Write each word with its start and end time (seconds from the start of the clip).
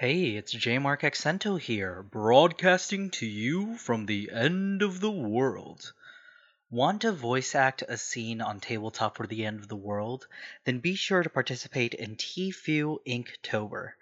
Hey, 0.00 0.36
it's 0.36 0.52
J 0.52 0.78
Mark 0.78 1.02
Accento 1.02 1.58
here, 1.58 2.04
broadcasting 2.04 3.10
to 3.18 3.26
you 3.26 3.76
from 3.78 4.06
the 4.06 4.30
end 4.32 4.80
of 4.80 5.00
the 5.00 5.10
world. 5.10 5.92
Want 6.70 7.00
to 7.00 7.10
voice 7.10 7.56
act 7.56 7.82
a 7.82 7.98
scene 7.98 8.40
on 8.40 8.60
Tabletop 8.60 9.16
for 9.16 9.26
the 9.26 9.44
End 9.44 9.58
of 9.58 9.66
the 9.66 9.74
World? 9.74 10.28
Then 10.62 10.78
be 10.78 10.94
sure 10.94 11.24
to 11.24 11.28
participate 11.28 11.94
in 11.94 12.14
TFU 12.14 12.98
Inktober. 13.08 13.94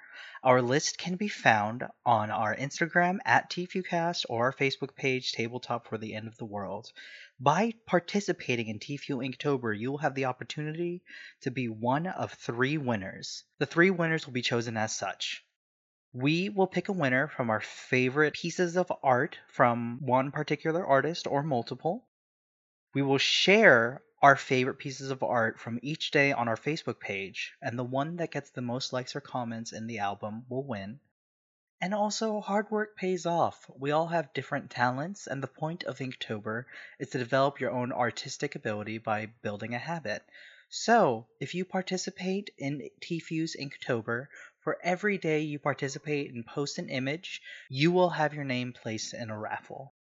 Our 0.42 0.60
list 0.60 0.98
can 0.98 1.16
be 1.16 1.28
found 1.28 1.84
on 2.04 2.30
our 2.30 2.54
Instagram 2.54 3.20
at 3.24 3.48
TFUcast 3.48 4.26
or 4.28 4.44
our 4.44 4.52
Facebook 4.52 4.94
page 4.96 5.32
Tabletop 5.32 5.88
for 5.88 5.96
the 5.96 6.12
End 6.12 6.28
of 6.28 6.36
the 6.36 6.44
World. 6.44 6.92
By 7.40 7.72
participating 7.86 8.68
in 8.68 8.80
TFU 8.80 9.26
Inktober, 9.26 9.74
you 9.74 9.92
will 9.92 9.98
have 10.04 10.14
the 10.14 10.26
opportunity 10.26 11.00
to 11.40 11.50
be 11.50 11.70
one 11.70 12.06
of 12.06 12.34
three 12.34 12.76
winners. 12.76 13.44
The 13.60 13.64
three 13.64 13.90
winners 13.90 14.26
will 14.26 14.34
be 14.34 14.42
chosen 14.42 14.76
as 14.76 14.94
such. 14.94 15.42
We 16.18 16.48
will 16.48 16.66
pick 16.66 16.88
a 16.88 16.92
winner 16.92 17.28
from 17.28 17.50
our 17.50 17.60
favorite 17.60 18.32
pieces 18.32 18.74
of 18.78 18.90
art 19.02 19.38
from 19.48 19.98
one 20.00 20.32
particular 20.32 20.82
artist 20.82 21.26
or 21.26 21.42
multiple. 21.42 22.08
We 22.94 23.02
will 23.02 23.18
share 23.18 24.00
our 24.22 24.34
favorite 24.34 24.78
pieces 24.78 25.10
of 25.10 25.22
art 25.22 25.60
from 25.60 25.78
each 25.82 26.12
day 26.12 26.32
on 26.32 26.48
our 26.48 26.56
Facebook 26.56 27.00
page, 27.00 27.52
and 27.60 27.78
the 27.78 27.84
one 27.84 28.16
that 28.16 28.30
gets 28.30 28.48
the 28.48 28.62
most 28.62 28.94
likes 28.94 29.14
or 29.14 29.20
comments 29.20 29.74
in 29.74 29.86
the 29.88 29.98
album 29.98 30.46
will 30.48 30.64
win. 30.64 31.00
And 31.82 31.92
also, 31.92 32.40
hard 32.40 32.70
work 32.70 32.96
pays 32.96 33.26
off. 33.26 33.70
We 33.78 33.90
all 33.90 34.06
have 34.06 34.32
different 34.32 34.70
talents, 34.70 35.26
and 35.26 35.42
the 35.42 35.46
point 35.46 35.84
of 35.84 35.98
Inktober 35.98 36.64
is 36.98 37.10
to 37.10 37.18
develop 37.18 37.60
your 37.60 37.72
own 37.72 37.92
artistic 37.92 38.54
ability 38.54 38.96
by 38.96 39.26
building 39.42 39.74
a 39.74 39.78
habit. 39.78 40.22
So, 40.70 41.26
if 41.40 41.54
you 41.54 41.66
participate 41.66 42.48
in 42.56 42.88
TFU's 43.02 43.54
Inktober, 43.54 44.28
for 44.66 44.76
every 44.82 45.16
day 45.16 45.40
you 45.42 45.60
participate 45.60 46.34
and 46.34 46.44
post 46.44 46.78
an 46.78 46.88
image, 46.88 47.40
you 47.68 47.92
will 47.92 48.10
have 48.10 48.34
your 48.34 48.42
name 48.42 48.72
placed 48.72 49.14
in 49.14 49.30
a 49.30 49.38
raffle. 49.38 49.94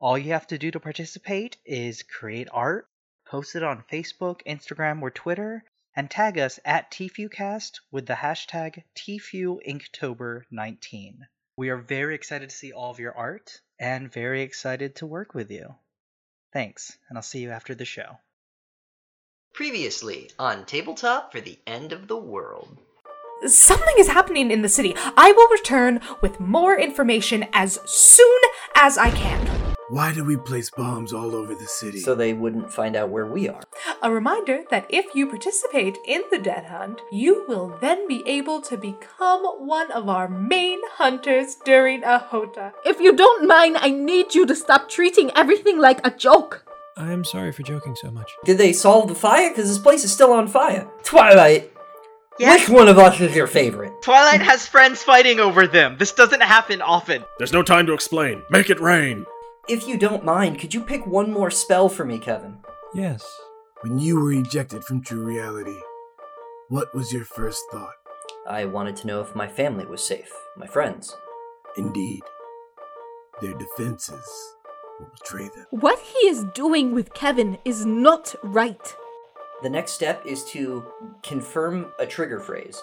All 0.00 0.18
you 0.18 0.32
have 0.32 0.48
to 0.48 0.58
do 0.58 0.72
to 0.72 0.80
participate 0.80 1.56
is 1.64 2.02
create 2.02 2.48
art, 2.50 2.88
post 3.28 3.54
it 3.54 3.62
on 3.62 3.84
Facebook, 3.92 4.40
Instagram, 4.44 5.02
or 5.02 5.12
Twitter, 5.12 5.62
and 5.94 6.10
tag 6.10 6.36
us 6.36 6.58
at 6.64 6.90
TFUcast 6.90 7.78
with 7.92 8.06
the 8.06 8.14
hashtag 8.14 8.82
TFUinktober19. 8.96 11.18
We 11.56 11.68
are 11.68 11.76
very 11.76 12.16
excited 12.16 12.50
to 12.50 12.56
see 12.56 12.72
all 12.72 12.90
of 12.90 12.98
your 12.98 13.16
art 13.16 13.60
and 13.78 14.12
very 14.12 14.42
excited 14.42 14.96
to 14.96 15.06
work 15.06 15.32
with 15.32 15.52
you. 15.52 15.76
Thanks, 16.52 16.98
and 17.08 17.16
I'll 17.16 17.22
see 17.22 17.38
you 17.38 17.52
after 17.52 17.76
the 17.76 17.84
show. 17.84 18.18
Previously 19.52 20.32
on 20.40 20.66
Tabletop 20.66 21.30
for 21.30 21.40
the 21.40 21.60
End 21.68 21.92
of 21.92 22.08
the 22.08 22.18
World. 22.18 22.78
Something 23.46 23.94
is 23.98 24.08
happening 24.08 24.50
in 24.50 24.62
the 24.62 24.68
city. 24.68 24.94
I 25.16 25.30
will 25.30 25.48
return 25.50 26.00
with 26.20 26.40
more 26.40 26.78
information 26.78 27.46
as 27.52 27.78
soon 27.84 28.40
as 28.74 28.98
I 28.98 29.10
can. 29.10 29.46
Why 29.90 30.12
do 30.12 30.24
we 30.24 30.36
place 30.36 30.70
bombs 30.70 31.12
all 31.12 31.34
over 31.34 31.54
the 31.54 31.66
city? 31.66 32.00
So 32.00 32.14
they 32.14 32.34
wouldn't 32.34 32.72
find 32.72 32.96
out 32.96 33.10
where 33.10 33.26
we 33.26 33.48
are. 33.48 33.62
A 34.02 34.10
reminder 34.10 34.64
that 34.70 34.86
if 34.90 35.14
you 35.14 35.26
participate 35.28 35.96
in 36.04 36.22
the 36.30 36.38
Dead 36.38 36.66
Hunt, 36.66 37.00
you 37.12 37.44
will 37.48 37.78
then 37.80 38.06
be 38.08 38.22
able 38.26 38.60
to 38.62 38.76
become 38.76 39.44
one 39.66 39.90
of 39.92 40.08
our 40.08 40.28
main 40.28 40.80
hunters 40.94 41.54
during 41.64 42.02
a 42.02 42.18
Hota. 42.18 42.72
If 42.84 43.00
you 43.00 43.16
don't 43.16 43.46
mind, 43.46 43.78
I 43.78 43.90
need 43.90 44.34
you 44.34 44.44
to 44.46 44.56
stop 44.56 44.90
treating 44.90 45.30
everything 45.36 45.78
like 45.78 46.04
a 46.04 46.10
joke. 46.10 46.64
I 46.96 47.12
am 47.12 47.24
sorry 47.24 47.52
for 47.52 47.62
joking 47.62 47.94
so 47.94 48.10
much. 48.10 48.32
Did 48.44 48.58
they 48.58 48.72
solve 48.72 49.08
the 49.08 49.14
fire? 49.14 49.48
Because 49.50 49.68
this 49.68 49.78
place 49.78 50.02
is 50.02 50.12
still 50.12 50.32
on 50.32 50.48
fire. 50.48 50.86
Twilight, 51.04 51.72
which 52.38 52.68
one 52.68 52.88
of 52.88 52.98
us 52.98 53.20
is 53.20 53.34
your 53.34 53.46
favorite? 53.46 53.92
Twilight 54.02 54.40
has 54.42 54.66
friends 54.66 55.02
fighting 55.02 55.40
over 55.40 55.66
them. 55.66 55.96
This 55.98 56.12
doesn't 56.12 56.42
happen 56.42 56.80
often. 56.82 57.24
There's 57.38 57.52
no 57.52 57.62
time 57.62 57.86
to 57.86 57.92
explain. 57.92 58.42
Make 58.50 58.70
it 58.70 58.80
rain. 58.80 59.26
If 59.68 59.86
you 59.86 59.98
don't 59.98 60.24
mind, 60.24 60.58
could 60.58 60.72
you 60.72 60.80
pick 60.80 61.06
one 61.06 61.30
more 61.32 61.50
spell 61.50 61.88
for 61.88 62.04
me, 62.04 62.18
Kevin? 62.18 62.58
Yes. 62.94 63.24
when 63.82 63.98
you 63.98 64.18
were 64.18 64.32
ejected 64.32 64.82
from 64.84 65.02
true 65.02 65.24
reality, 65.24 65.76
what 66.68 66.94
was 66.94 67.12
your 67.12 67.24
first 67.24 67.62
thought? 67.70 67.92
I 68.48 68.64
wanted 68.64 68.96
to 68.96 69.06
know 69.06 69.20
if 69.20 69.34
my 69.36 69.46
family 69.46 69.84
was 69.86 70.02
safe, 70.02 70.32
my 70.56 70.66
friends. 70.66 71.14
Indeed, 71.76 72.22
their 73.40 73.54
defenses 73.54 74.26
will 74.98 75.10
betray 75.20 75.44
them. 75.54 75.66
What 75.70 75.98
he 76.00 76.28
is 76.28 76.44
doing 76.54 76.94
with 76.94 77.12
Kevin 77.14 77.58
is 77.64 77.84
not 77.86 78.34
right. 78.42 78.94
The 79.60 79.68
next 79.68 79.92
step 79.92 80.24
is 80.24 80.44
to 80.52 80.84
confirm 81.24 81.92
a 81.98 82.06
trigger 82.06 82.38
phrase. 82.38 82.80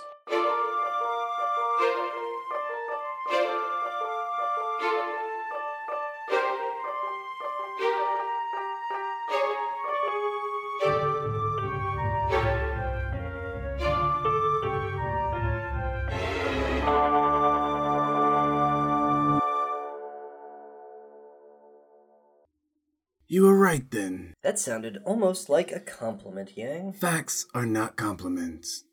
You 23.28 23.44
were 23.44 23.58
right 23.58 23.90
then. 23.90 24.35
That 24.56 24.62
sounded 24.62 25.02
almost 25.04 25.50
like 25.50 25.74
a 25.74 25.82
compliment, 25.82 26.56
Yang. 26.56 26.94
Facts 26.94 27.46
are 27.54 27.66
not 27.66 27.98
compliments. 27.98 28.86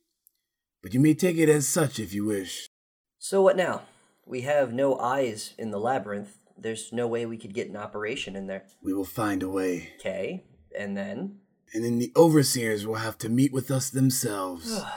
But 0.83 0.93
you 0.93 0.99
may 0.99 1.15
take 1.15 1.37
it 1.37 1.49
as 1.49 1.69
such 1.69 2.01
if 2.01 2.13
you 2.13 2.25
wish. 2.25 2.69
So 3.21 3.43
what 3.43 3.57
now? 3.57 3.83
We 4.27 4.41
have 4.41 4.73
no 4.73 4.99
eyes 4.99 5.55
in 5.57 5.71
the 5.71 5.79
labyrinth. 5.79 6.39
There's 6.59 6.93
no 6.93 7.07
way 7.07 7.27
we 7.27 7.37
could 7.37 7.55
get 7.55 7.69
an 7.69 7.77
operation 7.77 8.35
in 8.35 8.49
there. 8.49 8.65
We 8.83 8.93
will 8.93 9.05
find 9.05 9.41
a 9.41 9.49
way. 9.49 9.93
Okay, 10.01 10.43
and 10.77 10.97
then? 10.97 11.39
And 11.73 11.85
then 11.85 12.01
the 12.01 12.11
overseers 12.17 12.85
will 12.85 12.97
have 12.97 13.17
to 13.19 13.29
meet 13.29 13.53
with 13.53 13.71
us 13.71 13.89
themselves. 13.89 14.83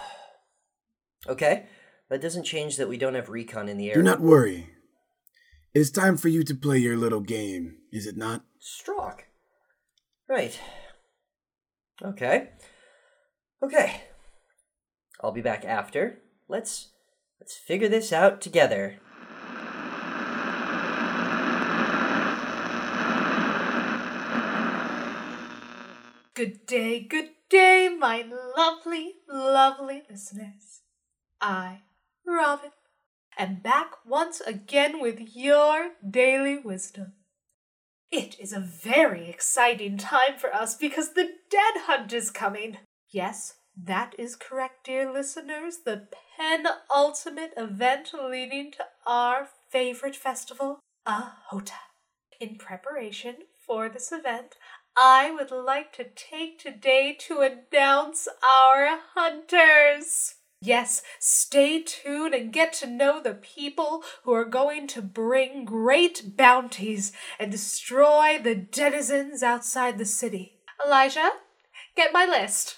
Okay, 1.27 1.65
that 2.09 2.21
doesn't 2.21 2.43
change 2.43 2.77
that 2.77 2.89
we 2.89 2.97
don't 2.97 3.15
have 3.15 3.29
recon 3.29 3.69
in 3.69 3.77
the 3.77 3.89
air. 3.89 3.95
Do 3.95 4.03
not 4.03 4.19
worry. 4.19 4.69
It 5.75 5.79
is 5.79 5.91
time 5.91 6.17
for 6.17 6.27
you 6.27 6.43
to 6.43 6.55
play 6.55 6.77
your 6.77 6.97
little 6.97 7.21
game, 7.21 7.77
is 7.91 8.05
it 8.05 8.15
not? 8.15 8.43
Strock. 8.59 9.25
Right. 10.27 10.59
Okay. 12.03 12.49
Okay. 13.63 14.01
I'll 15.21 15.31
be 15.31 15.41
back 15.41 15.63
after. 15.65 16.19
Let's 16.47 16.89
let's 17.39 17.55
figure 17.55 17.89
this 17.89 18.11
out 18.11 18.41
together. 18.41 18.97
Good 26.33 26.65
day, 26.65 26.99
good 26.99 27.29
day, 27.49 27.87
my 27.97 28.25
lovely, 28.57 29.13
lovely 29.29 30.03
listeners. 30.09 30.81
I, 31.39 31.83
Robin, 32.27 32.71
am 33.37 33.61
back 33.61 33.91
once 34.05 34.41
again 34.41 34.99
with 34.99 35.33
your 35.33 35.91
daily 36.07 36.57
wisdom. 36.57 37.13
It 38.11 38.39
is 38.39 38.53
a 38.53 38.59
very 38.59 39.29
exciting 39.29 39.97
time 39.97 40.37
for 40.37 40.53
us 40.53 40.75
because 40.75 41.13
the 41.13 41.29
Dead 41.49 41.73
Hunt 41.85 42.13
is 42.13 42.31
coming. 42.31 42.77
Yes, 43.09 43.55
that 43.75 44.15
is 44.17 44.35
correct, 44.35 44.85
dear 44.85 45.11
listeners. 45.11 45.79
The 45.85 46.07
penultimate 46.37 47.53
event 47.57 48.11
leading 48.13 48.71
to 48.73 48.85
our 49.05 49.49
favorite 49.69 50.15
festival, 50.15 50.79
Ahota. 51.07 51.73
In 52.39 52.57
preparation 52.57 53.35
for 53.65 53.89
this 53.89 54.11
event, 54.11 54.55
I 54.97 55.31
would 55.31 55.51
like 55.51 55.91
to 55.93 56.05
take 56.05 56.59
today 56.59 57.17
to 57.27 57.41
announce 57.41 58.27
our 58.43 58.99
hunters. 59.13 60.35
Yes, 60.65 61.03
stay 61.19 61.83
tuned 61.83 62.33
and 62.33 62.51
get 62.51 62.73
to 62.73 62.87
know 62.87 63.21
the 63.21 63.35
people 63.35 64.03
who 64.23 64.33
are 64.33 64.45
going 64.45 64.87
to 64.87 65.01
bring 65.03 65.63
great 65.63 66.35
bounties 66.35 67.11
and 67.39 67.51
destroy 67.51 68.39
the 68.41 68.55
denizens 68.55 69.43
outside 69.43 69.99
the 69.99 70.05
city. 70.05 70.57
Elijah, 70.83 71.29
get 71.95 72.11
my 72.11 72.25
list. 72.25 72.77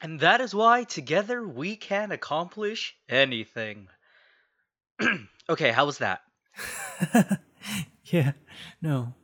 And 0.00 0.20
that 0.20 0.40
is 0.40 0.54
why 0.54 0.84
together 0.84 1.46
we 1.46 1.74
can 1.74 2.12
accomplish 2.12 2.94
anything. 3.08 3.88
okay, 5.50 5.72
how 5.72 5.84
was 5.84 5.98
that? 5.98 6.20
yeah. 8.04 8.32
No. 8.80 9.14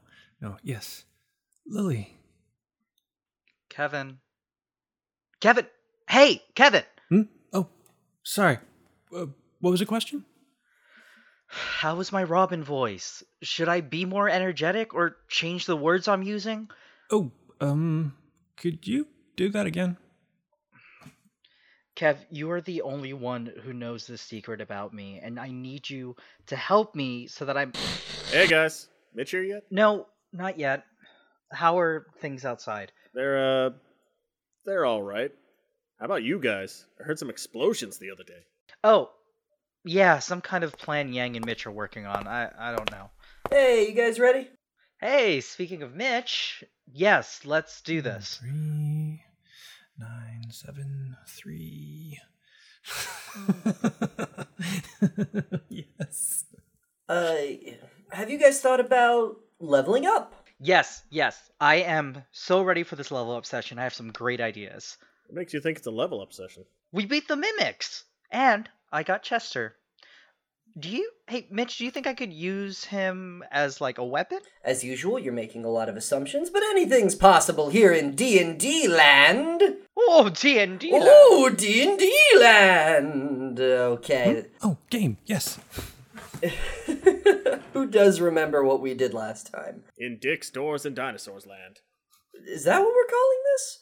No. 0.40 0.56
Yes. 0.64 1.04
Lily. 1.64 2.18
Kevin. 3.74 4.18
Kevin! 5.40 5.66
Hey, 6.08 6.40
Kevin! 6.54 6.84
Hmm? 7.08 7.22
Oh, 7.52 7.66
sorry. 8.22 8.58
Uh, 9.12 9.26
what 9.60 9.72
was 9.72 9.80
the 9.80 9.86
question? 9.86 10.24
How 11.48 11.98
is 11.98 12.12
my 12.12 12.22
Robin 12.22 12.62
voice? 12.62 13.24
Should 13.42 13.68
I 13.68 13.80
be 13.80 14.04
more 14.04 14.28
energetic 14.28 14.94
or 14.94 15.16
change 15.28 15.66
the 15.66 15.76
words 15.76 16.06
I'm 16.06 16.22
using? 16.22 16.68
Oh, 17.10 17.32
um, 17.60 18.14
could 18.56 18.86
you 18.86 19.08
do 19.34 19.48
that 19.48 19.66
again? 19.66 19.96
Kev, 21.96 22.18
you 22.30 22.52
are 22.52 22.60
the 22.60 22.82
only 22.82 23.12
one 23.12 23.52
who 23.64 23.72
knows 23.72 24.06
the 24.06 24.18
secret 24.18 24.60
about 24.60 24.94
me, 24.94 25.18
and 25.20 25.38
I 25.38 25.50
need 25.50 25.90
you 25.90 26.14
to 26.46 26.54
help 26.54 26.94
me 26.94 27.26
so 27.26 27.44
that 27.44 27.56
I'm. 27.56 27.72
Hey 28.30 28.46
guys, 28.46 28.86
Mitch 29.14 29.32
here 29.32 29.42
yet? 29.42 29.64
No, 29.68 30.06
not 30.32 30.60
yet. 30.60 30.84
How 31.50 31.78
are 31.78 32.06
things 32.20 32.44
outside? 32.44 32.92
They're 33.14 33.66
uh, 33.66 33.70
they're 34.64 34.84
all 34.84 35.02
right. 35.02 35.30
How 35.98 36.06
about 36.06 36.24
you 36.24 36.38
guys? 36.40 36.84
I 37.00 37.04
heard 37.04 37.18
some 37.18 37.30
explosions 37.30 37.98
the 37.98 38.10
other 38.10 38.24
day. 38.24 38.44
Oh, 38.82 39.10
yeah, 39.84 40.18
some 40.18 40.40
kind 40.40 40.64
of 40.64 40.76
plan 40.76 41.12
Yang 41.12 41.36
and 41.36 41.46
Mitch 41.46 41.66
are 41.66 41.70
working 41.70 42.06
on. 42.06 42.26
I 42.26 42.50
I 42.58 42.74
don't 42.74 42.90
know. 42.90 43.10
Hey, 43.50 43.88
you 43.88 43.94
guys 43.94 44.18
ready? 44.18 44.48
Hey, 45.00 45.40
speaking 45.40 45.82
of 45.82 45.94
Mitch, 45.94 46.64
yes, 46.92 47.42
let's 47.44 47.80
do 47.82 48.00
this. 48.02 48.38
Three, 48.40 49.22
nine, 49.98 50.50
seven, 50.50 51.16
three. 51.28 52.18
yes. 55.68 56.44
Uh, 57.06 57.36
have 58.12 58.30
you 58.30 58.38
guys 58.38 58.62
thought 58.62 58.80
about 58.80 59.36
leveling 59.60 60.06
up? 60.06 60.43
Yes, 60.60 61.02
yes, 61.10 61.50
I 61.60 61.76
am 61.76 62.22
so 62.32 62.62
ready 62.62 62.84
for 62.84 62.96
this 62.96 63.10
level 63.10 63.34
up 63.34 63.44
session. 63.44 63.78
I 63.78 63.82
have 63.82 63.94
some 63.94 64.12
great 64.12 64.40
ideas. 64.40 64.96
What 65.26 65.36
makes 65.36 65.52
you 65.52 65.60
think 65.60 65.78
it's 65.78 65.86
a 65.86 65.90
level 65.90 66.20
up 66.20 66.32
session? 66.32 66.64
We 66.92 67.06
beat 67.06 67.26
the 67.28 67.36
mimics, 67.36 68.04
and 68.30 68.68
I 68.92 69.02
got 69.02 69.22
Chester. 69.22 69.74
Do 70.78 70.88
you, 70.88 71.08
hey 71.28 71.46
Mitch? 71.50 71.78
Do 71.78 71.84
you 71.84 71.90
think 71.90 72.06
I 72.06 72.14
could 72.14 72.32
use 72.32 72.84
him 72.84 73.44
as 73.52 73.80
like 73.80 73.98
a 73.98 74.04
weapon? 74.04 74.40
As 74.64 74.82
usual, 74.82 75.18
you're 75.18 75.32
making 75.32 75.64
a 75.64 75.70
lot 75.70 75.88
of 75.88 75.96
assumptions, 75.96 76.50
but 76.50 76.62
anything's 76.64 77.14
possible 77.14 77.68
here 77.68 77.92
in 77.92 78.16
D&D 78.16 78.88
land. 78.88 79.62
Oh, 79.96 80.28
D 80.30 80.58
and 80.58 80.78
D. 80.78 80.90
Oh, 80.92 81.48
D&D 81.56 82.12
land. 82.40 83.60
Okay. 83.60 84.46
Oh, 84.62 84.76
game. 84.90 85.16
Yes. 85.26 85.58
Who 87.72 87.86
does 87.86 88.20
remember 88.20 88.62
what 88.62 88.80
we 88.80 88.94
did 88.94 89.14
last 89.14 89.50
time? 89.52 89.84
In 89.98 90.18
Dick's 90.20 90.50
Doors 90.50 90.84
and 90.84 90.94
Dinosaurs 90.94 91.46
Land. 91.46 91.80
Is 92.46 92.64
that 92.64 92.80
what 92.80 92.94
we're 92.94 93.06
calling 93.06 93.38
this? 93.52 93.78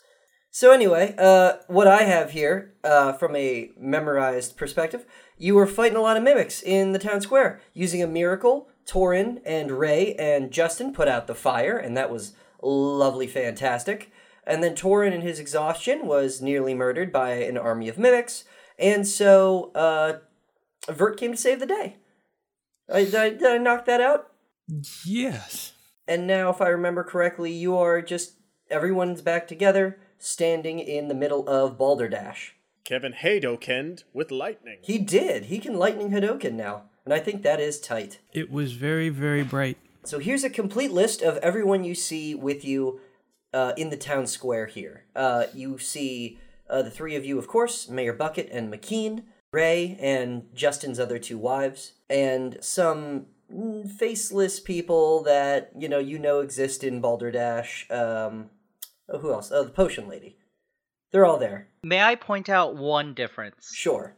So 0.50 0.70
anyway, 0.70 1.14
uh, 1.18 1.54
what 1.66 1.88
I 1.88 2.02
have 2.02 2.32
here, 2.32 2.74
uh, 2.84 3.14
from 3.14 3.34
a 3.36 3.70
memorized 3.78 4.56
perspective, 4.56 5.06
you 5.38 5.54
were 5.54 5.66
fighting 5.66 5.96
a 5.96 6.02
lot 6.02 6.18
of 6.18 6.22
mimics 6.22 6.62
in 6.62 6.92
the 6.92 6.98
town 6.98 7.22
square 7.22 7.60
using 7.72 8.02
a 8.02 8.06
miracle. 8.06 8.68
Torin 8.86 9.40
and 9.46 9.72
Ray 9.72 10.14
and 10.14 10.50
Justin 10.50 10.92
put 10.92 11.08
out 11.08 11.26
the 11.26 11.34
fire, 11.34 11.78
and 11.78 11.96
that 11.96 12.10
was 12.10 12.34
lovely, 12.62 13.26
fantastic. 13.26 14.12
And 14.46 14.62
then 14.62 14.74
Torin, 14.74 15.12
in 15.12 15.22
his 15.22 15.38
exhaustion, 15.38 16.06
was 16.06 16.42
nearly 16.42 16.74
murdered 16.74 17.12
by 17.12 17.32
an 17.32 17.56
army 17.56 17.88
of 17.88 17.96
mimics, 17.96 18.44
and 18.78 19.06
so 19.06 19.70
uh, 19.74 20.18
Vert 20.88 21.16
came 21.18 21.32
to 21.32 21.38
save 21.38 21.60
the 21.60 21.66
day. 21.66 21.96
I, 22.92 23.04
did, 23.04 23.14
I, 23.14 23.30
did 23.30 23.44
I 23.44 23.58
knock 23.58 23.86
that 23.86 24.00
out? 24.00 24.30
Yes. 25.04 25.72
And 26.06 26.26
now, 26.26 26.50
if 26.50 26.60
I 26.60 26.68
remember 26.68 27.04
correctly, 27.04 27.52
you 27.52 27.76
are 27.76 28.02
just 28.02 28.34
everyone's 28.70 29.22
back 29.22 29.46
together, 29.46 29.98
standing 30.18 30.78
in 30.78 31.08
the 31.08 31.14
middle 31.14 31.48
of 31.48 31.78
Balderdash. 31.78 32.54
Kevin 32.84 33.12
Hadokend 33.12 34.04
with 34.12 34.30
lightning. 34.30 34.78
He 34.82 34.98
did. 34.98 35.44
He 35.44 35.58
can 35.58 35.78
lightning 35.78 36.10
Hadoken 36.10 36.52
now, 36.52 36.84
and 37.04 37.14
I 37.14 37.20
think 37.20 37.42
that 37.42 37.60
is 37.60 37.80
tight. 37.80 38.18
It 38.32 38.50
was 38.50 38.72
very, 38.72 39.08
very 39.08 39.44
bright. 39.44 39.78
So 40.04 40.18
here's 40.18 40.42
a 40.44 40.50
complete 40.50 40.90
list 40.90 41.22
of 41.22 41.36
everyone 41.38 41.84
you 41.84 41.94
see 41.94 42.34
with 42.34 42.64
you 42.64 43.00
uh, 43.54 43.72
in 43.76 43.90
the 43.90 43.96
town 43.96 44.26
square 44.26 44.66
here. 44.66 45.04
Uh, 45.14 45.44
you 45.54 45.78
see 45.78 46.38
uh, 46.68 46.82
the 46.82 46.90
three 46.90 47.14
of 47.14 47.24
you, 47.24 47.38
of 47.38 47.46
course, 47.46 47.88
Mayor 47.88 48.12
Bucket 48.12 48.48
and 48.50 48.72
McKean, 48.72 49.22
Ray 49.52 49.98
and 50.00 50.44
Justin's 50.54 50.98
other 50.98 51.18
two 51.18 51.38
wives, 51.38 51.92
and 52.08 52.56
some 52.60 53.26
faceless 53.98 54.60
people 54.60 55.22
that 55.24 55.70
you 55.78 55.88
know 55.88 55.98
you 55.98 56.18
know 56.18 56.40
exist 56.40 56.82
in 56.82 57.00
Balderdash. 57.00 57.86
Um, 57.90 58.50
oh, 59.08 59.18
who 59.18 59.32
else? 59.32 59.52
Oh, 59.52 59.64
the 59.64 59.70
potion 59.70 60.08
lady. 60.08 60.38
They're 61.12 61.26
all 61.26 61.38
there. 61.38 61.68
May 61.84 62.02
I 62.02 62.14
point 62.14 62.48
out 62.48 62.74
one 62.74 63.12
difference? 63.12 63.70
Sure. 63.74 64.16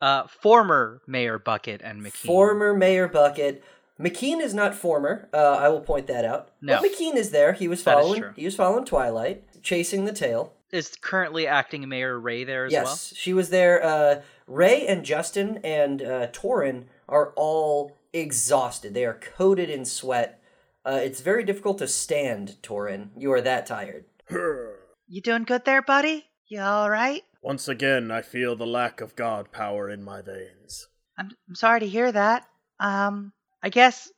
Uh, 0.00 0.26
former 0.26 1.00
Mayor 1.06 1.38
Bucket 1.38 1.80
and 1.82 2.02
McKean. 2.02 2.26
Former 2.26 2.74
Mayor 2.74 3.08
Bucket. 3.08 3.64
McKean 3.98 4.42
is 4.42 4.52
not 4.52 4.74
former. 4.74 5.30
Uh, 5.32 5.56
I 5.58 5.70
will 5.70 5.80
point 5.80 6.06
that 6.08 6.26
out. 6.26 6.50
No. 6.60 6.78
But 6.82 6.90
McKean 6.90 7.16
is 7.16 7.30
there. 7.30 7.54
He 7.54 7.66
was 7.66 7.82
following. 7.82 8.24
He 8.36 8.44
was 8.44 8.54
following 8.54 8.84
Twilight, 8.84 9.55
chasing 9.66 10.04
the 10.04 10.12
tail. 10.12 10.52
is 10.70 10.96
currently 11.00 11.46
acting 11.46 11.88
Mayor 11.88 12.18
Ray 12.18 12.44
there 12.44 12.66
as 12.66 12.72
yes, 12.72 12.84
well. 12.84 12.92
Yes, 12.92 13.12
she 13.16 13.34
was 13.34 13.50
there. 13.50 13.84
Uh, 13.84 14.22
Ray 14.46 14.86
and 14.86 15.04
Justin 15.04 15.58
and 15.64 16.00
uh, 16.00 16.28
Torin 16.28 16.84
are 17.08 17.32
all 17.34 17.96
exhausted. 18.12 18.94
They 18.94 19.04
are 19.04 19.20
coated 19.36 19.68
in 19.68 19.84
sweat. 19.84 20.40
Uh, 20.84 21.00
it's 21.02 21.20
very 21.20 21.42
difficult 21.42 21.78
to 21.78 21.88
stand, 21.88 22.56
Torin. 22.62 23.08
You 23.18 23.32
are 23.32 23.40
that 23.42 23.66
tired. 23.66 24.06
You 25.08 25.20
doing 25.20 25.44
good 25.44 25.64
there, 25.64 25.82
buddy? 25.82 26.26
You 26.48 26.62
all 26.62 26.90
right? 26.90 27.22
Once 27.40 27.68
again, 27.68 28.10
I 28.10 28.22
feel 28.22 28.56
the 28.56 28.66
lack 28.66 29.00
of 29.00 29.14
god 29.14 29.52
power 29.52 29.88
in 29.88 30.02
my 30.02 30.20
veins. 30.20 30.88
I'm, 31.16 31.30
I'm 31.48 31.54
sorry 31.54 31.78
to 31.78 31.86
hear 31.86 32.10
that. 32.10 32.44
Um, 32.80 33.32
I 33.62 33.68
guess. 33.68 34.10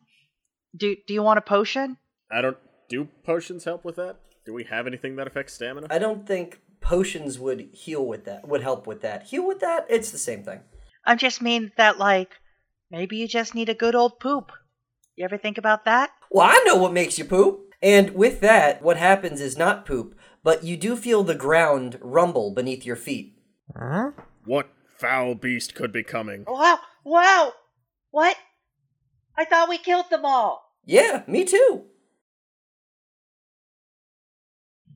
Do 0.74 0.96
Do 1.06 1.12
you 1.12 1.22
want 1.22 1.36
a 1.36 1.42
potion? 1.42 1.98
I 2.32 2.40
don't. 2.40 2.56
Do 2.88 3.06
potions 3.22 3.64
help 3.64 3.84
with 3.84 3.96
that? 3.96 4.16
Do 4.48 4.54
we 4.54 4.64
have 4.64 4.86
anything 4.86 5.16
that 5.16 5.26
affects 5.26 5.52
stamina? 5.52 5.88
I 5.90 5.98
don't 5.98 6.26
think 6.26 6.62
potions 6.80 7.38
would 7.38 7.68
heal 7.74 8.06
with 8.06 8.24
that. 8.24 8.48
Would 8.48 8.62
help 8.62 8.86
with 8.86 9.02
that. 9.02 9.24
Heal 9.24 9.46
with 9.46 9.60
that. 9.60 9.84
It's 9.90 10.10
the 10.10 10.16
same 10.16 10.42
thing. 10.42 10.60
I 11.04 11.16
just 11.16 11.42
mean 11.42 11.70
that, 11.76 11.98
like, 11.98 12.30
maybe 12.90 13.18
you 13.18 13.28
just 13.28 13.54
need 13.54 13.68
a 13.68 13.74
good 13.74 13.94
old 13.94 14.18
poop. 14.18 14.50
You 15.16 15.26
ever 15.26 15.36
think 15.36 15.58
about 15.58 15.84
that? 15.84 16.12
Well, 16.30 16.46
I 16.46 16.62
know 16.64 16.76
what 16.76 16.94
makes 16.94 17.18
you 17.18 17.26
poop. 17.26 17.74
And 17.82 18.14
with 18.14 18.40
that, 18.40 18.80
what 18.80 18.96
happens 18.96 19.42
is 19.42 19.58
not 19.58 19.84
poop, 19.84 20.18
but 20.42 20.64
you 20.64 20.78
do 20.78 20.96
feel 20.96 21.24
the 21.24 21.34
ground 21.34 21.98
rumble 22.00 22.54
beneath 22.54 22.86
your 22.86 22.96
feet. 22.96 23.38
Huh? 23.78 24.12
What 24.46 24.70
foul 24.96 25.34
beast 25.34 25.74
could 25.74 25.92
be 25.92 26.02
coming? 26.02 26.46
Wow! 26.48 26.78
Wow! 27.04 27.52
What? 28.12 28.38
I 29.36 29.44
thought 29.44 29.68
we 29.68 29.76
killed 29.76 30.08
them 30.08 30.24
all. 30.24 30.72
Yeah, 30.86 31.24
me 31.26 31.44
too. 31.44 31.84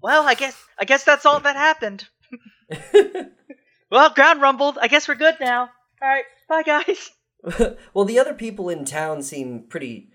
Well, 0.03 0.27
I 0.27 0.35
guess 0.35 0.57
I 0.79 0.85
guess 0.85 1.05
that's 1.05 1.25
all 1.25 1.41
that 1.41 1.57
happened. 1.57 2.09
well, 3.91 4.11
ground 4.11 4.43
rumbled. 4.43 4.79
I 4.81 4.89
guess 4.89 5.07
we're 5.07 5.15
good 5.15 5.37
now. 5.41 5.71
All 6.03 6.09
right, 6.09 6.25
bye 6.49 6.63
guys. 6.63 7.11
well, 7.95 8.05
the 8.05 8.19
other 8.19 8.35
people 8.35 8.69
in 8.69 8.85
town 8.85 9.23
seem 9.23 9.65
pretty, 9.69 10.09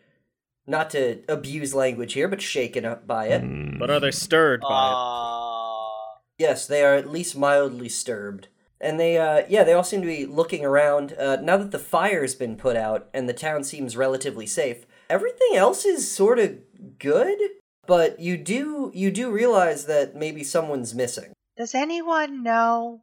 not 0.65 0.89
to 0.91 1.21
abuse 1.29 1.73
language 1.73 2.13
here, 2.13 2.27
but 2.27 2.41
shaken 2.41 2.85
up 2.85 3.07
by 3.07 3.27
it. 3.27 3.79
But 3.79 3.89
are 3.89 3.99
they 3.99 4.11
stirred 4.11 4.61
by 4.61 4.89
it? 4.91 6.43
Yes, 6.43 6.67
they 6.67 6.83
are 6.83 6.95
at 6.95 7.09
least 7.09 7.37
mildly 7.37 7.89
stirred. 7.89 8.49
And 8.79 8.99
they, 8.99 9.17
uh, 9.17 9.43
yeah, 9.49 9.63
they 9.63 9.73
all 9.73 9.83
seem 9.83 10.01
to 10.01 10.07
be 10.07 10.25
looking 10.25 10.63
around. 10.63 11.13
Uh, 11.13 11.37
now 11.37 11.57
that 11.57 11.71
the 11.71 11.79
fire's 11.79 12.35
been 12.35 12.55
put 12.55 12.75
out 12.75 13.09
and 13.13 13.27
the 13.27 13.33
town 13.33 13.63
seems 13.63 13.97
relatively 13.97 14.45
safe, 14.45 14.85
everything 15.09 15.55
else 15.55 15.83
is 15.83 16.11
sort 16.11 16.37
of 16.37 16.59
good. 16.99 17.39
But 17.87 18.19
you 18.19 18.37
do, 18.37 18.91
you 18.93 19.11
do 19.11 19.31
realize 19.31 19.85
that 19.85 20.15
maybe 20.15 20.43
someone's 20.43 20.93
missing. 20.93 21.33
Does 21.57 21.73
anyone 21.73 22.43
know 22.43 23.01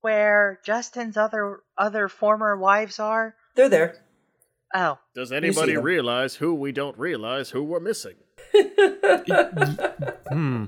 where 0.00 0.58
Justin's 0.64 1.16
other 1.16 1.60
other 1.78 2.08
former 2.08 2.56
wives 2.56 2.98
are? 2.98 3.36
They're 3.54 3.68
there. 3.68 4.02
Oh. 4.74 4.98
Does 5.14 5.32
anybody 5.32 5.76
realize 5.76 6.34
who 6.36 6.54
we 6.54 6.72
don't 6.72 6.98
realize 6.98 7.50
who 7.50 7.62
we're 7.62 7.80
missing? 7.80 8.14
Hmm. 10.32 10.64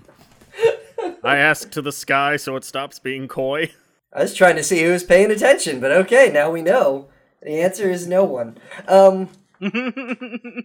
I 1.22 1.38
ask 1.38 1.70
to 1.70 1.80
the 1.80 1.90
sky 1.90 2.36
so 2.36 2.56
it 2.56 2.64
stops 2.64 2.98
being 2.98 3.28
coy. 3.28 3.72
I 4.12 4.20
was 4.22 4.34
trying 4.34 4.56
to 4.56 4.62
see 4.62 4.82
who 4.82 4.92
was 4.92 5.04
paying 5.04 5.30
attention, 5.30 5.80
but 5.80 5.90
okay, 5.90 6.30
now 6.30 6.50
we 6.50 6.60
know. 6.60 7.08
The 7.40 7.62
answer 7.62 7.90
is 7.90 8.06
no 8.06 8.24
one. 8.24 8.58
Um, 8.86 9.30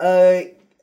uh, 0.00 0.40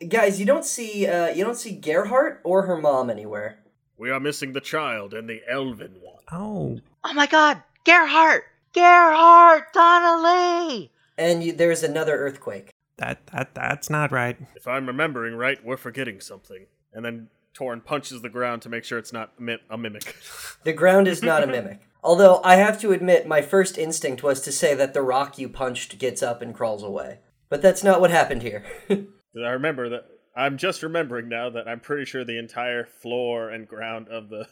guys, 0.07 0.39
you 0.39 0.45
don't 0.45 0.65
see, 0.65 1.07
uh, 1.07 1.27
you 1.27 1.43
don't 1.43 1.57
see 1.57 1.73
Gerhardt 1.73 2.41
or 2.43 2.63
her 2.63 2.77
mom 2.77 3.09
anywhere. 3.09 3.59
We 3.97 4.11
are 4.11 4.19
missing 4.19 4.53
the 4.53 4.61
child 4.61 5.13
and 5.13 5.29
the 5.29 5.41
elven 5.49 5.95
one. 6.01 6.23
Oh. 6.31 6.79
oh 7.03 7.13
my 7.13 7.27
God, 7.27 7.61
Gerhardt, 7.85 8.43
Gerhardt 8.73 9.73
Donnelly. 9.73 10.91
And 11.17 11.43
you, 11.43 11.51
there's 11.51 11.83
another 11.83 12.15
earthquake. 12.17 12.71
That 12.97 13.27
that 13.27 13.55
that's 13.55 13.89
not 13.89 14.11
right. 14.11 14.37
If 14.55 14.67
I'm 14.67 14.85
remembering 14.85 15.35
right, 15.35 15.63
we're 15.63 15.77
forgetting 15.77 16.19
something. 16.19 16.65
And 16.93 17.03
then 17.03 17.29
Torn 17.53 17.81
punches 17.81 18.21
the 18.21 18.29
ground 18.29 18.61
to 18.61 18.69
make 18.69 18.83
sure 18.83 18.97
it's 18.97 19.11
not 19.13 19.39
mi- 19.39 19.57
a 19.69 19.77
mimic. 19.77 20.15
The 20.63 20.73
ground 20.73 21.07
is 21.07 21.23
not 21.23 21.43
a 21.43 21.47
mimic. 21.57 21.81
Although 22.03 22.41
I 22.43 22.55
have 22.55 22.79
to 22.81 22.91
admit, 22.91 23.27
my 23.27 23.41
first 23.41 23.77
instinct 23.77 24.23
was 24.23 24.41
to 24.41 24.51
say 24.51 24.73
that 24.75 24.93
the 24.93 25.01
rock 25.01 25.37
you 25.37 25.49
punched 25.49 25.97
gets 25.97 26.23
up 26.23 26.41
and 26.41 26.55
crawls 26.55 26.83
away. 26.83 27.19
But 27.49 27.61
that's 27.61 27.83
not 27.83 27.99
what 27.99 28.11
happened 28.11 28.43
here. 28.43 28.63
'Cause 29.33 29.43
I 29.45 29.51
remember 29.51 29.89
that. 29.89 30.05
I'm 30.35 30.57
just 30.57 30.83
remembering 30.83 31.27
now 31.27 31.49
that 31.49 31.67
I'm 31.67 31.79
pretty 31.79 32.05
sure 32.05 32.23
the 32.23 32.37
entire 32.37 32.85
floor 32.85 33.49
and 33.49 33.67
ground 33.67 34.07
of 34.09 34.29
the 34.29 34.47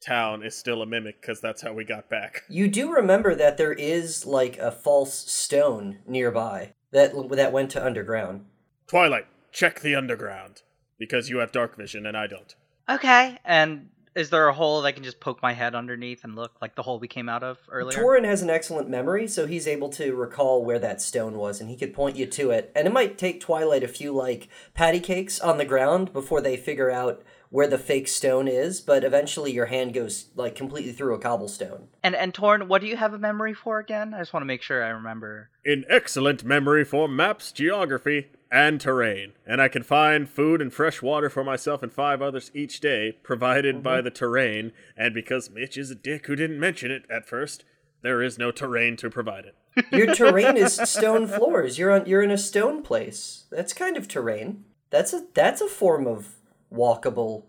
town 0.00 0.42
is 0.42 0.56
still 0.56 0.82
a 0.82 0.86
mimic 0.86 1.20
because 1.20 1.40
that's 1.40 1.62
how 1.62 1.72
we 1.72 1.84
got 1.84 2.08
back. 2.08 2.42
You 2.48 2.68
do 2.68 2.92
remember 2.92 3.34
that 3.34 3.56
there 3.56 3.72
is 3.72 4.26
like 4.26 4.58
a 4.58 4.70
false 4.70 5.14
stone 5.14 5.98
nearby 6.06 6.74
that 6.90 7.12
that 7.30 7.52
went 7.52 7.70
to 7.72 7.84
underground. 7.84 8.46
Twilight, 8.86 9.26
check 9.52 9.80
the 9.80 9.94
underground 9.94 10.62
because 10.98 11.28
you 11.30 11.38
have 11.38 11.52
dark 11.52 11.76
vision 11.76 12.06
and 12.06 12.16
I 12.16 12.26
don't. 12.26 12.54
Okay. 12.88 13.38
And 13.44 13.90
is 14.20 14.28
there 14.30 14.46
a 14.48 14.52
hole 14.52 14.82
that 14.82 14.88
I 14.88 14.92
can 14.92 15.02
just 15.02 15.18
poke 15.18 15.42
my 15.42 15.54
head 15.54 15.74
underneath 15.74 16.24
and 16.24 16.36
look 16.36 16.52
like 16.60 16.74
the 16.74 16.82
hole 16.82 16.98
we 16.98 17.08
came 17.08 17.28
out 17.28 17.42
of 17.42 17.58
earlier? 17.70 17.98
Torin 17.98 18.24
has 18.24 18.42
an 18.42 18.50
excellent 18.50 18.88
memory, 18.88 19.26
so 19.26 19.46
he's 19.46 19.66
able 19.66 19.88
to 19.88 20.14
recall 20.14 20.62
where 20.62 20.78
that 20.78 21.00
stone 21.00 21.38
was, 21.38 21.60
and 21.60 21.70
he 21.70 21.76
could 21.76 21.94
point 21.94 22.16
you 22.16 22.26
to 22.26 22.50
it. 22.50 22.70
And 22.76 22.86
it 22.86 22.92
might 22.92 23.16
take 23.16 23.40
Twilight 23.40 23.82
a 23.82 23.88
few 23.88 24.14
like 24.14 24.48
patty 24.74 25.00
cakes 25.00 25.40
on 25.40 25.56
the 25.56 25.64
ground 25.64 26.12
before 26.12 26.42
they 26.42 26.58
figure 26.58 26.90
out 26.90 27.22
where 27.48 27.66
the 27.66 27.78
fake 27.78 28.08
stone 28.08 28.46
is, 28.46 28.80
but 28.80 29.02
eventually 29.02 29.52
your 29.52 29.66
hand 29.66 29.94
goes 29.94 30.26
like 30.36 30.54
completely 30.54 30.92
through 30.92 31.14
a 31.14 31.18
cobblestone. 31.18 31.88
And 32.02 32.14
and 32.14 32.34
Torn, 32.34 32.68
what 32.68 32.82
do 32.82 32.86
you 32.86 32.96
have 32.96 33.14
a 33.14 33.18
memory 33.18 33.54
for 33.54 33.78
again? 33.78 34.12
I 34.12 34.18
just 34.18 34.32
want 34.32 34.42
to 34.42 34.46
make 34.46 34.62
sure 34.62 34.84
I 34.84 34.90
remember. 34.90 35.50
In 35.64 35.84
excellent 35.88 36.44
memory 36.44 36.84
for 36.84 37.08
maps, 37.08 37.52
geography, 37.52 38.28
and 38.50 38.80
terrain. 38.80 39.32
And 39.46 39.60
I 39.60 39.68
can 39.68 39.82
find 39.82 40.28
food 40.28 40.60
and 40.60 40.72
fresh 40.72 41.02
water 41.02 41.30
for 41.30 41.44
myself 41.44 41.82
and 41.82 41.92
five 41.92 42.20
others 42.20 42.50
each 42.54 42.80
day, 42.80 43.12
provided 43.22 43.82
by 43.82 43.96
mm-hmm. 43.96 44.04
the 44.04 44.10
terrain. 44.10 44.72
And 44.96 45.14
because 45.14 45.50
Mitch 45.50 45.76
is 45.78 45.90
a 45.90 45.94
dick 45.94 46.26
who 46.26 46.36
didn't 46.36 46.60
mention 46.60 46.90
it 46.90 47.04
at 47.10 47.28
first, 47.28 47.64
there 48.02 48.22
is 48.22 48.38
no 48.38 48.50
terrain 48.50 48.96
to 48.96 49.10
provide 49.10 49.44
it. 49.44 49.56
Your 49.92 50.14
terrain 50.14 50.56
is 50.56 50.74
stone 50.74 51.26
floors. 51.26 51.78
You're 51.78 51.92
on 51.92 52.06
you're 52.06 52.22
in 52.22 52.30
a 52.30 52.38
stone 52.38 52.82
place. 52.82 53.44
That's 53.50 53.72
kind 53.72 53.96
of 53.96 54.08
terrain. 54.08 54.64
That's 54.90 55.12
a 55.12 55.26
that's 55.32 55.60
a 55.60 55.68
form 55.68 56.06
of 56.06 56.36
walkable 56.72 57.44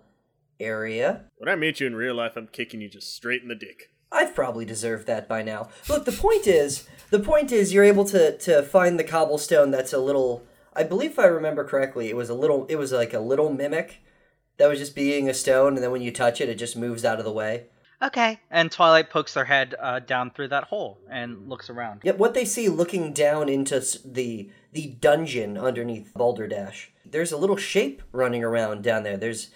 area. 0.59 1.23
When 1.37 1.49
I 1.49 1.55
meet 1.55 1.79
you 1.79 1.87
in 1.87 1.95
real 1.95 2.15
life, 2.15 2.33
I'm 2.35 2.47
kicking 2.47 2.81
you 2.81 2.89
just 2.89 3.15
straight 3.15 3.41
in 3.41 3.47
the 3.47 3.55
dick. 3.55 3.91
I've 4.11 4.35
probably 4.35 4.65
deserved 4.65 5.07
that 5.07 5.27
by 5.27 5.41
now. 5.41 5.69
Look, 5.87 6.05
the 6.05 6.11
point 6.11 6.45
is, 6.45 6.87
the 7.09 7.19
point 7.19 7.51
is, 7.51 7.73
you're 7.73 7.83
able 7.83 8.05
to 8.05 8.37
to 8.37 8.61
find 8.61 8.99
the 8.99 9.03
cobblestone 9.03 9.71
that's 9.71 9.93
a 9.93 9.99
little. 9.99 10.43
I 10.73 10.83
believe 10.83 11.11
if 11.11 11.19
I 11.19 11.25
remember 11.25 11.63
correctly, 11.63 12.09
it 12.09 12.15
was 12.15 12.29
a 12.29 12.33
little. 12.33 12.65
It 12.67 12.75
was 12.77 12.91
like 12.91 13.13
a 13.13 13.19
little 13.19 13.51
mimic 13.51 13.99
that 14.57 14.67
was 14.67 14.79
just 14.79 14.95
being 14.95 15.29
a 15.29 15.33
stone, 15.33 15.75
and 15.75 15.83
then 15.83 15.91
when 15.91 16.01
you 16.01 16.11
touch 16.11 16.39
it, 16.41 16.49
it 16.49 16.55
just 16.55 16.77
moves 16.77 17.03
out 17.03 17.19
of 17.19 17.25
the 17.25 17.31
way. 17.31 17.65
Okay. 18.01 18.39
And 18.49 18.71
Twilight 18.71 19.09
pokes 19.09 19.35
their 19.35 19.45
head 19.45 19.75
uh, 19.79 19.99
down 19.99 20.31
through 20.31 20.47
that 20.47 20.65
hole 20.65 20.99
and 21.09 21.47
looks 21.47 21.69
around. 21.69 22.01
Yep, 22.03 22.17
what 22.17 22.33
they 22.33 22.45
see 22.45 22.67
looking 22.67 23.13
down 23.13 23.47
into 23.47 23.83
the 24.03 24.49
the 24.71 24.95
dungeon 24.99 25.57
underneath 25.57 26.13
Balderdash. 26.15 26.91
There's 27.05 27.31
a 27.31 27.37
little 27.37 27.57
shape 27.57 28.01
running 28.11 28.43
around 28.43 28.83
down 28.83 29.03
there. 29.03 29.17
There's 29.17 29.51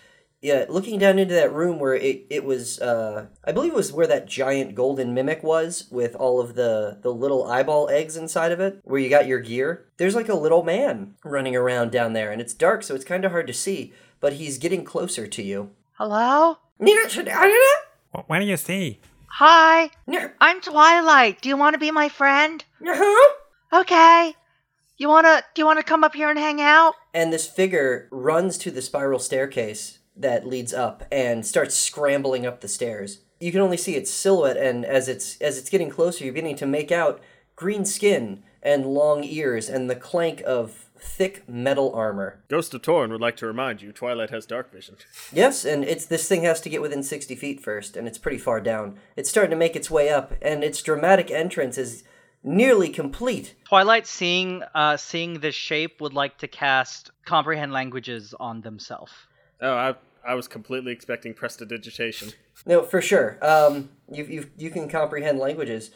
yeah, 0.45 0.65
looking 0.69 0.99
down 0.99 1.17
into 1.17 1.33
that 1.33 1.51
room 1.51 1.79
where 1.79 1.95
it 1.95 2.27
it 2.29 2.45
was 2.45 2.79
uh 2.79 3.25
I 3.43 3.51
believe 3.51 3.71
it 3.71 3.75
was 3.75 3.91
where 3.91 4.05
that 4.05 4.27
giant 4.27 4.75
golden 4.75 5.11
mimic 5.11 5.41
was 5.41 5.87
with 5.89 6.15
all 6.15 6.39
of 6.39 6.53
the 6.53 6.99
the 7.01 7.11
little 7.11 7.47
eyeball 7.47 7.89
eggs 7.89 8.15
inside 8.15 8.51
of 8.51 8.59
it 8.59 8.79
where 8.83 8.99
you 8.99 9.09
got 9.09 9.25
your 9.25 9.39
gear. 9.39 9.85
There's 9.97 10.13
like 10.13 10.29
a 10.29 10.35
little 10.35 10.61
man 10.63 11.15
running 11.23 11.55
around 11.55 11.91
down 11.91 12.13
there 12.13 12.31
and 12.31 12.39
it's 12.39 12.53
dark 12.53 12.83
so 12.83 12.93
it's 12.93 13.03
kind 13.03 13.25
of 13.25 13.31
hard 13.31 13.47
to 13.47 13.53
see, 13.53 13.91
but 14.19 14.33
he's 14.33 14.59
getting 14.59 14.85
closer 14.85 15.25
to 15.25 15.41
you. 15.41 15.71
Hello? 15.93 16.59
What, 18.11 18.29
what 18.29 18.37
do 18.37 18.45
you 18.45 18.57
see? 18.57 18.99
Hi. 19.27 19.89
I'm 20.39 20.61
Twilight. 20.61 21.41
Do 21.41 21.49
you 21.49 21.57
want 21.57 21.73
to 21.73 21.79
be 21.79 21.89
my 21.89 22.07
friend? 22.07 22.63
Uh-huh. 22.87 23.33
Okay. 23.81 24.35
You 24.97 25.09
wanna? 25.09 25.41
Do 25.55 25.61
you 25.61 25.65
wanna 25.65 25.83
come 25.83 26.03
up 26.03 26.13
here 26.13 26.29
and 26.29 26.37
hang 26.37 26.61
out? 26.61 26.93
and 27.15 27.31
this 27.31 27.47
figure 27.47 28.09
runs 28.11 28.57
to 28.59 28.69
the 28.69 28.81
spiral 28.81 29.19
staircase 29.19 29.99
that 30.15 30.47
leads 30.47 30.73
up 30.73 31.03
and 31.11 31.45
starts 31.45 31.75
scrambling 31.75 32.45
up 32.45 32.61
the 32.61 32.67
stairs. 32.67 33.19
You 33.39 33.51
can 33.51 33.61
only 33.61 33.77
see 33.77 33.95
its 33.95 34.11
silhouette, 34.11 34.57
and 34.57 34.85
as 34.85 35.07
it's 35.09 35.39
as 35.41 35.57
it's 35.57 35.69
getting 35.69 35.89
closer, 35.89 36.23
you're 36.23 36.33
beginning 36.33 36.55
to 36.57 36.65
make 36.65 36.91
out 36.91 37.21
green 37.55 37.85
skin 37.85 38.43
and 38.63 38.85
long 38.85 39.23
ears 39.23 39.69
and 39.69 39.89
the 39.89 39.95
clank 39.95 40.41
of 40.45 40.89
thick 40.97 41.47
metal 41.47 41.93
armor. 41.93 42.41
Ghost 42.47 42.73
of 42.73 42.81
Torn 42.81 43.11
would 43.11 43.21
like 43.21 43.37
to 43.37 43.45
remind 43.45 43.81
you 43.81 43.91
Twilight 43.91 44.31
has 44.31 44.45
dark 44.45 44.71
vision. 44.71 44.95
Yes, 45.31 45.65
and 45.65 45.83
it's 45.83 46.05
this 46.05 46.27
thing 46.27 46.43
has 46.43 46.61
to 46.61 46.69
get 46.69 46.81
within 46.81 47.03
sixty 47.03 47.35
feet 47.35 47.59
first, 47.61 47.97
and 47.97 48.07
it's 48.07 48.17
pretty 48.17 48.37
far 48.37 48.61
down. 48.61 48.97
It's 49.15 49.29
starting 49.29 49.51
to 49.51 49.57
make 49.57 49.75
its 49.75 49.91
way 49.91 50.09
up, 50.09 50.33
and 50.41 50.63
its 50.63 50.81
dramatic 50.81 51.29
entrance 51.29 51.77
is 51.77 52.03
nearly 52.41 52.89
complete. 52.89 53.55
Twilight, 53.65 54.07
seeing 54.07 54.63
uh, 54.73 54.95
seeing 54.97 55.39
this 55.39 55.55
shape, 55.55 55.99
would 55.99 56.13
like 56.13 56.37
to 56.37 56.47
cast 56.47 57.11
comprehend 57.25 57.73
languages 57.73 58.33
on 58.39 58.61
themselves. 58.61 59.11
Oh, 59.61 59.73
I 59.73 59.95
I 60.25 60.33
was 60.33 60.47
completely 60.47 60.91
expecting 60.91 61.33
prestidigitation. 61.33 62.31
No, 62.65 62.83
for 62.83 63.01
sure. 63.01 63.37
Um, 63.41 63.89
you 64.11 64.23
you 64.25 64.49
you 64.57 64.69
can 64.71 64.89
comprehend 64.89 65.39
languages, 65.39 65.91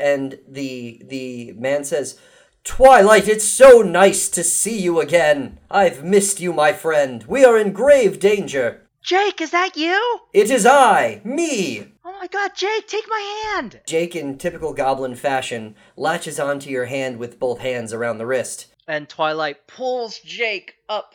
and 0.00 0.38
the 0.48 1.00
the 1.04 1.52
man 1.52 1.84
says, 1.84 2.18
"Twilight, 2.64 3.28
it's 3.28 3.44
so 3.44 3.82
nice 3.82 4.28
to 4.30 4.42
see 4.42 4.78
you 4.78 5.00
again. 5.00 5.60
I've 5.70 6.04
missed 6.04 6.40
you, 6.40 6.52
my 6.52 6.72
friend. 6.72 7.24
We 7.28 7.44
are 7.44 7.56
in 7.56 7.72
grave 7.72 8.18
danger. 8.18 8.82
Jake, 9.00 9.40
is 9.40 9.52
that 9.52 9.76
you? 9.76 10.20
It 10.32 10.50
is 10.50 10.66
I, 10.66 11.20
me." 11.24 11.92
Oh 12.04 12.12
my 12.20 12.26
God, 12.26 12.50
Jake, 12.56 12.88
take 12.88 13.08
my 13.08 13.52
hand. 13.54 13.80
Jake, 13.86 14.16
in 14.16 14.38
typical 14.38 14.72
goblin 14.72 15.14
fashion, 15.14 15.76
latches 15.96 16.40
onto 16.40 16.68
your 16.68 16.86
hand 16.86 17.18
with 17.18 17.38
both 17.38 17.60
hands 17.60 17.92
around 17.92 18.18
the 18.18 18.26
wrist. 18.26 18.66
And 18.88 19.08
Twilight 19.08 19.68
pulls 19.68 20.18
Jake 20.18 20.74
up 20.88 21.14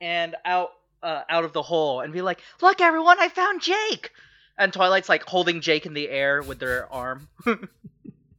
and 0.00 0.36
out 0.44 0.70
uh, 1.04 1.22
out 1.28 1.44
of 1.44 1.52
the 1.52 1.62
hole 1.62 2.00
and 2.00 2.12
be 2.12 2.22
like, 2.22 2.40
"Look, 2.62 2.80
everyone, 2.80 3.20
I 3.20 3.28
found 3.28 3.60
Jake." 3.62 4.10
And 4.58 4.72
Twilight's 4.72 5.08
like 5.08 5.24
holding 5.24 5.60
Jake 5.60 5.84
in 5.86 5.94
the 5.94 6.08
air 6.08 6.42
with 6.42 6.58
their 6.58 6.92
arm. 6.92 7.28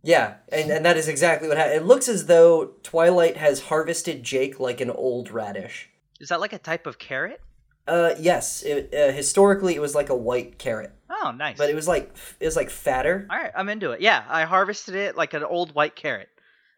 Yeah, 0.03 0.35
and, 0.51 0.69
and 0.69 0.85
that 0.85 0.97
is 0.97 1.07
exactly 1.07 1.47
what 1.47 1.57
happened. 1.57 1.77
It 1.77 1.85
looks 1.85 2.07
as 2.07 2.27
though 2.27 2.73
Twilight 2.83 3.37
has 3.37 3.59
harvested 3.63 4.21
Jake 4.21 4.59
like 4.59 4.79
an 4.79 4.91
old 4.91 5.31
radish. 5.31 5.89
is 6.19 6.29
that 6.29 6.39
like 6.39 6.53
a 6.53 6.59
type 6.59 6.85
of 6.85 6.99
carrot? 6.99 7.41
Uh, 7.87 8.11
yes. 8.19 8.61
It, 8.61 8.93
uh, 8.93 9.11
historically, 9.11 9.73
it 9.73 9.81
was 9.81 9.95
like 9.95 10.09
a 10.09 10.15
white 10.15 10.59
carrot. 10.59 10.91
Oh, 11.09 11.31
nice. 11.31 11.57
but 11.57 11.71
it 11.71 11.75
was 11.75 11.87
like 11.87 12.13
it 12.39 12.45
was 12.45 12.55
like 12.55 12.69
fatter. 12.69 13.25
All 13.31 13.37
right, 13.37 13.51
I'm 13.55 13.67
into 13.67 13.91
it. 13.93 14.01
Yeah, 14.01 14.23
I 14.29 14.43
harvested 14.43 14.93
it 14.93 15.17
like 15.17 15.33
an 15.33 15.43
old 15.43 15.73
white 15.73 15.95
carrot. 15.95 16.29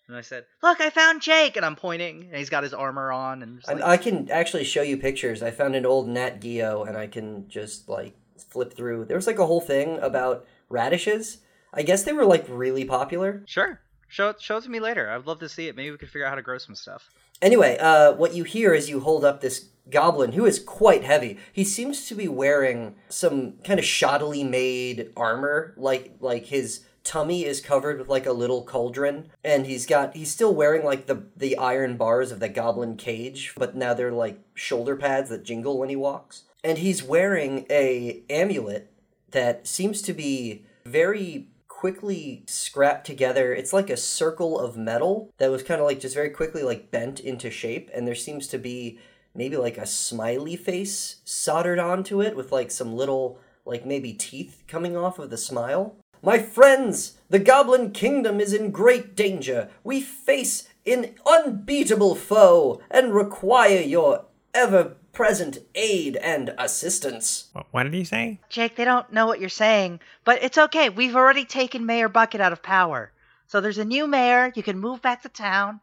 And 0.08 0.16
I 0.16 0.22
said, 0.22 0.46
"Look, 0.64 0.80
I 0.80 0.90
found 0.90 1.22
Jake," 1.22 1.58
and 1.58 1.66
I'm 1.66 1.76
pointing, 1.76 2.28
and 2.30 2.36
he's 2.38 2.50
got 2.50 2.64
his 2.64 2.74
armor 2.74 3.12
on, 3.12 3.44
and 3.44 3.62
I, 3.68 3.74
like, 3.74 3.84
I 3.84 3.98
can 3.98 4.32
actually 4.32 4.64
show 4.64 4.82
you 4.82 4.98
pictures. 4.98 5.44
I 5.44 5.52
found 5.52 5.76
an 5.76 5.86
old 5.86 6.08
Nat 6.08 6.40
Geo, 6.40 6.84
and 6.84 6.98
I 6.98 7.08
can 7.08 7.50
just 7.50 7.90
like 7.90 8.16
flip 8.50 8.74
through. 8.74 9.06
There 9.06 9.18
was 9.18 9.28
like 9.28 9.40
a 9.40 9.46
whole 9.46 9.62
thing 9.62 10.00
about 10.00 10.46
radishes. 10.70 11.40
I 11.74 11.84
guess 11.84 12.04
they 12.04 12.14
were 12.14 12.26
like 12.26 12.46
really 12.48 12.86
popular. 12.86 13.44
sure, 13.46 13.82
show 14.08 14.30
it, 14.30 14.42
show 14.42 14.58
it 14.58 14.64
to 14.64 14.70
me 14.70 14.80
later. 14.80 15.10
I'd 15.10 15.26
love 15.26 15.40
to 15.40 15.50
see 15.50 15.68
it. 15.68 15.76
Maybe 15.76 15.92
we 15.92 15.98
could 15.98 16.10
figure 16.10 16.26
out 16.26 16.30
how 16.30 16.36
to 16.36 16.42
grow 16.42 16.58
some 16.58 16.76
stuff. 16.76 17.10
Anyway, 17.42 17.78
uh, 17.80 18.14
what 18.14 18.34
you 18.34 18.44
hear 18.46 18.74
is 18.74 18.90
you 18.90 19.02
hold 19.02 19.24
up 19.26 19.42
this 19.42 19.70
goblin, 19.90 20.32
who 20.32 20.46
is 20.46 20.60
quite 20.60 21.04
heavy. 21.04 21.38
He 21.54 21.64
seems 21.64 22.08
to 22.08 22.16
be 22.16 22.28
wearing 22.28 22.96
some 23.10 23.54
kind 23.64 23.80
of 23.80 23.86
shoddily 23.86 24.48
made 24.48 25.12
armor, 25.18 25.74
like 25.78 26.16
like 26.20 26.46
his 26.46 26.82
tummy 27.08 27.46
is 27.46 27.62
covered 27.62 27.98
with 27.98 28.10
like 28.10 28.26
a 28.26 28.34
little 28.34 28.64
cauldron, 28.64 29.30
and 29.42 29.66
he's 29.66 29.86
got 29.86 30.14
he's 30.14 30.30
still 30.30 30.54
wearing 30.54 30.84
like 30.84 31.06
the 31.06 31.24
the 31.38 31.58
iron 31.58 31.96
bars 31.96 32.32
of 32.34 32.42
the 32.42 32.50
goblin 32.50 32.98
cage, 32.98 33.54
but 33.58 33.76
now 33.76 33.94
they're 33.94 34.12
like 34.12 34.42
shoulder 34.54 34.98
pads 34.98 35.30
that 35.30 35.46
jingle 35.46 35.80
when 35.80 35.88
he 35.88 35.96
walks. 35.96 36.44
And 36.64 36.80
he's 36.80 37.02
wearing 37.02 37.66
a 37.70 38.24
amulet 38.30 38.92
that 39.32 39.68
seems 39.68 40.02
to 40.02 40.14
be 40.14 40.66
very 40.86 41.48
quickly 41.70 42.44
scrapped 42.46 43.06
together. 43.06 43.54
It's 43.54 43.72
like 43.72 43.90
a 43.90 43.96
circle 43.96 44.60
of 44.60 44.76
metal 44.76 45.32
that 45.38 45.52
was 45.52 45.64
kind 45.64 45.80
of 45.80 45.88
like 45.88 46.02
just 46.02 46.16
very 46.16 46.30
quickly 46.30 46.64
like 46.64 46.92
bent 46.92 47.22
into 47.22 47.50
shape 47.50 47.90
and 47.94 48.06
there 48.06 48.16
seems 48.16 48.48
to 48.48 48.58
be 48.58 49.00
maybe 49.34 49.56
like 49.56 49.78
a 49.78 49.86
smiley 49.86 50.56
face 50.56 51.18
soldered 51.24 51.80
onto 51.80 52.22
it 52.22 52.36
with 52.36 52.52
like 52.52 52.72
some 52.72 52.96
little 52.96 53.40
like 53.64 53.86
maybe 53.86 54.14
teeth 54.14 54.64
coming 54.68 54.98
off 54.98 55.20
of 55.20 55.30
the 55.30 55.38
smile. 55.38 55.96
My 56.28 56.40
friends, 56.40 57.14
the 57.30 57.40
Goblin 57.40 57.92
Kingdom 57.92 58.42
is 58.42 58.52
in 58.52 58.72
great 58.72 59.16
danger. 59.16 59.70
We 59.86 60.02
face 60.02 60.68
an 60.86 61.16
unbeatable 61.26 62.16
foe 62.16 62.82
and 62.92 63.16
require 63.16 63.80
your 63.80 64.26
ever 64.54 64.98
present 65.14 65.60
aid 65.74 66.18
and 66.18 66.54
assistance. 66.58 67.48
What, 67.54 67.68
what 67.72 67.84
did 67.84 67.94
he 67.94 68.04
say? 68.04 68.42
Jake, 68.50 68.76
they 68.76 68.84
don't 68.84 69.14
know 69.14 69.26
what 69.26 69.40
you're 69.40 69.48
saying, 69.48 70.02
but 70.26 70.44
it's 70.44 70.58
okay. 70.58 70.90
We've 70.90 71.16
already 71.16 71.46
taken 71.46 71.86
Mayor 71.86 72.10
Bucket 72.10 72.42
out 72.42 72.52
of 72.52 72.62
power. 72.62 73.14
So 73.48 73.62
there's 73.62 73.78
a 73.78 73.86
new 73.86 74.06
mayor. 74.06 74.52
You 74.54 74.64
can 74.64 74.80
move 74.80 75.02
back 75.02 75.22
to 75.22 75.30
town. 75.30 75.80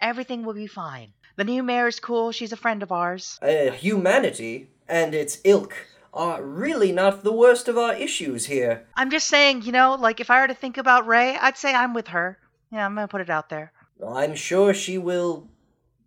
Everything 0.00 0.44
will 0.44 0.54
be 0.54 0.68
fine. 0.68 1.12
The 1.34 1.42
new 1.42 1.64
mayor 1.64 1.88
is 1.88 1.98
cool. 1.98 2.30
She's 2.30 2.52
a 2.52 2.56
friend 2.56 2.84
of 2.84 2.92
ours. 2.92 3.36
Uh, 3.42 3.72
humanity 3.72 4.68
and 4.88 5.12
its 5.12 5.40
ilk 5.42 5.74
are 6.18 6.42
really 6.42 6.90
not 6.90 7.22
the 7.22 7.32
worst 7.32 7.68
of 7.68 7.78
our 7.78 7.94
issues 7.94 8.46
here. 8.46 8.84
I'm 8.96 9.08
just 9.08 9.28
saying, 9.28 9.62
you 9.62 9.70
know, 9.70 9.94
like 9.94 10.18
if 10.18 10.30
I 10.30 10.40
were 10.40 10.48
to 10.48 10.54
think 10.54 10.76
about 10.76 11.06
Ray, 11.06 11.36
I'd 11.36 11.56
say 11.56 11.72
I'm 11.72 11.94
with 11.94 12.08
her. 12.08 12.38
Yeah, 12.72 12.84
I'm 12.84 12.96
gonna 12.96 13.06
put 13.06 13.20
it 13.20 13.30
out 13.30 13.48
there. 13.48 13.72
I'm 14.06 14.34
sure 14.34 14.74
she 14.74 14.98
will 14.98 15.48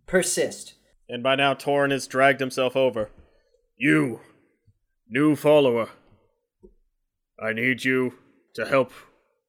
persist. 0.06 0.74
And 1.08 1.22
by 1.22 1.34
now, 1.34 1.54
Torn 1.54 1.90
has 1.90 2.06
dragged 2.06 2.40
himself 2.40 2.76
over. 2.76 3.10
You, 3.76 4.20
new 5.08 5.34
follower. 5.34 5.88
I 7.42 7.54
need 7.54 7.84
you 7.84 8.14
to 8.54 8.66
help 8.66 8.92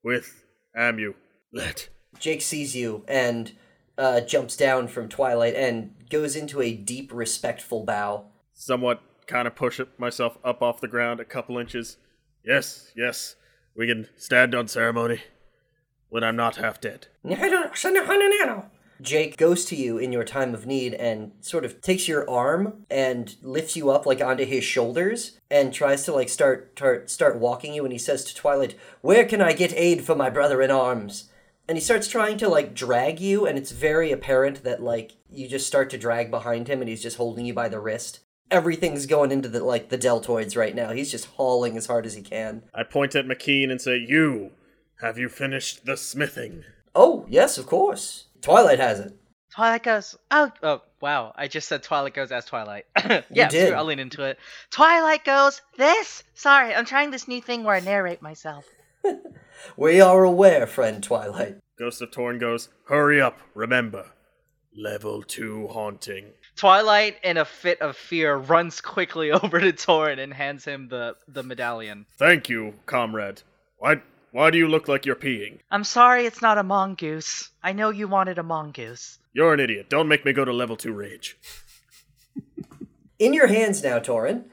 with 0.01 0.46
Amu. 0.75 1.13
Let. 1.51 1.89
Jake 2.20 2.41
sees 2.41 2.74
you 2.75 3.03
and 3.08 3.51
uh, 3.98 4.22
jumps 4.22 4.55
down 4.55 4.88
from 4.88 5.10
Twilight 5.10 5.55
and 5.55 5.93
goes 6.10 6.36
into 6.36 6.62
a 6.62 6.74
deep, 6.74 7.12
respectful 7.13 7.84
bow. 7.84 8.25
Somewhat 8.53 9.01
kind 9.27 9.48
of 9.48 9.56
push 9.56 9.80
myself 9.98 10.38
up 10.44 10.62
off 10.62 10.82
the 10.82 10.88
ground 10.88 11.20
a 11.20 11.25
couple 11.25 11.58
inches. 11.58 11.98
Yes, 12.44 12.92
yes, 12.96 13.36
we 13.75 13.88
can 13.88 14.08
stand 14.18 14.53
on 14.53 14.68
ceremony 14.68 15.22
when 16.10 16.24
I'm 16.24 16.36
not 16.36 16.58
half 16.58 16.80
dead. 16.80 17.08
Jake 19.01 19.36
goes 19.38 19.65
to 19.65 19.75
you 19.75 19.98
in 19.98 20.12
your 20.12 20.24
time 20.24 20.53
of 20.53 20.65
need 20.65 20.94
and 20.94 21.32
sort 21.42 21.65
of 21.65 21.82
takes 21.82 22.08
your 22.08 22.30
arm 22.30 22.86
and 22.89 23.36
lifts 23.42 23.75
you 23.75 23.89
up 23.89 24.06
like 24.06 24.22
onto 24.22 24.46
his 24.46 24.63
shoulders 24.63 25.39
and 25.50 25.74
tries 25.74 26.03
to 26.03 26.13
like 26.13 26.30
start 26.30 26.72
start, 26.77 27.10
start 27.10 27.39
walking 27.39 27.74
you 27.74 27.84
and 27.84 27.92
he 27.92 28.00
says 28.00 28.24
to 28.25 28.36
Twilight, 28.36 28.75
"Where 29.01 29.25
can 29.25 29.42
I 29.42 29.53
get 29.53 29.74
aid 29.75 30.03
for 30.03 30.15
my 30.15 30.30
brother 30.30 30.62
in 30.62 30.72
arms?" 30.72 31.30
And 31.68 31.77
he 31.77 31.84
starts 31.84 32.08
trying 32.08 32.38
to 32.38 32.48
like 32.48 32.74
drag 32.74 33.20
you 33.20 33.46
and 33.46 33.58
it's 33.58 33.72
very 33.72 34.12
apparent 34.12 34.63
that 34.63 34.84
like 34.84 35.13
you 35.30 35.48
just 35.48 35.68
start 35.68 35.89
to 35.89 35.98
drag 35.98 36.30
behind 36.30 36.68
him 36.68 36.80
and 36.82 36.89
he's 36.89 37.01
just 37.01 37.18
holding 37.18 37.46
you 37.46 37.53
by 37.53 37.70
the 37.70 37.80
wrist. 37.80 38.20
Everything's 38.53 39.05
going 39.05 39.31
into 39.31 39.50
the 39.50 39.63
like 39.63 39.89
the 39.89 39.98
deltoids 39.98 40.55
right 40.55 40.75
now. 40.75 40.91
He's 40.91 41.12
just 41.12 41.25
hauling 41.25 41.75
as 41.75 41.88
hard 41.88 42.05
as 42.05 42.13
he 42.13 42.22
can. 42.22 42.63
I 42.74 42.83
point 42.83 43.15
at 43.15 43.25
McKean 43.25 43.72
and 43.72 43.81
say, 43.81 43.98
You, 43.98 44.51
have 45.01 45.17
you 45.17 45.27
finished 45.27 45.86
the 45.86 45.98
smithing? 45.98 46.63
Oh, 46.95 47.25
yes, 47.27 47.57
of 47.57 47.65
course. 47.65 48.25
Twilight 48.41 48.79
has 48.79 49.00
it. 49.00 49.13
Twilight 49.53 49.83
goes, 49.83 50.15
oh, 50.31 50.51
oh, 50.63 50.81
wow. 51.00 51.31
I 51.36 51.48
just 51.48 51.67
said 51.67 51.83
Twilight 51.83 52.13
goes 52.15 52.31
as 52.31 52.45
Twilight. 52.45 52.86
yeah, 53.29 53.50
did. 53.50 53.67
sure, 53.67 53.75
I'll 53.75 53.86
lean 53.86 54.00
into 54.00 54.24
it. 54.24 54.39
Twilight 54.72 55.24
goes, 55.24 55.62
this? 55.77 56.24
Sorry, 56.33 56.74
I'm 56.74 56.86
trying 56.86 57.12
this 57.12 57.27
new 57.27 57.41
thing 57.41 57.63
where 57.63 57.75
I 57.75 57.79
narrate 57.79 58.22
myself. 58.22 58.65
We 59.77 60.01
are 60.01 60.24
aware, 60.24 60.67
friend 60.67 61.01
Twilight. 61.01 61.57
Ghost 61.79 62.01
of 62.01 62.12
Torn 62.12 62.38
goes, 62.38 62.69
Hurry 62.88 63.22
up, 63.22 63.39
remember. 63.53 64.07
Level 64.75 65.24
2 65.24 65.67
haunting. 65.67 66.33
Twilight, 66.55 67.17
in 67.24 67.38
a 67.38 67.45
fit 67.45 67.81
of 67.81 67.98
fear, 67.98 68.36
runs 68.36 68.81
quickly 68.81 69.31
over 69.43 69.60
to 69.60 69.74
Torin 69.74 70.19
and 70.19 70.33
hands 70.33 70.65
him 70.65 70.88
the, 70.89 71.15
the 71.27 71.43
medallion. 71.43 72.05
Thank 72.17 72.50
you, 72.50 72.75
comrade. 72.86 73.41
Why, 73.77 74.01
why 74.31 74.50
do 74.50 74.57
you 74.57 74.67
look 74.67 74.88
like 74.88 75.05
you're 75.05 75.15
peeing? 75.15 75.60
I'm 75.72 75.83
sorry 75.83 76.25
it's 76.25 76.41
not 76.41 76.57
a 76.57 76.63
mongoose. 76.63 77.50
I 77.62 77.74
know 77.74 77.89
you 77.89 78.07
wanted 78.07 78.38
a 78.38 78.43
mongoose. 78.43 79.19
You're 79.33 79.53
an 79.53 79.60
idiot. 79.60 79.89
Don't 79.89 80.07
make 80.07 80.25
me 80.25 80.33
go 80.33 80.45
to 80.45 80.53
level 80.53 80.75
2 80.75 80.93
rage. 80.93 81.38
In 83.19 83.33
your 83.33 83.48
hands 83.48 83.83
now, 83.83 84.00
Torin, 84.00 84.45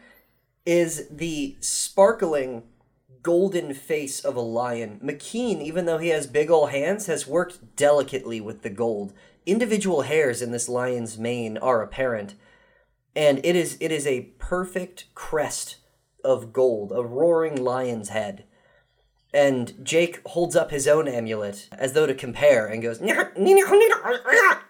is 0.65 1.09
the 1.11 1.57
sparkling 1.61 2.63
golden 3.23 3.75
face 3.75 4.25
of 4.25 4.37
a 4.37 4.41
lion. 4.41 5.01
McKean, 5.03 5.61
even 5.61 5.85
though 5.85 5.99
he 5.99 6.09
has 6.09 6.27
big 6.27 6.51
old 6.51 6.71
hands, 6.71 7.07
has 7.07 7.27
worked 7.27 7.77
delicately 7.77 8.41
with 8.41 8.63
the 8.63 8.71
gold. 8.71 9.13
Individual 9.47 10.03
hairs 10.03 10.43
in 10.43 10.53
this 10.53 10.69
lion's 10.69 11.19
mane 11.19 11.59
are 11.59 11.83
apparent, 11.83 12.35
and 13.17 13.45
it 13.45 13.57
is 13.57 13.77
it 13.81 13.91
is 13.91 14.07
a 14.07 14.33
perfect 14.39 15.07
crest 15.15 15.77
of 16.25 16.53
gold, 16.53 16.93
a 16.93 17.03
roaring 17.03 17.57
lion's 17.57 18.11
head. 18.11 18.45
And 19.33 19.85
Jake 19.85 20.21
holds 20.27 20.57
up 20.57 20.71
his 20.71 20.89
own 20.89 21.07
amulet 21.07 21.69
as 21.73 21.93
though 21.93 22.07
to 22.07 22.15
compare 22.15 22.67
and 22.67 22.83
goes, 22.83 23.01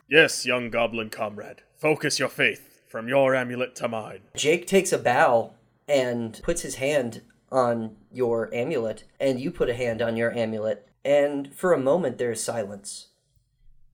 Yes, 0.09 0.45
young 0.45 0.71
goblin 0.71 1.09
comrade. 1.09 1.63
Focus 1.77 2.19
your 2.19 2.29
faith 2.29 2.83
from 2.89 3.09
your 3.09 3.35
amulet 3.35 3.75
to 3.77 3.89
mine. 3.89 4.21
Jake 4.37 4.67
takes 4.67 4.93
a 4.93 4.99
bow 4.99 5.53
and 5.89 6.41
puts 6.43 6.63
his 6.63 6.75
hand 6.77 7.23
on 7.51 7.97
your 8.13 8.53
amulet, 8.55 9.05
and 9.19 9.41
you 9.41 9.51
put 9.51 9.71
a 9.71 9.75
hand 9.75 10.03
on 10.03 10.17
your 10.17 10.37
amulet, 10.37 10.87
and 11.05 11.55
for 11.55 11.73
a 11.73 11.79
moment 11.79 12.19
there 12.19 12.31
is 12.31 12.43
silence. 12.43 13.09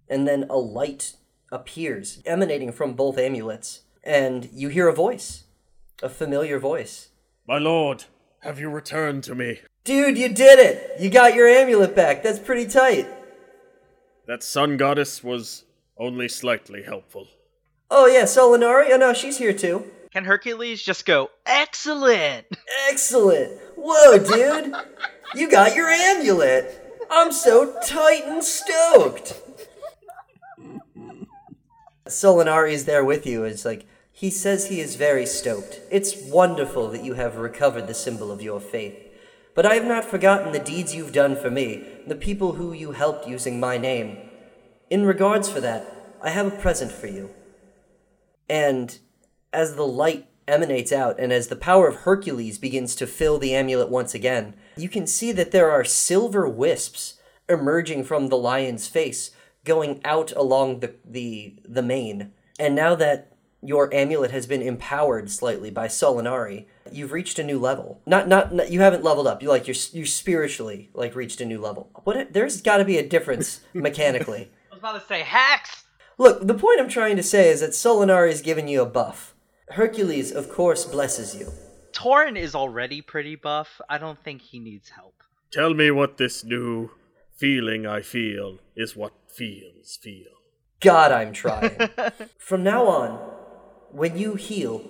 And 0.09 0.27
then 0.27 0.47
a 0.49 0.57
light 0.57 1.15
appears, 1.51 2.23
emanating 2.27 2.73
from 2.73 2.95
both 2.95 3.19
amulets, 3.19 3.83
and 4.05 4.49
you 4.53 4.69
hear 4.69 4.89
a 4.89 4.95
voice, 4.95 5.45
a 6.03 6.09
familiar 6.09 6.59
voice. 6.59 7.09
My 7.47 7.59
lord, 7.59 8.05
have 8.41 8.61
you 8.61 8.69
returned 8.69 9.25
to 9.25 9.35
me? 9.35 9.61
Dude, 9.85 10.19
you 10.19 10.29
did 10.29 10.59
it! 10.59 11.01
You 11.01 11.11
got 11.11 11.35
your 11.35 11.49
amulet 11.49 11.95
back. 11.95 12.23
That's 12.23 12.39
pretty 12.39 12.67
tight. 12.67 13.07
That 14.27 14.43
sun 14.43 14.77
goddess 14.77 15.23
was 15.23 15.65
only 15.97 16.29
slightly 16.29 16.83
helpful. 16.83 17.29
Oh 17.91 18.07
yeah, 18.07 18.23
Solinari. 18.25 18.89
Oh 18.91 18.97
no, 18.97 19.13
she's 19.13 19.39
here 19.39 19.53
too. 19.53 19.85
Can 20.13 20.25
Hercules 20.25 20.83
just 20.83 21.07
go, 21.07 21.31
excellent? 21.45 22.47
Excellent. 22.89 23.53
Whoa, 23.77 24.19
dude. 24.19 24.75
you 25.35 25.51
got 25.51 25.77
your 25.77 25.89
amulet. 25.89 26.83
I'm 27.11 27.31
so 27.31 27.79
tight 27.85 28.25
and 28.25 28.43
stoked. 28.43 29.41
Solinari 32.07 32.73
is 32.73 32.85
there 32.85 33.05
with 33.05 33.27
you. 33.27 33.45
It's 33.45 33.65
like, 33.65 33.87
he 34.13 34.31
says 34.31 34.69
he 34.69 34.81
is 34.81 34.97
very 34.97 35.27
stoked. 35.27 35.81
It's 35.91 36.17
wonderful 36.17 36.89
that 36.91 37.05
you 37.05 37.15
have 37.15 37.37
recovered 37.37 37.87
the 37.87 37.95
symbol 37.95 38.31
of 38.33 38.41
your 38.41 38.61
faith. 38.61 38.97
But 39.55 39.67
I 39.67 39.75
have 39.75 39.85
not 39.85 40.05
forgotten 40.05 40.53
the 40.53 40.59
deeds 40.59 40.95
you've 40.95 41.13
done 41.13 41.37
for 41.37 41.51
me, 41.51 41.87
the 42.07 42.15
people 42.15 42.55
who 42.55 42.73
you 42.73 42.93
helped 42.93 43.27
using 43.27 43.61
my 43.61 43.79
name. 43.79 44.19
In 44.89 45.05
regards 45.05 45.49
for 45.49 45.61
that, 45.61 46.17
I 46.23 46.31
have 46.31 46.47
a 46.47 46.51
present 46.51 46.93
for 46.93 47.07
you. 47.07 47.31
And 48.49 48.99
as 49.53 49.77
the 49.77 49.87
light 49.87 50.27
emanates 50.49 50.93
out 50.93 51.19
and 51.19 51.33
as 51.33 51.49
the 51.49 51.57
power 51.57 51.89
of 51.89 51.97
Hercules 51.97 52.59
begins 52.59 52.95
to 52.97 53.07
fill 53.07 53.39
the 53.39 53.55
amulet 53.55 53.89
once 53.89 54.15
again, 54.15 54.55
you 54.77 54.89
can 54.89 55.07
see 55.07 55.33
that 55.33 55.51
there 55.51 55.71
are 55.71 55.85
silver 55.85 56.49
wisps 56.49 57.15
emerging 57.49 58.05
from 58.05 58.29
the 58.29 58.37
lion's 58.37 58.89
face, 58.89 59.31
going 59.67 60.01
out 60.05 60.33
along 60.33 60.81
the 60.81 60.95
the, 61.05 61.57
the 61.69 61.83
mane. 61.83 62.33
And 62.59 62.75
now 62.75 62.95
that 62.95 63.37
your 63.63 63.93
amulet 63.93 64.31
has 64.31 64.47
been 64.47 64.63
empowered 64.63 65.31
slightly 65.31 65.71
by 65.71 65.89
Solinari, 65.89 66.67
you've 66.91 67.13
reached 67.13 67.39
a 67.39 67.45
new 67.45 67.59
level. 67.59 68.01
Not, 68.07 68.29
not 68.29 68.55
not 68.55 68.71
you 68.71 68.81
haven't 68.81 69.05
leveled 69.05 69.27
up. 69.27 69.43
You 69.43 69.49
like 69.49 69.67
you're 69.67 69.77
you 69.93 70.07
spiritually 70.07 70.89
like 70.95 71.15
reached 71.15 71.41
a 71.41 71.45
new 71.45 71.61
level. 71.61 71.91
What 72.05 72.33
there's 72.33 72.63
got 72.63 72.79
to 72.79 72.85
be 72.85 72.97
a 72.97 73.07
difference 73.07 73.61
mechanically. 73.75 74.51
I 74.71 74.75
was 74.75 74.79
about 74.79 75.01
to 75.01 75.07
say, 75.07 75.21
hacks! 75.21 75.85
Look, 76.19 76.47
the 76.47 76.55
point 76.55 76.81
I'm 76.81 76.89
trying 76.89 77.17
to 77.17 77.23
say 77.23 77.51
is 77.51 77.61
that 77.61 77.71
Solinari 77.71 78.31
has 78.31 78.41
given 78.41 78.69
you 78.69 78.81
a 78.81 78.87
buff. 78.87 79.35
Hercules, 79.71 80.33
of 80.33 80.49
course, 80.49 80.87
blesses 80.87 81.35
you. 81.35 81.53
Torin 81.93 82.39
is 82.39 82.55
already 82.55 83.03
pretty 83.03 83.37
buff. 83.37 83.81
I 83.89 83.99
don't 83.99 84.23
think 84.23 84.41
he 84.41 84.59
needs 84.59 84.91
help. 84.91 85.23
Tell 85.51 85.75
me 85.75 85.91
what 85.91 86.17
this 86.17 86.45
new 86.45 86.91
feeling 87.35 87.87
I 87.87 88.01
feel 88.01 88.59
is 88.75 88.97
what 88.97 89.13
feels 89.37 89.99
feel. 90.01 90.27
God, 90.81 91.13
I'm 91.13 91.33
trying. 91.33 91.77
From 92.39 92.63
now 92.63 92.87
on, 92.87 93.11
when 93.91 94.17
you 94.19 94.35
heal, 94.35 94.85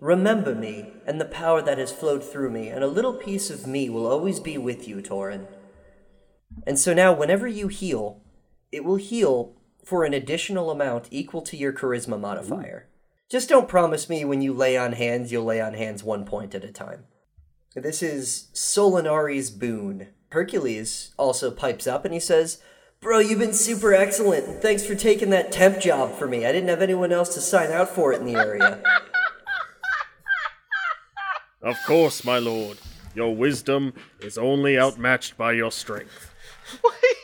remember 0.00 0.54
me 0.54 0.92
and 1.06 1.20
the 1.20 1.24
power 1.24 1.62
that 1.62 1.78
has 1.78 1.92
flowed 1.92 2.22
through 2.22 2.50
me, 2.50 2.68
and 2.68 2.84
a 2.84 2.88
little 2.88 3.14
piece 3.14 3.50
of 3.50 3.66
me 3.66 3.88
will 3.88 4.06
always 4.06 4.40
be 4.40 4.58
with 4.58 4.86
you, 4.86 4.96
Torin. 4.96 5.46
And 6.66 6.78
so 6.78 6.94
now, 6.94 7.12
whenever 7.12 7.48
you 7.48 7.68
heal, 7.68 8.22
it 8.70 8.84
will 8.84 8.96
heal 8.96 9.56
for 9.84 10.04
an 10.04 10.14
additional 10.14 10.70
amount 10.70 11.08
equal 11.10 11.42
to 11.42 11.56
your 11.56 11.72
charisma 11.72 12.18
modifier. 12.18 12.88
Just 13.30 13.48
don't 13.48 13.68
promise 13.68 14.08
me 14.08 14.24
when 14.24 14.42
you 14.42 14.52
lay 14.52 14.76
on 14.76 14.92
hands, 14.92 15.32
you'll 15.32 15.44
lay 15.44 15.60
on 15.60 15.74
hands 15.74 16.04
one 16.04 16.24
point 16.24 16.54
at 16.54 16.64
a 16.64 16.70
time. 16.72 17.04
This 17.74 18.02
is 18.02 18.48
Solinari's 18.54 19.50
boon. 19.50 20.08
Hercules 20.30 21.12
also 21.16 21.50
pipes 21.50 21.86
up 21.86 22.04
and 22.04 22.14
he 22.14 22.20
says, 22.20 22.60
Bro, 23.04 23.18
you've 23.18 23.38
been 23.38 23.52
super 23.52 23.92
excellent. 23.92 24.46
and 24.46 24.62
Thanks 24.62 24.86
for 24.86 24.94
taking 24.94 25.28
that 25.28 25.52
temp 25.52 25.78
job 25.78 26.16
for 26.16 26.26
me. 26.26 26.46
I 26.46 26.52
didn't 26.52 26.70
have 26.70 26.80
anyone 26.80 27.12
else 27.12 27.34
to 27.34 27.40
sign 27.42 27.70
out 27.70 27.90
for 27.90 28.14
it 28.14 28.20
in 28.20 28.26
the 28.26 28.34
area. 28.34 28.82
Of 31.62 31.78
course, 31.86 32.24
my 32.24 32.38
lord. 32.38 32.76
Your 33.14 33.34
wisdom 33.34 33.94
is 34.20 34.36
only 34.36 34.78
outmatched 34.78 35.38
by 35.38 35.52
your 35.52 35.72
strength. 35.72 36.30
he, 36.82 37.14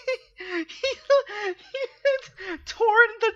he 0.56 1.84
hit 2.02 2.64
Torin 2.64 3.20
the 3.20 3.32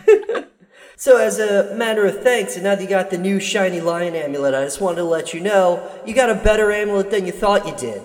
temp? 0.00 0.50
So, 0.96 1.16
as 1.18 1.40
a 1.40 1.74
matter 1.74 2.06
of 2.06 2.22
thanks, 2.22 2.54
and 2.54 2.64
now 2.64 2.76
that 2.76 2.82
you 2.82 2.88
got 2.88 3.10
the 3.10 3.18
new 3.18 3.40
shiny 3.40 3.80
lion 3.80 4.14
amulet, 4.14 4.54
I 4.54 4.62
just 4.64 4.80
wanted 4.80 4.98
to 4.98 5.04
let 5.04 5.34
you 5.34 5.40
know 5.40 5.90
you 6.06 6.14
got 6.14 6.30
a 6.30 6.36
better 6.36 6.70
amulet 6.70 7.10
than 7.10 7.26
you 7.26 7.32
thought 7.32 7.66
you 7.66 7.74
did. 7.76 8.00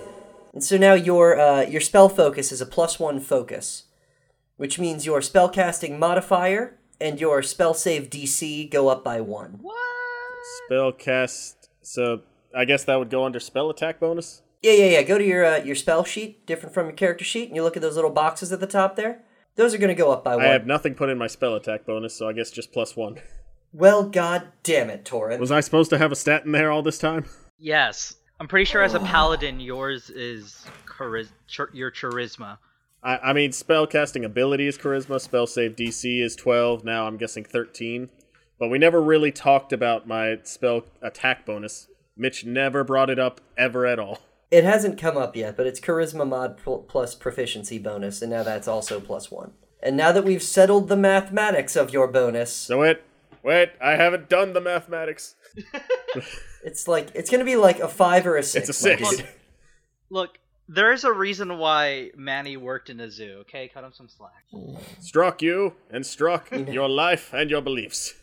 And 0.53 0.63
so 0.63 0.77
now 0.77 0.93
your 0.93 1.39
uh, 1.39 1.61
your 1.61 1.81
spell 1.81 2.09
focus 2.09 2.51
is 2.51 2.61
a 2.61 2.65
plus 2.65 2.99
one 2.99 3.19
focus, 3.19 3.83
which 4.57 4.79
means 4.79 5.05
your 5.05 5.19
spellcasting 5.19 5.99
modifier 5.99 6.77
and 6.99 7.19
your 7.19 7.41
spell 7.41 7.73
save 7.73 8.09
DC 8.09 8.69
go 8.69 8.87
up 8.89 9.03
by 9.03 9.21
one. 9.21 9.59
What? 9.61 9.75
Spell 10.65 10.91
cast. 10.91 11.69
So 11.81 12.21
I 12.55 12.65
guess 12.65 12.83
that 12.85 12.97
would 12.97 13.09
go 13.09 13.25
under 13.25 13.39
spell 13.39 13.69
attack 13.69 13.99
bonus. 13.99 14.41
Yeah, 14.61 14.73
yeah, 14.73 14.85
yeah. 14.85 15.01
Go 15.03 15.17
to 15.17 15.23
your 15.23 15.45
uh, 15.45 15.57
your 15.57 15.75
spell 15.75 16.03
sheet, 16.03 16.45
different 16.45 16.73
from 16.73 16.87
your 16.87 16.95
character 16.95 17.23
sheet, 17.23 17.47
and 17.47 17.55
you 17.55 17.63
look 17.63 17.77
at 17.77 17.81
those 17.81 17.95
little 17.95 18.11
boxes 18.11 18.51
at 18.51 18.59
the 18.59 18.67
top 18.67 18.95
there. 18.95 19.23
Those 19.55 19.73
are 19.73 19.77
going 19.77 19.89
to 19.89 19.95
go 19.95 20.11
up 20.11 20.23
by 20.23 20.35
one. 20.35 20.45
I 20.45 20.49
have 20.49 20.65
nothing 20.65 20.95
put 20.95 21.09
in 21.09 21.17
my 21.17 21.27
spell 21.27 21.55
attack 21.55 21.85
bonus, 21.85 22.15
so 22.15 22.27
I 22.27 22.33
guess 22.33 22.51
just 22.51 22.71
plus 22.71 22.95
one. 22.95 23.19
Well, 23.73 24.09
god 24.09 24.47
damn 24.63 24.89
it, 24.89 25.05
Torin. 25.05 25.39
Was 25.39 25.51
I 25.51 25.59
supposed 25.59 25.89
to 25.91 25.97
have 25.97 26.11
a 26.11 26.15
stat 26.15 26.45
in 26.45 26.51
there 26.53 26.71
all 26.71 26.81
this 26.81 26.97
time? 26.97 27.25
Yes. 27.57 28.15
I'm 28.39 28.47
pretty 28.47 28.65
sure 28.65 28.81
as 28.81 28.93
a 28.93 28.99
paladin, 28.99 29.59
yours 29.59 30.09
is 30.09 30.65
chariz- 30.87 31.31
char- 31.47 31.69
your 31.73 31.91
charisma. 31.91 32.57
I, 33.03 33.17
I 33.17 33.33
mean, 33.33 33.51
spell 33.51 33.85
casting 33.87 34.23
ability 34.25 34.67
is 34.67 34.77
charisma. 34.77 35.19
Spell 35.19 35.47
save 35.47 35.75
DC 35.75 36.21
is 36.23 36.35
twelve. 36.35 36.83
Now 36.85 37.07
I'm 37.07 37.17
guessing 37.17 37.43
thirteen. 37.43 38.09
But 38.57 38.69
we 38.69 38.77
never 38.77 39.01
really 39.01 39.31
talked 39.31 39.71
about 39.71 40.07
my 40.07 40.37
spell 40.43 40.83
attack 41.01 41.45
bonus. 41.45 41.87
Mitch 42.17 42.45
never 42.45 42.83
brought 42.83 43.09
it 43.09 43.19
up 43.19 43.39
ever 43.57 43.85
at 43.85 43.99
all. 43.99 44.19
It 44.51 44.63
hasn't 44.63 44.97
come 44.99 45.15
up 45.15 45.35
yet, 45.35 45.55
but 45.55 45.67
it's 45.67 45.79
charisma 45.79 46.27
mod 46.27 46.57
pl- 46.57 46.79
plus 46.79 47.15
proficiency 47.15 47.77
bonus, 47.77 48.21
and 48.21 48.31
now 48.31 48.43
that's 48.43 48.67
also 48.67 48.99
plus 48.99 49.29
one. 49.31 49.51
And 49.81 49.95
now 49.95 50.11
that 50.11 50.25
we've 50.25 50.43
settled 50.43 50.89
the 50.89 50.97
mathematics 50.97 51.75
of 51.75 51.93
your 51.93 52.07
bonus, 52.07 52.51
So 52.53 52.79
wait, 52.79 52.97
wait, 53.43 53.69
I 53.81 53.91
haven't 53.91 54.27
done 54.27 54.53
the 54.53 54.59
mathematics. 54.59 55.35
it's 56.63 56.87
like 56.87 57.09
it's 57.15 57.29
gonna 57.29 57.45
be 57.45 57.55
like 57.55 57.79
a 57.79 57.87
five 57.87 58.25
or 58.27 58.37
a 58.37 58.43
six. 58.43 58.69
It's 58.69 58.77
a 58.79 58.81
six. 58.81 59.09
dude. 59.17 59.27
Look, 60.09 60.37
there's 60.67 61.03
a 61.03 61.11
reason 61.11 61.57
why 61.57 62.11
Manny 62.15 62.57
worked 62.57 62.89
in 62.89 62.99
a 62.99 63.09
zoo. 63.09 63.37
Okay, 63.41 63.69
cut 63.73 63.83
him 63.83 63.93
some 63.93 64.07
slack. 64.09 64.45
Struck 64.99 65.41
you 65.41 65.73
and 65.89 66.05
struck 66.05 66.51
your 66.51 66.89
life 66.89 67.33
and 67.33 67.49
your 67.49 67.61
beliefs. 67.61 68.13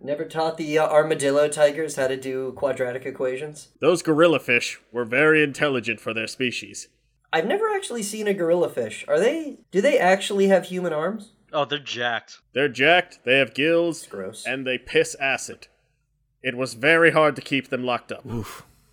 Never 0.00 0.24
taught 0.24 0.56
the 0.56 0.78
uh, 0.78 0.86
armadillo 0.88 1.48
tigers 1.48 1.96
how 1.96 2.08
to 2.08 2.16
do 2.16 2.52
quadratic 2.52 3.04
equations. 3.06 3.68
Those 3.80 4.02
gorilla 4.02 4.40
fish 4.40 4.80
were 4.92 5.04
very 5.04 5.42
intelligent 5.42 6.00
for 6.00 6.12
their 6.14 6.26
species. 6.26 6.88
I've 7.32 7.46
never 7.46 7.68
actually 7.74 8.02
seen 8.02 8.26
a 8.28 8.34
gorilla 8.34 8.68
fish. 8.68 9.04
Are 9.08 9.18
they? 9.20 9.58
Do 9.70 9.80
they 9.80 9.98
actually 9.98 10.46
have 10.48 10.66
human 10.66 10.92
arms? 10.92 11.32
oh, 11.52 11.64
they're 11.64 11.78
jacked. 11.78 12.40
They're 12.54 12.68
jacked, 12.68 13.20
they 13.24 13.38
have 13.38 13.54
gills, 13.54 14.06
Gross. 14.06 14.44
and 14.46 14.66
they 14.66 14.78
piss 14.78 15.14
acid. 15.20 15.68
It 16.46 16.56
was 16.56 16.74
very 16.74 17.10
hard 17.10 17.34
to 17.34 17.42
keep 17.42 17.70
them 17.70 17.82
locked 17.82 18.12
up. 18.12 18.24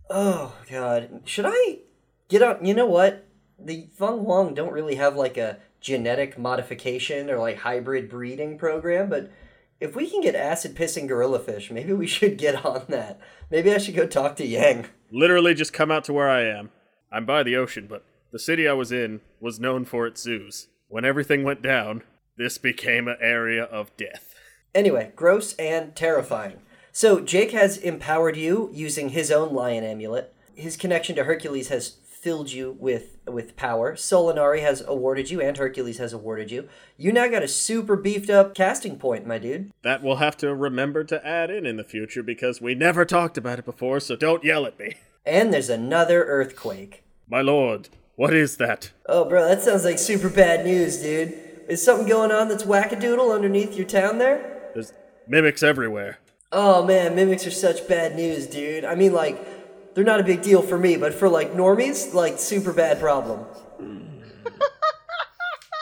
Oh 0.09 0.55
god, 0.71 1.21
should 1.23 1.45
I 1.47 1.81
get 2.27 2.41
on? 2.41 2.65
You 2.65 2.73
know 2.73 2.87
what? 2.87 3.27
The 3.59 3.89
Feng 3.95 4.21
Huang 4.23 4.55
don't 4.55 4.73
really 4.73 4.95
have 4.95 5.15
like 5.15 5.37
a 5.37 5.59
genetic 5.79 6.35
modification 6.35 7.29
or 7.29 7.37
like 7.37 7.59
hybrid 7.59 8.09
breeding 8.09 8.57
program, 8.57 9.07
but 9.07 9.31
if 9.79 9.95
we 9.95 10.09
can 10.09 10.19
get 10.21 10.33
acid 10.33 10.73
pissing 10.73 11.07
gorilla 11.07 11.37
fish, 11.37 11.69
maybe 11.69 11.93
we 11.93 12.07
should 12.07 12.39
get 12.39 12.65
on 12.65 12.85
that. 12.89 13.19
Maybe 13.51 13.71
I 13.71 13.77
should 13.77 13.95
go 13.95 14.07
talk 14.07 14.35
to 14.37 14.45
Yang. 14.47 14.87
Literally 15.11 15.53
just 15.53 15.73
come 15.73 15.91
out 15.91 16.05
to 16.05 16.13
where 16.13 16.31
I 16.31 16.45
am. 16.45 16.71
I'm 17.11 17.27
by 17.27 17.43
the 17.43 17.55
ocean, 17.55 17.85
but 17.87 18.03
the 18.31 18.39
city 18.39 18.67
I 18.67 18.73
was 18.73 18.91
in 18.91 19.21
was 19.39 19.59
known 19.59 19.85
for 19.85 20.07
its 20.07 20.23
zoos. 20.23 20.69
When 20.87 21.05
everything 21.05 21.43
went 21.43 21.61
down, 21.61 22.01
this 22.35 22.57
became 22.57 23.07
an 23.07 23.17
area 23.21 23.63
of 23.63 23.95
death. 23.95 24.33
Anyway, 24.73 25.11
gross 25.15 25.53
and 25.57 25.95
terrifying. 25.95 26.59
So 26.95 27.19
Jake 27.19 27.51
has 27.51 27.77
empowered 27.77 28.37
you 28.37 28.69
using 28.71 29.09
his 29.09 29.31
own 29.31 29.51
lion 29.51 29.83
amulet. 29.83 30.31
His 30.53 30.77
connection 30.77 31.15
to 31.15 31.23
Hercules 31.23 31.69
has 31.69 31.97
filled 32.05 32.51
you 32.51 32.77
with 32.79 33.17
with 33.25 33.55
power. 33.55 33.95
Solinari 33.95 34.61
has 34.61 34.81
awarded 34.81 35.31
you, 35.31 35.41
and 35.41 35.57
Hercules 35.57 35.97
has 35.97 36.13
awarded 36.13 36.51
you. 36.51 36.69
You 36.95 37.11
now 37.11 37.27
got 37.27 37.41
a 37.41 37.47
super 37.47 37.95
beefed 37.95 38.29
up 38.29 38.53
casting 38.53 38.99
point, 38.99 39.25
my 39.25 39.39
dude. 39.39 39.71
That 39.81 40.03
we'll 40.03 40.17
have 40.17 40.37
to 40.37 40.53
remember 40.53 41.03
to 41.05 41.25
add 41.25 41.49
in 41.49 41.65
in 41.65 41.77
the 41.77 41.83
future 41.83 42.21
because 42.21 42.61
we 42.61 42.75
never 42.75 43.05
talked 43.05 43.39
about 43.39 43.57
it 43.57 43.65
before, 43.65 43.99
so 43.99 44.15
don't 44.15 44.43
yell 44.43 44.67
at 44.67 44.77
me. 44.77 44.93
And 45.25 45.51
there's 45.51 45.69
another 45.69 46.23
earthquake. 46.25 47.03
My 47.27 47.41
lord, 47.41 47.89
what 48.15 48.35
is 48.35 48.57
that? 48.57 48.91
Oh, 49.07 49.25
bro, 49.25 49.47
that 49.47 49.63
sounds 49.63 49.83
like 49.83 49.97
super 49.97 50.29
bad 50.29 50.63
news, 50.63 51.01
dude. 51.01 51.33
Is 51.67 51.83
something 51.83 52.07
going 52.07 52.31
on 52.31 52.49
that's 52.49 52.65
wackadoodle 52.65 53.33
underneath 53.33 53.75
your 53.75 53.87
town 53.87 54.19
there? 54.19 54.69
There's 54.75 54.93
mimics 55.27 55.63
everywhere. 55.63 56.19
Oh 56.55 56.85
man, 56.85 57.15
mimics 57.15 57.47
are 57.47 57.51
such 57.51 57.87
bad 57.87 58.15
news, 58.15 58.45
dude. 58.45 58.85
I 58.85 58.93
mean, 58.93 59.11
like, 59.11 59.95
they're 59.95 60.03
not 60.03 60.19
a 60.19 60.23
big 60.23 60.43
deal 60.43 60.61
for 60.61 60.77
me, 60.77 60.97
but 60.97 61.13
for 61.13 61.27
like 61.27 61.53
normies, 61.53 62.13
like, 62.13 62.37
super 62.37 62.71
bad 62.71 62.99
problem. 62.99 63.45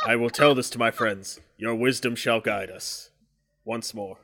I 0.05 0.15
will 0.15 0.29
tell 0.29 0.55
this 0.55 0.69
to 0.71 0.79
my 0.79 0.89
friends. 0.89 1.41
Your 1.57 1.75
wisdom 1.75 2.15
shall 2.15 2.39
guide 2.39 2.71
us. 2.71 3.09
Once 3.65 3.93
more. 3.93 4.17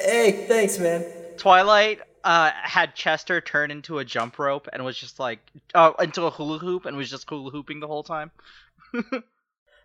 Hey, 0.00 0.46
thanks, 0.48 0.78
man. 0.78 1.04
Twilight 1.36 2.00
uh, 2.24 2.50
had 2.54 2.96
Chester 2.96 3.40
turn 3.40 3.70
into 3.70 3.98
a 3.98 4.04
jump 4.04 4.38
rope 4.38 4.68
and 4.72 4.84
was 4.84 4.98
just 4.98 5.20
like, 5.20 5.38
uh, 5.74 5.92
into 6.00 6.24
a 6.24 6.30
hula 6.30 6.58
hoop 6.58 6.86
and 6.86 6.96
was 6.96 7.08
just 7.08 7.28
hula 7.28 7.50
hooping 7.50 7.78
the 7.78 7.86
whole 7.86 8.02
time. 8.02 8.32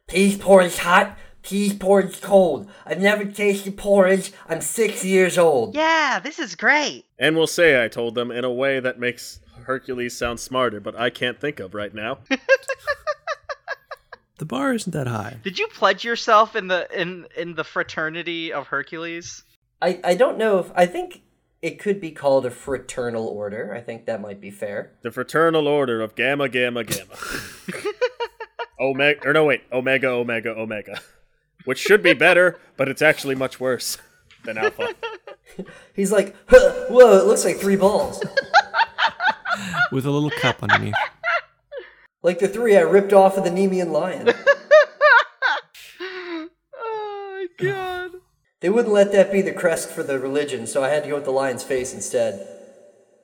Peas 0.08 0.38
porridge 0.38 0.78
hot, 0.78 1.18
peas 1.48 1.74
porridge 1.74 2.20
cold. 2.22 2.70
I've 2.86 3.00
never 3.00 3.24
tasted 3.26 3.78
porridge. 3.78 4.34
I'm 4.50 4.60
six 4.62 5.06
years 5.06 5.38
old. 5.38 5.76
Yeah, 5.76 6.20
this 6.20 6.40
is 6.40 6.56
great. 6.56 7.06
And 7.18 7.36
we'll 7.38 7.48
say 7.48 7.84
I 7.84 7.88
told 7.88 8.16
them 8.16 8.32
in 8.32 8.44
a 8.44 8.52
way 8.52 8.80
that 8.82 9.00
makes 9.00 9.40
Hercules 9.64 10.16
sound 10.18 10.40
smarter, 10.40 10.80
but 10.80 10.96
I 11.00 11.10
can't 11.10 11.40
think 11.40 11.60
of 11.60 11.74
right 11.74 11.94
now. 11.94 12.20
The 14.40 14.46
bar 14.46 14.72
isn't 14.74 14.92
that 14.94 15.08
high. 15.08 15.38
Did 15.44 15.58
you 15.58 15.68
pledge 15.68 16.06
yourself 16.06 16.56
in 16.56 16.68
the 16.68 16.88
in 16.96 17.26
in 17.36 17.56
the 17.56 17.64
fraternity 17.64 18.54
of 18.54 18.68
Hercules? 18.68 19.44
I, 19.82 20.00
I 20.04 20.14
don't 20.14 20.38
know 20.38 20.60
if 20.60 20.72
I 20.76 20.86
think 20.86 21.24
it 21.64 21.80
could 21.80 22.00
be 22.00 22.12
called 22.12 22.46
a 22.46 22.52
fraternal 22.52 23.26
order. 23.28 23.74
I 23.74 23.82
think 23.82 24.06
that 24.06 24.22
might 24.22 24.40
be 24.40 24.52
fair. 24.52 24.92
the 25.02 25.10
Fraternal 25.10 25.68
Order 25.68 26.02
of 26.02 26.14
Gamma 26.14 26.50
Gamma 26.50 26.84
Gamma. 26.84 27.16
Omega, 28.80 29.28
or 29.28 29.34
no, 29.34 29.46
wait, 29.46 29.64
Omega 29.72 30.10
Omega 30.10 30.52
Omega. 30.52 31.02
Which 31.68 31.80
should 31.80 32.02
be 32.02 32.14
better, 32.14 32.58
but 32.78 32.88
it's 32.88 33.02
actually 33.02 33.36
much 33.36 33.60
worse 33.60 33.98
than 34.46 34.58
Alpha. 34.58 34.96
He's 35.94 36.14
like, 36.14 36.34
huh, 36.48 36.86
whoa, 36.88 37.18
it 37.18 37.26
looks 37.26 37.44
like 37.44 37.58
three 37.58 37.76
balls. 37.76 38.24
With 39.92 40.06
a 40.06 40.12
little 40.12 40.30
cup 40.30 40.64
underneath. 40.64 40.96
like 42.24 42.40
the 42.40 42.48
three 42.48 42.78
I 42.78 42.82
ripped 42.82 43.12
off 43.12 43.36
of 43.36 43.44
the 43.44 43.50
Nemean 43.50 43.92
lion. 43.92 44.30
Oh 46.00 46.48
my 47.60 47.66
god. 47.66 48.12
They 48.62 48.70
wouldn't 48.70 48.94
let 48.94 49.12
that 49.12 49.32
be 49.32 49.42
the 49.44 49.52
crest 49.52 49.90
for 49.90 50.02
the 50.04 50.18
religion, 50.18 50.66
so 50.68 50.84
I 50.84 50.90
had 50.90 51.04
to 51.04 51.10
go 51.10 51.16
with 51.16 51.26
the 51.26 51.32
lion's 51.32 51.64
face 51.64 51.94
instead. 51.94 52.48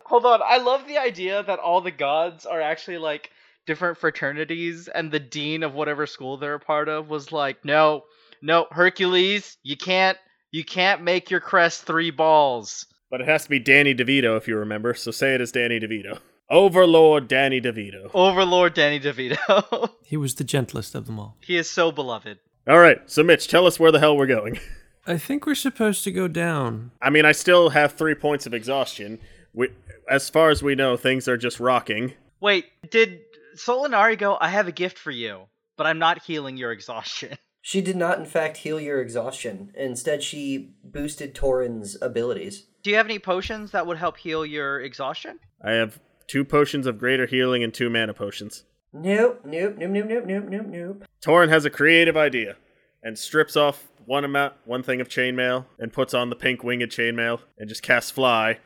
Hold 0.06 0.26
on, 0.26 0.42
I 0.46 0.58
love 0.58 0.86
the 0.86 0.98
idea 1.00 1.42
that 1.44 1.58
all 1.60 1.80
the 1.82 1.90
gods 1.92 2.46
are 2.46 2.62
actually 2.62 3.00
like 3.00 3.32
different 3.66 3.98
fraternities, 3.98 4.90
and 4.90 5.12
the 5.12 5.20
dean 5.20 5.64
of 5.64 5.74
whatever 5.74 6.06
school 6.06 6.38
they're 6.38 6.54
a 6.56 6.60
part 6.60 6.88
of 6.88 7.10
was 7.10 7.32
like, 7.32 7.66
"No, 7.66 8.04
no, 8.44 8.68
Hercules, 8.72 9.58
you 9.64 9.76
can't, 9.76 10.18
you 10.52 10.64
can't 10.64 11.02
make 11.02 11.32
your 11.32 11.40
crest 11.40 11.84
three 11.84 12.12
balls." 12.12 12.86
But 13.10 13.22
it 13.22 13.28
has 13.28 13.44
to 13.46 13.50
be 13.50 13.60
Danny 13.60 13.96
DeVito 13.96 14.38
if 14.38 14.48
you 14.48 14.58
remember, 14.58 14.94
so 14.94 15.10
say 15.12 15.34
it 15.34 15.42
as 15.42 15.52
Danny 15.52 15.80
DeVito. 15.80 16.20
Overlord 16.50 17.28
Danny 17.28 17.60
DeVito. 17.62 18.12
Overlord 18.14 18.74
Danny 18.76 19.00
DeVito. 19.00 19.90
He 20.04 20.18
was 20.18 20.36
the 20.36 20.44
gentlest 20.44 20.94
of 20.94 21.08
them 21.08 21.18
all. 21.20 21.38
he 21.42 21.58
is 21.58 21.68
so 21.70 21.92
beloved. 21.92 22.38
All 22.68 22.78
right, 22.78 23.00
so 23.10 23.24
Mitch, 23.24 23.48
tell 23.48 23.66
us 23.66 23.80
where 23.80 23.92
the 23.92 24.00
hell 24.00 24.16
we're 24.16 24.28
going. 24.28 24.60
I 25.08 25.18
think 25.18 25.46
we're 25.48 25.56
supposed 25.56 26.04
to 26.04 26.12
go 26.12 26.28
down. 26.28 26.92
I 27.02 27.10
mean, 27.10 27.26
I 27.26 27.32
still 27.32 27.70
have 27.70 27.94
three 27.94 28.14
points 28.16 28.46
of 28.46 28.54
exhaustion. 28.54 29.20
We, 29.54 29.70
as 30.10 30.30
far 30.30 30.50
as 30.50 30.62
we 30.62 30.76
know, 30.76 30.96
things 30.98 31.28
are 31.28 31.38
just 31.38 31.60
rocking. 31.60 32.14
Wait, 32.40 32.66
did 32.92 33.22
Solinari 33.58 34.18
go? 34.18 34.38
I 34.40 34.50
have 34.50 34.68
a 34.68 34.72
gift 34.72 34.98
for 35.00 35.12
you, 35.12 35.44
but 35.78 35.88
I'm 35.88 36.00
not 36.00 36.24
healing 36.24 36.58
your 36.58 36.72
exhaustion. 36.72 37.38
She 37.66 37.80
did 37.80 37.96
not, 37.96 38.20
in 38.20 38.26
fact, 38.26 38.58
heal 38.58 38.78
your 38.78 39.00
exhaustion. 39.02 39.72
Instead, 39.74 40.22
she 40.22 40.76
boosted 40.84 41.34
Torin's 41.34 41.96
abilities. 42.02 42.66
Do 42.84 42.90
you 42.90 42.98
have 42.98 43.06
any 43.06 43.20
potions 43.20 43.72
that 43.72 43.88
would 43.88 43.98
help 43.98 44.18
heal 44.18 44.46
your 44.46 44.82
exhaustion? 44.82 45.40
I 45.64 45.72
have 45.72 46.02
two 46.28 46.44
potions 46.44 46.86
of 46.88 47.00
greater 47.00 47.26
healing 47.26 47.64
and 47.64 47.74
two 47.74 47.90
mana 47.90 48.14
potions. 48.14 48.66
Nope, 48.92 49.44
nope, 49.46 49.78
nope, 49.78 49.92
nope, 49.92 50.06
nope, 50.08 50.26
nope, 50.26 50.44
nope, 50.50 50.66
nope. 50.66 51.04
Torin 51.22 51.48
has 51.48 51.64
a 51.64 51.70
creative 51.70 52.18
idea 52.18 52.58
and 53.02 53.18
strips 53.18 53.56
off 53.56 53.88
one 54.04 54.26
amount, 54.26 54.56
one 54.66 54.84
thing 54.84 55.00
of 55.00 55.08
chainmail, 55.08 55.64
and 55.80 55.94
puts 55.94 56.14
on 56.14 56.30
the 56.30 56.36
pink 56.36 56.66
winged 56.66 56.92
chainmail, 56.92 57.40
and 57.58 57.70
just 57.70 57.82
casts 57.82 58.12
fly, 58.12 58.60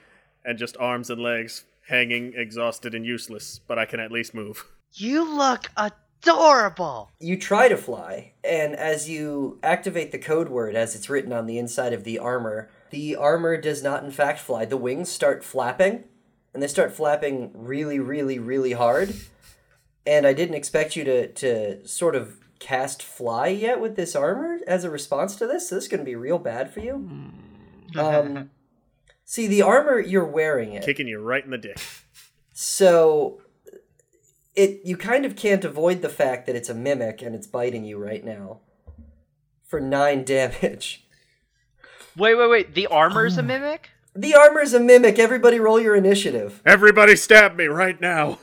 and 0.43 0.57
just 0.57 0.75
arms 0.77 1.11
and 1.11 1.21
legs 1.21 1.65
hanging, 1.87 2.33
exhausted 2.35 2.95
and 2.95 3.05
useless. 3.05 3.59
But 3.59 3.77
I 3.77 3.85
can 3.85 3.99
at 3.99 4.11
least 4.11 4.33
move. 4.33 4.65
You 4.93 5.23
look 5.37 5.69
adorable. 6.21 7.11
You 7.19 7.37
try 7.37 7.67
to 7.67 7.77
fly, 7.77 8.33
and 8.43 8.75
as 8.75 9.09
you 9.09 9.59
activate 9.63 10.11
the 10.11 10.17
code 10.17 10.49
word 10.49 10.75
as 10.75 10.95
it's 10.95 11.09
written 11.09 11.33
on 11.33 11.45
the 11.45 11.57
inside 11.57 11.93
of 11.93 12.03
the 12.03 12.19
armor, 12.19 12.69
the 12.89 13.15
armor 13.15 13.57
does 13.57 13.83
not, 13.83 14.03
in 14.03 14.11
fact, 14.11 14.39
fly. 14.39 14.65
The 14.65 14.77
wings 14.77 15.09
start 15.09 15.43
flapping, 15.43 16.05
and 16.53 16.63
they 16.63 16.67
start 16.67 16.93
flapping 16.93 17.51
really, 17.53 17.99
really, 17.99 18.39
really 18.39 18.73
hard. 18.73 19.13
And 20.05 20.25
I 20.25 20.33
didn't 20.33 20.55
expect 20.55 20.95
you 20.95 21.03
to, 21.03 21.27
to 21.33 21.87
sort 21.87 22.15
of 22.15 22.37
cast 22.59 23.03
fly 23.03 23.47
yet 23.47 23.79
with 23.79 23.95
this 23.95 24.15
armor 24.15 24.59
as 24.65 24.83
a 24.83 24.89
response 24.89 25.35
to 25.35 25.47
this, 25.47 25.69
so 25.69 25.75
this 25.75 25.85
is 25.85 25.87
going 25.89 25.99
to 25.99 26.05
be 26.05 26.15
real 26.15 26.39
bad 26.39 26.73
for 26.73 26.79
you. 26.79 27.31
Um, 27.95 28.49
see, 29.25 29.47
the 29.47 29.61
armor, 29.61 29.99
you're 29.99 30.25
wearing 30.25 30.73
it. 30.73 30.83
Kicking 30.83 31.07
you 31.07 31.19
right 31.19 31.43
in 31.43 31.51
the 31.51 31.57
dick. 31.57 31.79
So 32.53 33.41
it 34.57 34.81
you 34.83 34.97
kind 34.97 35.25
of 35.25 35.35
can't 35.35 35.63
avoid 35.63 36.01
the 36.01 36.09
fact 36.09 36.47
that 36.47 36.55
it's 36.55 36.67
a 36.67 36.73
mimic 36.73 37.21
and 37.21 37.35
it's 37.35 37.47
biting 37.47 37.85
you 37.85 37.97
right 37.97 38.25
now 38.25 38.59
for 39.63 39.79
nine 39.79 40.23
damage. 40.23 41.05
Wait, 42.17 42.35
wait, 42.35 42.49
wait. 42.49 42.73
The 42.73 42.87
armor's 42.87 43.37
a 43.37 43.41
oh. 43.41 43.45
mimic? 43.45 43.91
The 44.15 44.33
armor's 44.33 44.73
a 44.73 44.79
mimic. 44.79 45.19
Everybody 45.19 45.59
roll 45.59 45.79
your 45.79 45.95
initiative. 45.95 46.61
Everybody 46.65 47.15
stab 47.15 47.55
me 47.55 47.65
right 47.65 48.01
now. 48.01 48.39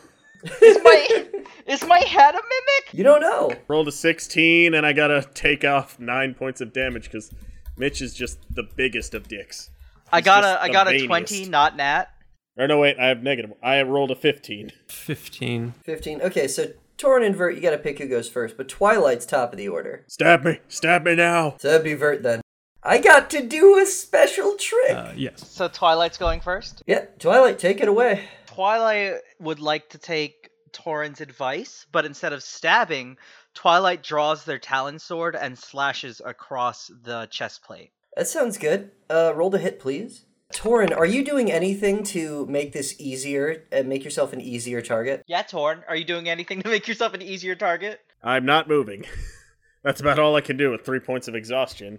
Is 0.63 0.79
my 0.85 1.27
is 1.67 1.85
my 1.85 1.99
hat 1.99 2.37
a 2.37 2.43
mimic? 2.43 2.95
You 2.95 3.03
don't 3.03 3.21
know. 3.21 3.51
Rolled 3.67 3.89
a 3.89 3.93
16, 3.93 4.75
and 4.75 4.87
I 4.87 4.93
gotta 4.93 5.29
take 5.35 5.65
off 5.65 5.99
nine 5.99 6.35
points 6.35 6.61
of 6.61 6.73
damage 6.73 7.05
because 7.05 7.33
Mitch 7.77 8.01
is 8.01 8.15
just 8.15 8.39
the 8.55 8.63
biggest 8.63 9.15
of 9.15 9.27
dicks. 9.27 9.71
I 10.13 10.21
got 10.21 10.43
just 10.43 10.59
a 10.59 10.63
I 10.63 10.69
got 10.69 10.87
a 10.87 11.07
twenty, 11.07 11.49
not 11.49 11.77
nat. 11.77 12.14
Or 12.57 12.69
no, 12.69 12.79
wait, 12.79 12.99
I 12.99 13.07
have 13.09 13.23
negative. 13.23 13.53
I 13.63 13.75
have 13.77 13.89
rolled 13.89 14.11
a 14.11 14.15
15. 14.15 14.71
15. 14.89 15.75
15. 15.85 16.23
Okay, 16.23 16.47
so 16.47 16.69
Torin 16.97 17.27
and 17.27 17.35
Vert, 17.35 17.57
you 17.57 17.61
gotta 17.61 17.79
pick 17.79 17.99
who 17.99 18.07
goes 18.07 18.29
first, 18.29 18.57
but 18.57 18.69
Twilight's 18.69 19.27
top 19.27 19.53
of 19.53 19.59
the 19.59 19.69
order. 19.69 20.05
Stab 20.07 20.45
me! 20.45 20.61
Stab 20.69 21.05
me 21.05 21.17
now! 21.17 21.57
So 21.59 21.69
that'd 21.69 21.85
be 21.85 21.95
Vert 21.95 22.23
then. 22.23 22.41
I 22.83 22.99
got 22.99 23.31
to 23.31 23.43
do 23.45 23.79
a 23.79 23.87
special 23.87 24.57
trick. 24.57 24.93
Uh, 24.93 25.13
yes. 25.17 25.49
So 25.49 25.69
Twilight's 25.69 26.19
going 26.19 26.41
first. 26.41 26.83
yeah, 26.87 27.07
Twilight, 27.19 27.59
take 27.59 27.81
it 27.81 27.89
away. 27.89 28.29
Twilight 28.47 29.15
would 29.41 29.59
like 29.59 29.89
to 29.91 29.99
take 29.99 30.51
Torin's 30.73 31.21
advice, 31.21 31.87
but 31.91 32.05
instead 32.05 32.33
of 32.33 32.43
stabbing, 32.43 33.17
Twilight 33.55 34.03
draws 34.03 34.45
their 34.45 34.59
talon 34.59 34.99
sword 34.99 35.35
and 35.35 35.59
slashes 35.59 36.21
across 36.25 36.91
the 37.03 37.27
chest 37.31 37.65
plate. 37.65 37.91
That 38.17 38.29
sounds 38.29 38.59
good. 38.59 38.91
Uh, 39.11 39.33
roll 39.35 39.51
to 39.51 39.59
hit, 39.59 39.81
please. 39.81 40.25
Torin, 40.55 40.97
are 40.97 41.05
you 41.05 41.25
doing 41.25 41.51
anything 41.51 42.05
to 42.05 42.47
make 42.47 42.73
this 42.73 42.95
easier 43.01 43.65
and 43.73 43.89
make 43.89 44.05
yourself 44.05 44.33
an 44.33 44.41
easier 44.41 44.81
target? 44.81 45.25
Yeah, 45.27 45.43
Torin, 45.43 45.83
are 45.89 45.97
you 45.97 46.05
doing 46.05 46.29
anything 46.29 46.63
to 46.63 46.69
make 46.69 46.87
yourself 46.87 47.13
an 47.13 47.23
easier 47.23 47.57
target? 47.57 48.01
I'm 48.23 48.47
not 48.47 48.69
moving. 48.69 49.05
That's 49.83 50.01
about 50.01 50.19
all 50.19 50.37
I 50.37 50.41
can 50.41 50.57
do 50.57 50.71
with 50.71 50.85
three 50.85 51.01
points 51.01 51.29
of 51.29 51.35
exhaustion. 51.35 51.99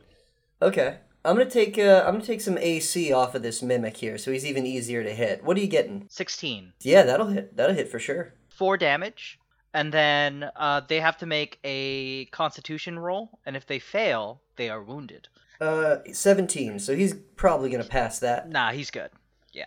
Okay. 0.62 1.00
I'm 1.26 1.36
gonna 1.36 1.50
take 1.50 1.78
uh, 1.78 2.04
I'm 2.06 2.14
gonna 2.14 2.26
take 2.26 2.42
some 2.42 2.58
AC 2.58 3.12
off 3.12 3.34
of 3.36 3.42
this 3.42 3.62
mimic 3.62 3.98
here, 3.98 4.18
so 4.18 4.32
he's 4.32 4.46
even 4.46 4.66
easier 4.66 5.04
to 5.04 5.14
hit. 5.14 5.44
What 5.44 5.58
are 5.58 5.60
you 5.60 5.68
getting? 5.68 6.06
16. 6.10 6.74
Yeah, 6.82 7.02
that'll 7.02 7.28
hit. 7.28 7.58
That'll 7.58 7.76
hit 7.76 7.90
for 7.90 7.98
sure. 8.00 8.36
4 8.50 8.78
damage, 8.78 9.40
and 9.74 9.92
then 9.92 10.50
uh, 10.56 10.82
they 10.88 11.00
have 11.00 11.18
to 11.18 11.26
make 11.26 11.60
a 11.64 12.26
constitution 12.26 13.00
roll, 13.00 13.40
and 13.46 13.56
if 13.56 13.66
they 13.66 13.80
fail, 13.80 14.42
they 14.56 14.70
are 14.70 14.84
wounded. 14.84 15.28
Uh, 15.62 15.98
17. 16.12 16.80
So 16.80 16.96
he's 16.96 17.14
probably 17.36 17.70
gonna 17.70 17.84
pass 17.84 18.20
that. 18.20 18.50
Nah, 18.50 18.72
he's 18.72 18.92
good. 18.92 19.10
Yeah. 19.54 19.66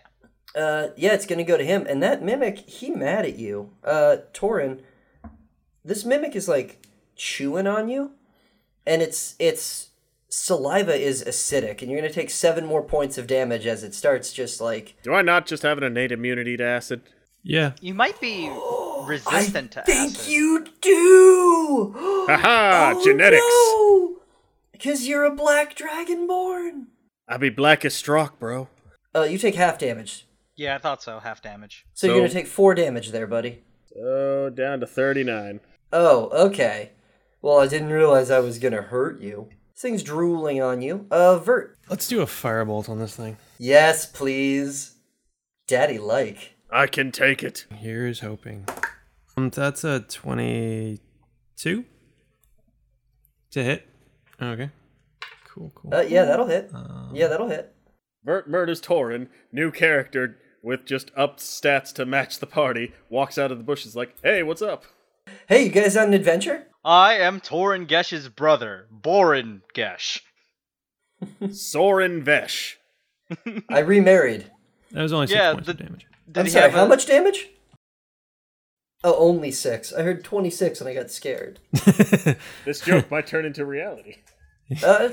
Uh, 0.55 0.89
yeah, 0.97 1.13
it's 1.13 1.25
gonna 1.25 1.43
go 1.43 1.57
to 1.57 1.63
him. 1.65 1.85
And 1.87 2.01
that 2.03 2.21
mimic, 2.23 2.59
he 2.59 2.89
mad 2.91 3.25
at 3.25 3.37
you. 3.37 3.71
Uh, 3.83 4.17
Torin, 4.33 4.81
this 5.83 6.05
mimic 6.05 6.35
is 6.35 6.47
like 6.47 6.85
chewing 7.15 7.67
on 7.67 7.89
you, 7.89 8.11
and 8.85 9.01
its 9.01 9.35
its 9.39 9.87
saliva 10.29 10.93
is 10.93 11.23
acidic, 11.23 11.81
and 11.81 11.89
you're 11.89 11.99
gonna 11.99 12.13
take 12.13 12.29
seven 12.29 12.65
more 12.65 12.83
points 12.83 13.17
of 13.17 13.25
damage 13.27 13.65
as 13.65 13.83
it 13.83 13.95
starts 13.95 14.31
just 14.31 14.61
like 14.61 14.95
Do 15.03 15.13
I 15.13 15.21
not 15.23 15.45
just 15.47 15.63
have 15.63 15.77
an 15.79 15.83
innate 15.83 16.11
immunity 16.11 16.55
to 16.57 16.63
acid? 16.63 17.01
Yeah. 17.41 17.71
You 17.81 17.93
might 17.93 18.19
be 18.21 18.51
resistant 19.05 19.71
to 19.71 19.81
think 19.83 20.15
acid. 20.15 20.27
you 20.29 20.65
do. 20.81 21.95
Haha, 22.29 23.01
genetics. 23.03 23.45
Because 24.79 25.05
you're 25.09 25.25
a 25.25 25.35
black 25.35 25.75
dragonborn. 25.75 26.85
I 27.27 27.35
be 27.35 27.49
black 27.49 27.83
as 27.83 27.93
straw, 27.93 28.29
bro. 28.39 28.69
Uh, 29.13 29.23
you 29.23 29.37
take 29.37 29.55
half 29.55 29.77
damage, 29.77 30.25
Yeah, 30.55 30.75
I 30.75 30.77
thought 30.77 31.03
so. 31.03 31.19
Half 31.19 31.41
damage. 31.41 31.85
so, 31.93 32.07
you're 32.07 32.15
gonna 32.15 32.29
take 32.29 32.47
four 32.47 32.73
damage 32.73 33.11
there, 33.11 33.27
buddy. 33.27 33.61
So 33.93 34.49
down 34.49 34.79
to 34.79 34.87
39. 34.87 35.59
Oh, 35.91 36.29
okay. 36.47 36.91
Well, 37.41 37.59
I 37.59 37.67
didn't 37.67 37.89
realize 37.89 38.31
I 38.31 38.39
was 38.39 38.57
gonna 38.57 38.81
hurt 38.81 39.19
you. 39.19 39.49
This 39.73 39.81
thing's 39.81 40.01
drooling 40.03 40.61
on 40.61 40.81
you. 40.81 41.07
Uh, 41.11 41.37
Vert. 41.39 41.77
Let's 41.89 42.07
do 42.07 42.21
a 42.21 42.25
firebolt 42.25 42.87
on 42.87 42.99
this 42.99 43.15
thing. 43.17 43.35
Yes, 43.57 44.05
please. 44.05 44.95
Daddy 45.67 45.97
like. 45.97 46.55
I 46.71 46.87
can 46.87 47.11
take 47.11 47.43
it. 47.43 47.65
Here's 47.75 48.21
hoping. 48.21 48.65
Um, 49.35 49.49
that's 49.49 49.83
a 49.83 49.99
22 49.99 51.83
to 53.51 53.63
hit. 53.63 53.88
Okay. 54.41 54.69
Cool, 55.47 55.71
cool. 55.75 55.93
Uh, 55.93 56.01
yeah, 56.01 56.25
that'll 56.25 56.47
hit. 56.47 56.71
Yeah, 57.13 57.27
that'll 57.27 57.49
hit. 57.49 57.73
Bert 58.23 58.49
murders 58.49 58.81
Torin, 58.81 59.27
new 59.51 59.71
character 59.71 60.37
with 60.63 60.85
just 60.85 61.11
upped 61.15 61.39
stats 61.39 61.93
to 61.93 62.05
match 62.05 62.39
the 62.39 62.45
party, 62.45 62.93
walks 63.09 63.37
out 63.37 63.51
of 63.51 63.57
the 63.57 63.63
bushes 63.63 63.95
like, 63.95 64.15
hey, 64.23 64.43
what's 64.43 64.61
up? 64.61 64.83
Hey, 65.47 65.65
you 65.65 65.69
guys 65.71 65.95
on 65.97 66.07
an 66.09 66.13
adventure? 66.13 66.67
I 66.83 67.13
am 67.15 67.39
Torin 67.41 67.87
Gesh's 67.87 68.29
brother, 68.29 68.87
Borin 68.91 69.61
Gesh. 69.73 70.21
Soren 71.51 72.23
Vesh. 72.23 72.77
I 73.69 73.79
remarried. 73.79 74.49
That 74.91 75.01
was 75.03 75.13
only 75.13 75.27
six 75.27 75.37
Yeah, 75.37 75.53
points 75.53 75.65
the- 75.67 75.71
of 75.73 75.77
damage. 75.79 76.05
Did 76.31 76.37
I'm 76.39 76.45
he 76.45 76.51
sorry, 76.51 76.63
have 76.63 76.73
how 76.73 76.85
a- 76.85 76.89
much 76.89 77.05
damage? 77.07 77.47
Oh, 79.03 79.15
only 79.17 79.51
six. 79.51 79.93
I 79.93 80.01
heard 80.03 80.23
26 80.23 80.81
and 80.81 80.89
I 80.89 80.93
got 80.93 81.09
scared. 81.11 81.59
This 82.65 82.81
joke 82.81 83.09
might 83.09 83.27
turn 83.27 83.45
into 83.45 83.65
reality. 83.65 84.17
Uh, 84.85 85.09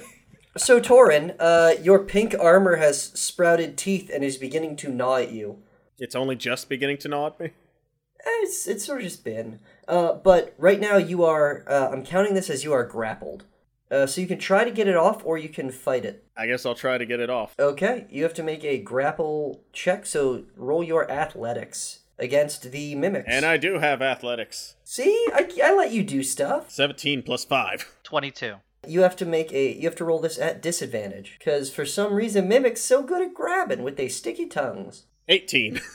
so, 0.58 0.78
Torin, 0.80 1.34
uh, 1.38 1.72
your 1.82 2.00
pink 2.00 2.34
armor 2.38 2.76
has 2.76 3.02
sprouted 3.02 3.78
teeth 3.78 4.10
and 4.12 4.22
is 4.22 4.36
beginning 4.36 4.76
to 4.76 4.90
gnaw 4.90 5.16
at 5.16 5.32
you. 5.32 5.62
It's 5.98 6.14
only 6.14 6.36
just 6.36 6.68
beginning 6.68 6.98
to 6.98 7.08
gnaw 7.08 7.28
at 7.28 7.40
me. 7.40 7.46
Eh, 7.46 8.28
It's, 8.42 8.66
it's 8.66 8.84
sort 8.84 8.98
of 8.98 9.04
just 9.04 9.24
been. 9.24 9.60
Uh, 9.88 10.12
but 10.12 10.54
right 10.58 10.78
now 10.78 10.98
you 10.98 11.24
are, 11.24 11.64
uh, 11.66 11.88
I'm 11.90 12.04
counting 12.04 12.34
this 12.34 12.50
as 12.50 12.64
you 12.64 12.74
are 12.74 12.84
grappled. 12.84 13.44
Uh, 13.90 14.06
so 14.06 14.20
you 14.20 14.26
can 14.26 14.38
try 14.38 14.62
to 14.64 14.70
get 14.70 14.88
it 14.88 14.96
off 14.96 15.24
or 15.24 15.38
you 15.38 15.48
can 15.48 15.70
fight 15.70 16.04
it. 16.04 16.24
I 16.36 16.46
guess 16.46 16.66
I'll 16.66 16.74
try 16.74 16.98
to 16.98 17.06
get 17.06 17.20
it 17.20 17.30
off. 17.30 17.54
Okay, 17.58 18.06
you 18.10 18.22
have 18.24 18.34
to 18.34 18.42
make 18.42 18.62
a 18.62 18.76
grapple 18.76 19.62
check, 19.72 20.04
so 20.04 20.44
roll 20.54 20.84
your 20.84 21.10
athletics 21.10 22.00
against 22.18 22.70
the 22.72 22.94
mimics. 22.94 23.26
And 23.28 23.44
I 23.44 23.56
do 23.56 23.78
have 23.78 24.00
athletics. 24.02 24.76
See, 24.84 25.26
I, 25.34 25.48
I 25.62 25.74
let 25.74 25.92
you 25.92 26.02
do 26.02 26.22
stuff. 26.22 26.70
17 26.70 27.22
plus 27.22 27.44
5. 27.44 27.96
22. 28.02 28.54
You 28.86 29.00
have 29.00 29.16
to 29.16 29.26
make 29.26 29.52
a, 29.52 29.72
you 29.74 29.82
have 29.88 29.96
to 29.96 30.04
roll 30.04 30.20
this 30.20 30.38
at 30.38 30.62
disadvantage, 30.62 31.36
because 31.38 31.72
for 31.72 31.84
some 31.84 32.14
reason 32.14 32.48
mimics 32.48 32.80
so 32.80 33.02
good 33.02 33.20
at 33.20 33.34
grabbing 33.34 33.82
with 33.82 33.96
they 33.96 34.08
sticky 34.08 34.46
tongues. 34.46 35.06
18. 35.28 35.80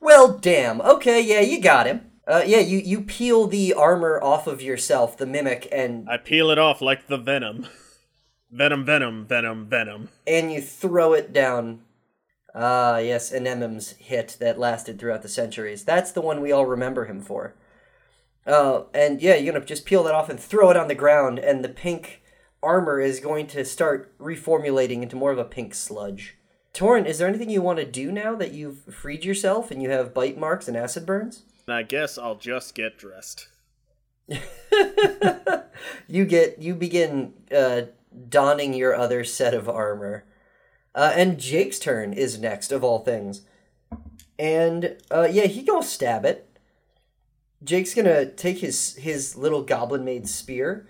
Well, 0.00 0.38
damn. 0.38 0.80
Okay, 0.80 1.20
yeah, 1.20 1.40
you 1.40 1.60
got 1.60 1.86
him. 1.86 2.10
Uh, 2.26 2.42
yeah, 2.46 2.60
you, 2.60 2.78
you 2.78 3.00
peel 3.00 3.46
the 3.46 3.74
armor 3.74 4.20
off 4.22 4.46
of 4.46 4.62
yourself, 4.62 5.16
the 5.16 5.26
mimic, 5.26 5.66
and 5.72 6.08
I 6.08 6.18
peel 6.18 6.50
it 6.50 6.58
off 6.58 6.80
like 6.80 7.06
the 7.08 7.18
venom. 7.18 7.66
Venom, 8.50 8.82
venom, 8.84 9.26
venom, 9.26 9.66
venom. 9.66 10.08
and 10.26 10.50
you 10.50 10.62
throw 10.62 11.12
it 11.12 11.34
down. 11.34 11.80
Ah, 12.60 12.98
yes, 12.98 13.30
Eminem's 13.30 13.92
hit 13.92 14.36
that 14.40 14.58
lasted 14.58 14.98
throughout 14.98 15.22
the 15.22 15.28
centuries. 15.28 15.84
That's 15.84 16.10
the 16.10 16.20
one 16.20 16.40
we 16.40 16.50
all 16.50 16.66
remember 16.66 17.04
him 17.04 17.20
for. 17.20 17.54
Uh, 18.44 18.82
and 18.92 19.22
yeah, 19.22 19.36
you're 19.36 19.52
gonna 19.52 19.64
just 19.64 19.84
peel 19.84 20.02
that 20.02 20.14
off 20.14 20.28
and 20.28 20.40
throw 20.40 20.68
it 20.70 20.76
on 20.76 20.88
the 20.88 20.94
ground, 20.96 21.38
and 21.38 21.64
the 21.64 21.68
pink 21.68 22.20
armor 22.60 23.00
is 23.00 23.20
going 23.20 23.46
to 23.46 23.64
start 23.64 24.18
reformulating 24.18 25.02
into 25.02 25.14
more 25.14 25.30
of 25.30 25.38
a 25.38 25.44
pink 25.44 25.72
sludge. 25.72 26.36
Torin, 26.74 27.06
is 27.06 27.18
there 27.18 27.28
anything 27.28 27.48
you 27.48 27.62
want 27.62 27.78
to 27.78 27.84
do 27.84 28.10
now 28.10 28.34
that 28.34 28.52
you've 28.52 28.82
freed 28.92 29.24
yourself 29.24 29.70
and 29.70 29.80
you 29.80 29.90
have 29.90 30.12
bite 30.12 30.36
marks 30.36 30.66
and 30.66 30.76
acid 30.76 31.06
burns? 31.06 31.44
I 31.68 31.84
guess 31.84 32.18
I'll 32.18 32.36
just 32.36 32.74
get 32.74 32.98
dressed. 32.98 33.48
you 36.08 36.24
get 36.24 36.60
you 36.60 36.74
begin 36.74 37.34
uh, 37.54 37.82
donning 38.28 38.74
your 38.74 38.96
other 38.96 39.22
set 39.22 39.54
of 39.54 39.68
armor, 39.68 40.24
uh, 40.94 41.12
and 41.14 41.38
Jake's 41.38 41.78
turn 41.78 42.12
is 42.12 42.38
next 42.38 42.72
of 42.72 42.82
all 42.82 43.00
things, 43.00 43.42
and 44.38 44.96
uh, 45.10 45.28
yeah, 45.30 45.46
he 45.46 45.62
gonna 45.62 45.82
stab 45.82 46.24
it. 46.24 46.44
Jake's 47.62 47.94
gonna 47.94 48.26
take 48.26 48.58
his 48.58 48.96
his 48.96 49.36
little 49.36 49.62
goblin 49.62 50.04
made 50.04 50.28
spear, 50.28 50.86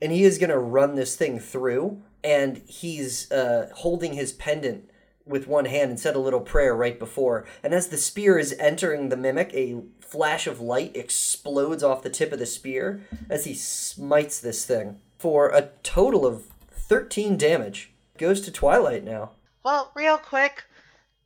and 0.00 0.12
he 0.12 0.24
is 0.24 0.38
gonna 0.38 0.58
run 0.58 0.94
this 0.94 1.16
thing 1.16 1.38
through, 1.38 2.02
and 2.24 2.58
he's 2.66 3.30
uh, 3.30 3.70
holding 3.76 4.14
his 4.14 4.32
pendant 4.32 4.90
with 5.26 5.46
one 5.46 5.66
hand 5.66 5.90
and 5.90 6.00
said 6.00 6.16
a 6.16 6.20
little 6.20 6.40
prayer 6.40 6.74
right 6.74 6.98
before. 6.98 7.46
And 7.62 7.72
as 7.72 7.88
the 7.88 7.96
spear 7.96 8.38
is 8.38 8.54
entering 8.58 9.08
the 9.08 9.16
mimic, 9.16 9.52
a 9.54 9.82
flash 10.00 10.46
of 10.46 10.60
light 10.60 10.96
explodes 10.96 11.82
off 11.82 12.02
the 12.02 12.10
tip 12.10 12.32
of 12.32 12.38
the 12.38 12.46
spear 12.46 13.06
as 13.28 13.44
he 13.44 13.54
smites 13.54 14.40
this 14.40 14.64
thing 14.64 15.00
for 15.18 15.48
a 15.50 15.68
total 15.82 16.26
of 16.26 16.46
13 16.72 17.36
damage. 17.36 17.92
Goes 18.20 18.42
to 18.42 18.52
Twilight 18.52 19.02
now. 19.02 19.30
Well, 19.64 19.90
real 19.94 20.18
quick, 20.18 20.64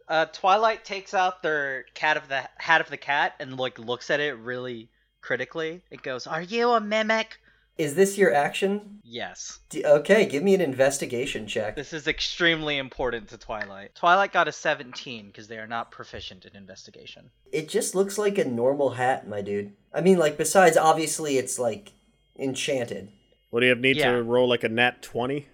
uh, 0.07 0.26
Twilight 0.26 0.85
takes 0.85 1.12
out 1.12 1.42
their 1.42 1.87
cat 1.94 2.16
of 2.16 2.28
the 2.28 2.48
hat 2.59 2.80
of 2.80 2.88
the 2.88 2.96
cat 2.96 3.35
and 3.40 3.59
like 3.59 3.80
looks 3.80 4.11
at 4.11 4.20
it 4.20 4.35
really 4.38 4.88
critically. 5.20 5.83
It 5.90 6.02
goes, 6.02 6.28
"Are 6.28 6.40
you 6.42 6.70
a 6.70 6.80
mimic?" 6.80 7.40
Is 7.78 7.96
this 7.96 8.16
your 8.16 8.33
action? 8.33 9.00
Yes. 9.02 9.59
D- 9.70 9.85
okay, 9.85 10.24
give 10.24 10.44
me 10.44 10.54
an 10.54 10.61
investigation 10.61 11.48
check. 11.48 11.74
This 11.74 11.92
is 11.92 12.07
extremely 12.07 12.78
important 12.78 13.26
to 13.30 13.38
Twilight. 13.38 13.96
Twilight 13.96 14.33
got 14.33 14.46
a 14.46 14.52
17 14.52 15.26
because 15.26 15.48
they 15.48 15.59
are 15.59 15.66
not 15.66 15.90
proficient 15.90 16.44
in 16.44 16.54
investigation. 16.54 17.28
It 17.50 17.68
just 17.68 17.96
looks 17.96 18.16
like 18.18 18.38
a 18.38 18.44
normal 18.44 18.90
hat, 18.90 19.26
my 19.26 19.40
dude. 19.40 19.72
I 19.92 20.00
mean, 20.02 20.18
like, 20.20 20.38
besides, 20.38 20.76
obviously, 20.76 21.37
it's 21.38 21.59
like 21.59 21.90
enchanted. 22.38 23.11
What 23.50 23.61
do 23.61 23.66
you 23.66 23.70
have 23.70 23.80
need 23.80 23.96
Yeah. 23.96 24.12
to 24.12 24.22
roll 24.22 24.48
like 24.48 24.62
a 24.62 24.68
nat 24.68 25.02
20? 25.02 25.48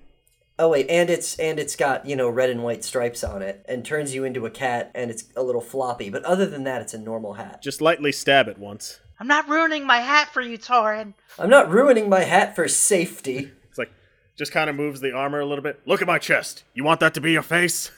Oh 0.61 0.69
wait, 0.69 0.91
and 0.91 1.09
it's 1.09 1.39
and 1.39 1.59
it's 1.59 1.75
got 1.75 2.05
you 2.05 2.15
know 2.15 2.29
red 2.29 2.51
and 2.51 2.63
white 2.63 2.85
stripes 2.85 3.25
on 3.25 3.41
it, 3.41 3.65
and 3.67 3.83
turns 3.83 4.15
you 4.15 4.25
into 4.25 4.45
a 4.45 4.51
cat, 4.51 4.91
and 4.95 5.11
it's 5.11 5.25
a 5.35 5.43
little 5.43 5.63
floppy. 5.63 6.11
But 6.11 6.23
other 6.25 6.45
than 6.45 6.65
that, 6.65 6.83
it's 6.83 6.93
a 6.93 6.99
normal 6.99 7.33
hat. 7.33 7.63
Just 7.63 7.81
lightly 7.81 8.13
stab 8.13 8.47
it 8.47 8.59
once. 8.59 9.01
I'm 9.19 9.27
not 9.27 9.49
ruining 9.49 9.87
my 9.87 10.01
hat 10.01 10.29
for 10.35 10.43
you, 10.43 10.59
Torin. 10.59 11.15
I'm 11.39 11.49
not 11.49 11.71
ruining 11.71 12.11
my 12.11 12.21
hat 12.21 12.55
for 12.55 12.69
safety. 12.69 13.51
It's 13.71 13.79
like, 13.79 13.91
just 14.37 14.53
kind 14.53 14.69
of 14.69 14.77
moves 14.77 15.01
the 15.01 15.13
armor 15.13 15.41
a 15.41 15.47
little 15.47 15.63
bit. 15.63 15.81
Look 15.87 16.03
at 16.03 16.07
my 16.07 16.19
chest. 16.19 16.65
You 16.75 16.85
want 16.85 17.01
that 17.01 17.15
to 17.15 17.21
be 17.23 17.33
your 17.33 17.43
face? 17.43 17.91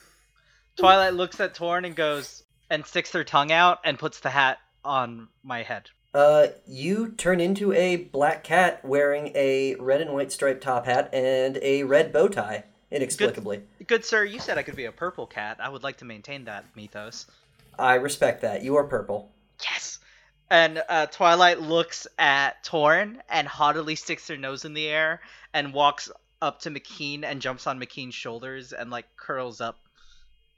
Twilight 0.76 1.14
looks 1.14 1.40
at 1.40 1.54
Torin 1.54 1.84
and 1.84 1.96
goes 1.96 2.44
and 2.70 2.86
sticks 2.86 3.12
her 3.12 3.24
tongue 3.24 3.52
out 3.52 3.78
and 3.84 3.98
puts 3.98 4.20
the 4.20 4.30
hat 4.30 4.58
on 4.84 5.28
my 5.42 5.62
head. 5.62 5.90
Uh, 6.14 6.48
you 6.66 7.08
turn 7.12 7.40
into 7.40 7.72
a 7.72 7.96
black 7.96 8.44
cat 8.44 8.84
wearing 8.84 9.28
a 9.34 9.74
red 9.76 10.00
and 10.00 10.12
white 10.12 10.30
striped 10.30 10.62
top 10.62 10.84
hat 10.84 11.08
and 11.12 11.58
a 11.62 11.82
red 11.84 12.12
bow 12.12 12.28
tie, 12.28 12.64
inexplicably. 12.90 13.62
Good 13.86 14.04
sir, 14.04 14.24
you 14.24 14.38
said 14.38 14.58
I 14.58 14.62
could 14.62 14.76
be 14.76 14.84
a 14.84 14.92
purple 14.92 15.26
cat. 15.26 15.56
I 15.60 15.70
would 15.70 15.82
like 15.82 15.96
to 15.98 16.04
maintain 16.04 16.44
that 16.44 16.66
mythos. 16.76 17.26
I 17.78 17.94
respect 17.94 18.42
that. 18.42 18.62
You 18.62 18.76
are 18.76 18.84
purple. 18.84 19.32
Yes. 19.62 19.98
And 20.50 20.82
uh, 20.86 21.06
Twilight 21.06 21.60
looks 21.62 22.06
at 22.18 22.62
Torin 22.62 23.20
and 23.30 23.48
haughtily 23.48 23.94
sticks 23.94 24.28
her 24.28 24.36
nose 24.36 24.66
in 24.66 24.74
the 24.74 24.86
air 24.88 25.22
and 25.54 25.72
walks 25.72 26.10
up 26.42 26.60
to 26.60 26.70
McKean 26.70 27.24
and 27.24 27.40
jumps 27.40 27.66
on 27.66 27.80
McKean's 27.80 28.14
shoulders 28.14 28.74
and 28.74 28.90
like 28.90 29.06
curls 29.16 29.62
up 29.62 29.78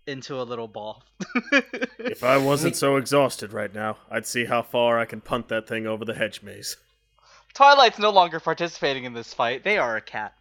into 0.06 0.40
a 0.40 0.44
little 0.44 0.68
ball. 0.68 1.04
If 1.98 2.22
I 2.22 2.36
wasn't 2.36 2.76
so 2.76 2.96
exhausted 2.96 3.52
right 3.52 3.74
now, 3.74 3.96
I'd 4.10 4.26
see 4.26 4.44
how 4.44 4.62
far 4.62 4.98
I 4.98 5.04
can 5.04 5.20
punt 5.20 5.48
that 5.48 5.66
thing 5.66 5.86
over 5.86 6.04
the 6.04 6.14
hedge 6.14 6.42
maze. 6.42 6.76
Twilight's 7.54 7.98
no 7.98 8.10
longer 8.10 8.40
participating 8.40 9.04
in 9.04 9.14
this 9.14 9.32
fight. 9.32 9.64
They 9.64 9.78
are 9.78 9.96
a 9.96 10.00
cat. 10.00 10.34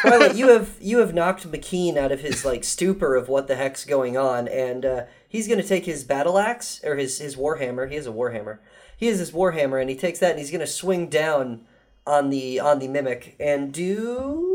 Twilight, 0.00 0.34
you 0.34 0.48
have 0.52 0.76
you 0.80 0.98
have 0.98 1.14
knocked 1.14 1.50
McKean 1.50 1.96
out 1.96 2.12
of 2.12 2.20
his 2.20 2.44
like 2.44 2.64
stupor 2.64 3.14
of 3.14 3.28
what 3.28 3.46
the 3.46 3.56
heck's 3.56 3.84
going 3.84 4.16
on, 4.16 4.48
and 4.48 4.84
uh, 4.84 5.04
he's 5.28 5.46
gonna 5.46 5.62
take 5.62 5.84
his 5.84 6.04
battle 6.04 6.38
axe 6.38 6.80
or 6.84 6.96
his 6.96 7.18
his 7.18 7.36
warhammer. 7.36 7.88
He 7.88 7.96
has 7.96 8.06
a 8.06 8.12
warhammer. 8.12 8.58
He 8.96 9.06
has 9.06 9.18
his 9.18 9.32
warhammer, 9.32 9.80
and 9.80 9.90
he 9.90 9.96
takes 9.96 10.18
that 10.18 10.30
and 10.30 10.38
he's 10.38 10.50
gonna 10.50 10.66
swing 10.66 11.08
down 11.08 11.66
on 12.06 12.30
the 12.30 12.60
on 12.60 12.78
the 12.78 12.88
mimic 12.88 13.36
and 13.38 13.72
do. 13.72 14.53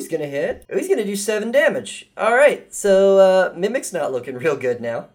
Ooh, 0.00 0.02
he's 0.02 0.08
gonna 0.08 0.26
hit. 0.26 0.64
Ooh, 0.72 0.78
he's 0.78 0.88
gonna 0.88 1.04
do 1.04 1.16
seven 1.16 1.50
damage. 1.50 2.08
All 2.16 2.34
right, 2.34 2.72
so 2.74 3.18
uh, 3.18 3.52
mimic's 3.56 3.92
not 3.92 4.12
looking 4.12 4.36
real 4.36 4.56
good 4.56 4.80
now. 4.80 5.08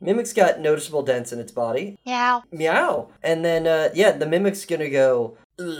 Mimic's 0.00 0.32
got 0.32 0.60
noticeable 0.60 1.02
dents 1.02 1.32
in 1.32 1.38
its 1.38 1.52
body. 1.52 1.96
Meow. 2.04 2.42
Meow. 2.50 3.08
And 3.22 3.44
then, 3.44 3.68
uh, 3.68 3.90
yeah, 3.94 4.10
the 4.10 4.26
mimic's 4.26 4.64
gonna 4.64 4.90
go 4.90 5.36
because 5.56 5.76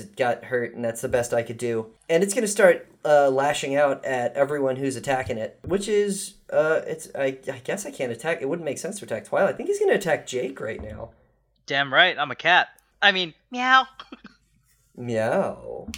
it 0.00 0.16
got 0.16 0.44
hurt, 0.44 0.74
and 0.74 0.84
that's 0.84 1.00
the 1.00 1.08
best 1.08 1.32
I 1.32 1.42
could 1.42 1.58
do. 1.58 1.86
And 2.08 2.22
it's 2.22 2.34
gonna 2.34 2.48
start 2.48 2.88
uh, 3.04 3.30
lashing 3.30 3.76
out 3.76 4.04
at 4.04 4.34
everyone 4.34 4.76
who's 4.76 4.96
attacking 4.96 5.38
it, 5.38 5.58
which 5.64 5.88
is, 5.88 6.34
uh, 6.52 6.80
it's. 6.86 7.08
I, 7.14 7.38
I 7.52 7.60
guess 7.64 7.86
I 7.86 7.90
can't 7.90 8.12
attack. 8.12 8.42
It 8.42 8.48
wouldn't 8.48 8.64
make 8.64 8.78
sense 8.78 8.98
to 8.98 9.04
attack 9.04 9.24
Twilight. 9.24 9.54
I 9.54 9.56
think 9.56 9.68
he's 9.68 9.80
gonna 9.80 9.94
attack 9.94 10.26
Jake 10.26 10.60
right 10.60 10.82
now. 10.82 11.10
Damn 11.66 11.94
right, 11.94 12.18
I'm 12.18 12.30
a 12.30 12.36
cat. 12.36 12.68
I 13.00 13.12
mean, 13.12 13.34
meow. 13.50 13.86
Meow. 14.96 15.88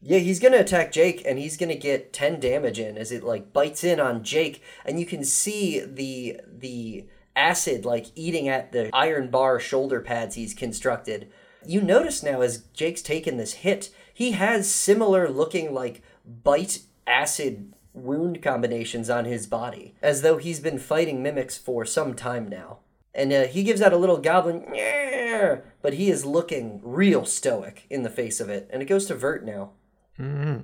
Yeah, 0.00 0.18
he's 0.18 0.40
gonna 0.40 0.58
attack 0.58 0.90
Jake, 0.90 1.22
and 1.24 1.38
he's 1.38 1.56
gonna 1.56 1.76
get 1.76 2.12
ten 2.12 2.40
damage 2.40 2.78
in 2.78 2.98
as 2.98 3.12
it 3.12 3.22
like 3.22 3.52
bites 3.52 3.84
in 3.84 4.00
on 4.00 4.24
Jake, 4.24 4.60
and 4.84 4.98
you 4.98 5.06
can 5.06 5.24
see 5.24 5.80
the 5.80 6.40
the 6.46 7.06
acid 7.36 7.84
like 7.84 8.06
eating 8.14 8.48
at 8.48 8.72
the 8.72 8.90
iron 8.92 9.30
bar 9.30 9.58
shoulder 9.60 10.00
pads 10.00 10.34
he's 10.34 10.54
constructed. 10.54 11.30
You 11.64 11.80
notice 11.80 12.22
now 12.22 12.40
as 12.40 12.64
Jake's 12.74 13.02
taken 13.02 13.36
this 13.36 13.54
hit, 13.54 13.90
he 14.12 14.32
has 14.32 14.70
similar 14.70 15.28
looking 15.28 15.72
like 15.72 16.02
bite 16.26 16.80
acid 17.06 17.72
wound 17.94 18.42
combinations 18.42 19.08
on 19.08 19.24
his 19.24 19.46
body, 19.46 19.94
as 20.02 20.22
though 20.22 20.38
he's 20.38 20.60
been 20.60 20.78
fighting 20.78 21.22
mimics 21.22 21.56
for 21.56 21.84
some 21.84 22.14
time 22.14 22.48
now. 22.48 22.78
And 23.14 23.32
uh, 23.32 23.44
he 23.44 23.62
gives 23.62 23.82
out 23.82 23.92
a 23.92 23.98
little 23.98 24.18
goblin, 24.18 24.64
"Yeah," 24.74 25.58
but 25.82 25.94
he 25.94 26.10
is 26.10 26.24
looking 26.24 26.80
real 26.82 27.24
stoic 27.24 27.86
in 27.90 28.02
the 28.02 28.10
face 28.10 28.40
of 28.40 28.48
it. 28.48 28.68
And 28.72 28.80
it 28.80 28.86
goes 28.86 29.06
to 29.06 29.14
Vert 29.14 29.44
now. 29.44 29.70
Mm-hmm. 30.18 30.60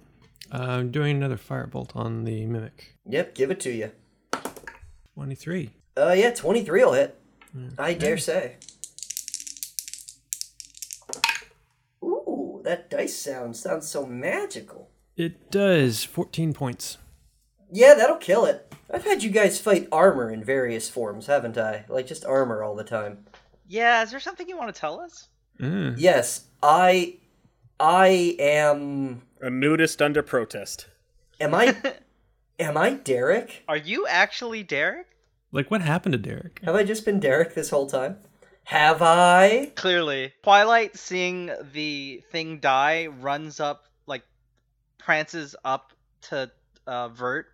I'm 0.51 0.91
doing 0.91 1.17
another 1.17 1.37
firebolt 1.37 1.95
on 1.95 2.25
the 2.25 2.47
mimic. 2.47 2.95
Yep, 3.07 3.35
give 3.35 3.51
it 3.51 3.61
to 3.61 3.71
you. 3.71 3.91
23. 5.15 5.71
Uh, 5.97 6.15
yeah, 6.17 6.33
23 6.33 6.85
will 6.85 6.93
hit. 6.93 7.19
I 7.79 7.95
dare 7.95 8.19
say. 8.19 8.57
Ooh, 12.03 12.61
that 12.65 12.89
dice 12.89 13.17
sound 13.17 13.57
sounds 13.57 13.89
so 13.89 14.07
magical. 14.07 14.91
It 15.17 15.51
does 15.51 16.05
14 16.05 16.53
points. 16.53 16.99
Yeah, 17.71 17.95
that'll 17.95 18.17
kill 18.17 18.45
it. 18.47 18.73
I've 18.93 19.05
had 19.05 19.23
you 19.23 19.31
guys 19.31 19.61
fight 19.61 19.87
armor 19.93 20.31
in 20.31 20.43
various 20.43 20.89
forms, 20.89 21.27
haven't 21.27 21.59
I? 21.59 21.85
Like 21.89 22.07
just 22.07 22.25
armor 22.25 22.63
all 22.63 22.75
the 22.75 22.85
time. 22.85 23.27
Yeah, 23.67 24.03
is 24.03 24.11
there 24.11 24.21
something 24.21 24.49
you 24.49 24.57
want 24.57 24.75
to 24.75 24.81
tell 24.81 25.01
us? 25.01 25.29
Mm. 25.61 25.95
Yes, 25.99 26.47
I 26.63 27.17
I 27.79 28.37
am 28.39 29.23
A 29.43 29.51
nudist 29.51 30.01
under 30.01 30.23
protest. 30.23 30.87
am 31.41 31.55
I 31.55 31.77
am 32.59 32.77
I 32.77 32.91
Derek? 32.95 33.63
Are 33.69 33.77
you 33.77 34.07
actually 34.07 34.63
Derek? 34.63 35.07
Like, 35.53 35.71
what 35.71 35.81
happened 35.81 36.13
to 36.13 36.19
Derek? 36.19 36.61
Have 36.65 36.75
I 36.75 36.85
just 36.85 37.05
been 37.07 37.21
Derek 37.21 37.55
this 37.55 37.71
whole 37.71 37.87
time? 37.87 38.19
Have 38.65 39.01
I? 39.01 39.73
Clearly. 39.77 40.35
Twilight, 40.43 40.95
seeing 40.99 41.51
the 41.73 42.23
thing 42.31 42.59
die, 42.59 43.07
runs 43.07 43.59
up, 43.59 43.85
like, 44.07 44.25
prances 44.99 45.57
up 45.65 45.95
to 46.29 46.51
uh, 46.87 47.09
Vert 47.09 47.47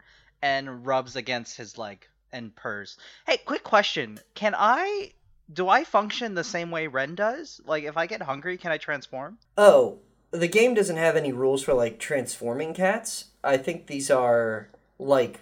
and 0.44 0.84
rubs 0.86 1.16
against 1.16 1.56
his 1.56 1.78
leg 1.78 2.06
and 2.30 2.54
purrs. 2.54 2.98
Hey, 3.26 3.38
quick 3.38 3.64
question. 3.64 4.20
Can 4.34 4.54
I. 4.56 5.12
Do 5.52 5.68
I 5.68 5.84
function 5.84 6.34
the 6.34 6.44
same 6.44 6.70
way 6.70 6.86
Ren 6.86 7.14
does? 7.14 7.60
Like, 7.64 7.84
if 7.84 7.96
I 7.96 8.06
get 8.06 8.22
hungry, 8.22 8.56
can 8.58 8.70
I 8.70 8.76
transform? 8.78 9.38
Oh, 9.58 9.98
the 10.30 10.48
game 10.48 10.74
doesn't 10.74 10.96
have 10.96 11.16
any 11.16 11.32
rules 11.32 11.62
for 11.62 11.72
like 11.72 11.98
transforming 11.98 12.74
cats. 12.74 13.26
I 13.42 13.56
think 13.56 13.86
these 13.86 14.10
are 14.10 14.68
like 14.98 15.40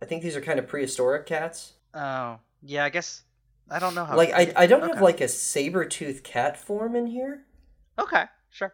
I 0.00 0.06
think 0.06 0.22
these 0.22 0.36
are 0.36 0.40
kind 0.40 0.58
of 0.58 0.66
prehistoric 0.66 1.26
cats. 1.26 1.72
Oh, 1.92 2.38
yeah, 2.62 2.84
I 2.84 2.88
guess. 2.88 3.22
I 3.70 3.78
don't 3.78 3.94
know 3.94 4.06
how. 4.06 4.16
Like 4.16 4.32
I 4.32 4.52
I 4.56 4.66
don't 4.66 4.88
have 4.88 5.02
like 5.02 5.20
a 5.20 5.28
saber-tooth 5.28 6.22
cat 6.22 6.56
form 6.56 6.96
in 6.96 7.06
here. 7.06 7.42
Okay, 7.98 8.24
sure. 8.50 8.72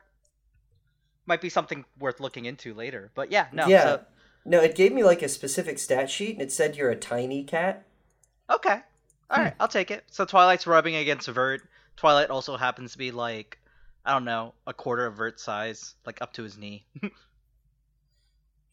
Might 1.26 1.40
be 1.40 1.48
something 1.48 1.84
worth 1.98 2.20
looking 2.20 2.44
into 2.44 2.74
later. 2.74 3.10
But 3.14 3.32
yeah, 3.32 3.46
no. 3.52 3.66
yeah. 3.66 3.82
so- 3.82 4.00
No, 4.44 4.60
it 4.60 4.74
gave 4.74 4.92
me 4.92 5.02
like 5.02 5.22
a 5.22 5.28
specific 5.28 5.78
stat 5.78 6.10
sheet 6.10 6.34
and 6.34 6.42
it 6.42 6.52
said 6.52 6.76
you're 6.76 6.90
a 6.90 6.96
tiny 6.96 7.44
cat. 7.44 7.86
Okay. 8.50 8.80
All 9.30 9.42
right, 9.42 9.54
I'll 9.58 9.68
take 9.68 9.90
it. 9.90 10.04
So 10.10 10.24
Twilight's 10.24 10.66
rubbing 10.66 10.96
against 10.96 11.28
Vert. 11.28 11.62
Twilight 11.96 12.30
also 12.30 12.56
happens 12.56 12.92
to 12.92 12.98
be 12.98 13.10
like, 13.10 13.58
I 14.04 14.12
don't 14.12 14.24
know, 14.24 14.52
a 14.66 14.74
quarter 14.74 15.06
of 15.06 15.16
Vert's 15.16 15.42
size, 15.42 15.94
like 16.04 16.20
up 16.20 16.34
to 16.34 16.42
his 16.42 16.58
knee. 16.58 16.84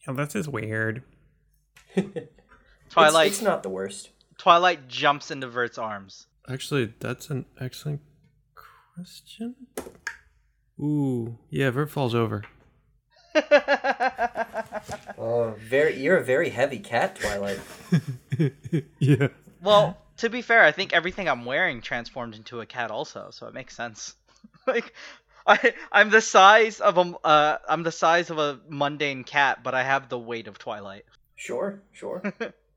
Yeah, 0.06 0.14
this 0.14 0.34
is 0.34 0.48
weird. 0.48 1.02
Twilight 2.90 3.28
It's, 3.28 3.36
it's 3.36 3.42
not 3.42 3.62
the 3.62 3.68
worst. 3.68 4.10
Twilight 4.36 4.88
jumps 4.88 5.30
into 5.30 5.46
Vert's 5.46 5.78
arms. 5.78 6.26
Actually, 6.48 6.92
that's 6.98 7.30
an 7.30 7.46
excellent 7.60 8.00
question. 8.94 9.54
Ooh, 10.78 11.38
yeah, 11.50 11.70
Vert 11.70 11.90
falls 11.90 12.14
over. 12.14 12.42
Oh, 15.18 15.54
very 15.56 16.00
you're 16.00 16.16
a 16.16 16.24
very 16.24 16.50
heavy 16.50 16.80
cat, 16.80 17.14
Twilight. 17.14 17.60
yeah. 18.98 19.28
well, 19.62 19.96
to 20.16 20.28
be 20.28 20.42
fair, 20.42 20.64
I 20.64 20.72
think 20.72 20.92
everything 20.92 21.28
I'm 21.28 21.44
wearing 21.44 21.80
transformed 21.80 22.34
into 22.34 22.60
a 22.60 22.66
cat 22.66 22.90
also, 22.90 23.28
so 23.30 23.46
it 23.46 23.54
makes 23.54 23.76
sense. 23.76 24.16
like 24.66 24.92
I 25.46 25.74
I'm 25.92 26.10
the 26.10 26.20
size 26.20 26.80
of 26.80 26.98
a 26.98 27.14
uh 27.24 27.58
I'm 27.68 27.84
the 27.84 27.92
size 27.92 28.30
of 28.30 28.38
a 28.38 28.60
mundane 28.68 29.22
cat, 29.22 29.62
but 29.62 29.74
I 29.74 29.84
have 29.84 30.08
the 30.08 30.18
weight 30.18 30.48
of 30.48 30.58
Twilight. 30.58 31.04
Sure, 31.36 31.80
sure. 31.92 32.22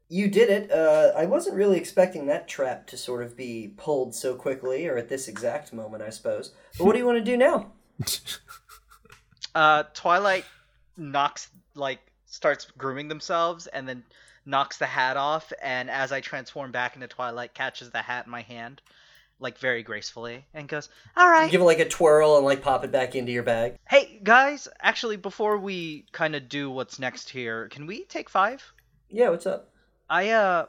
you 0.10 0.28
did 0.28 0.49
it. 0.49 0.72
Uh, 0.72 1.14
I 1.16 1.26
wasn't 1.26 1.56
really 1.56 1.78
expecting 1.78 2.28
that 2.28 2.47
trap 2.47 2.88
to 2.88 2.97
sort 2.97 3.24
of 3.24 3.36
be 3.36 3.74
pulled 3.78 4.14
so 4.14 4.36
quickly, 4.36 4.88
or 4.88 4.97
at 4.97 5.10
this 5.10 5.28
exact 5.28 5.74
moment, 5.74 6.03
I 6.03 6.10
suppose. 6.10 6.53
But 6.78 6.86
what 6.86 6.93
do 6.93 6.99
you 6.99 7.06
want 7.06 7.18
to 7.18 7.24
do 7.24 7.38
now? 7.38 7.72
Uh 9.56 9.84
twilight 9.93 10.45
knocks 10.97 11.49
like 11.74 11.99
starts 12.26 12.66
grooming 12.78 13.08
themselves 13.08 13.68
and 13.68 13.88
then 13.88 14.03
knocks 14.45 14.78
the 14.78 14.86
hat 14.86 15.18
off 15.18 15.51
and 15.64 15.89
as 15.89 16.12
i 16.12 16.20
transform 16.22 16.72
back 16.72 16.95
into 16.95 17.08
twilight 17.08 17.53
catches 17.53 17.89
the 17.89 18.01
hat 18.01 18.26
in 18.26 18.32
my 18.32 18.41
hand 18.41 18.82
like 19.39 19.58
very 19.58 19.82
gracefully 19.84 20.45
and 20.53 20.68
goes 20.68 20.88
all 21.18 21.28
right 21.30 21.49
Give 21.51 21.62
it 21.62 21.66
like 21.66 21.80
a 21.80 21.88
twirl 21.89 22.38
and 22.38 22.45
like 22.45 22.62
pop 22.62 22.84
it 22.86 22.91
back 22.91 23.16
into 23.16 23.32
your 23.32 23.43
bag. 23.43 23.76
hey 23.89 24.20
guys 24.24 24.68
actually 24.82 25.18
before 25.18 25.58
we 25.58 26.06
kind 26.12 26.36
of 26.36 26.47
do 26.47 26.70
what's 26.70 26.99
next 26.99 27.30
here 27.30 27.68
can 27.70 27.86
we 27.88 28.03
take 28.06 28.30
five 28.30 28.64
Yeah, 29.10 29.30
what's 29.30 29.45
up? 29.45 29.72
i 30.10 30.30
uh 30.30 30.66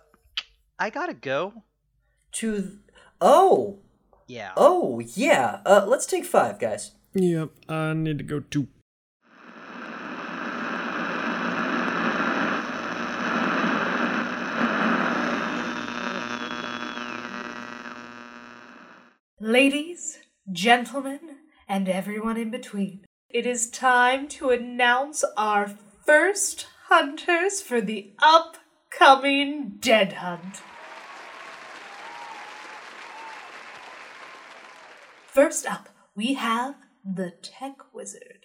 i 0.78 0.90
gotta 0.90 1.14
go 1.14 1.52
To 2.32 2.60
th- 2.60 2.72
oh 3.20 3.78
yeah 4.26 4.52
oh 4.56 5.00
yeah. 5.14 5.60
Uh, 5.64 5.84
let's 5.86 6.04
take 6.06 6.24
five, 6.24 6.58
guys. 6.58 6.90
Yep, 7.14 7.50
I 7.68 7.92
need 7.94 8.18
to 8.18 8.24
go 8.24 8.40
too. 8.40 8.66
Ladies, 19.46 20.18
gentlemen, 20.50 21.20
and 21.68 21.88
everyone 21.88 22.36
in 22.36 22.50
between, 22.50 23.04
it 23.30 23.46
is 23.46 23.70
time 23.70 24.26
to 24.26 24.50
announce 24.50 25.24
our 25.36 25.68
first 26.04 26.66
hunters 26.88 27.60
for 27.60 27.80
the 27.80 28.12
upcoming 28.18 29.76
Dead 29.78 30.14
Hunt. 30.14 30.62
First 35.28 35.64
up, 35.64 35.90
we 36.16 36.34
have 36.34 36.74
the 37.04 37.30
Tech 37.40 37.94
Wizard. 37.94 38.35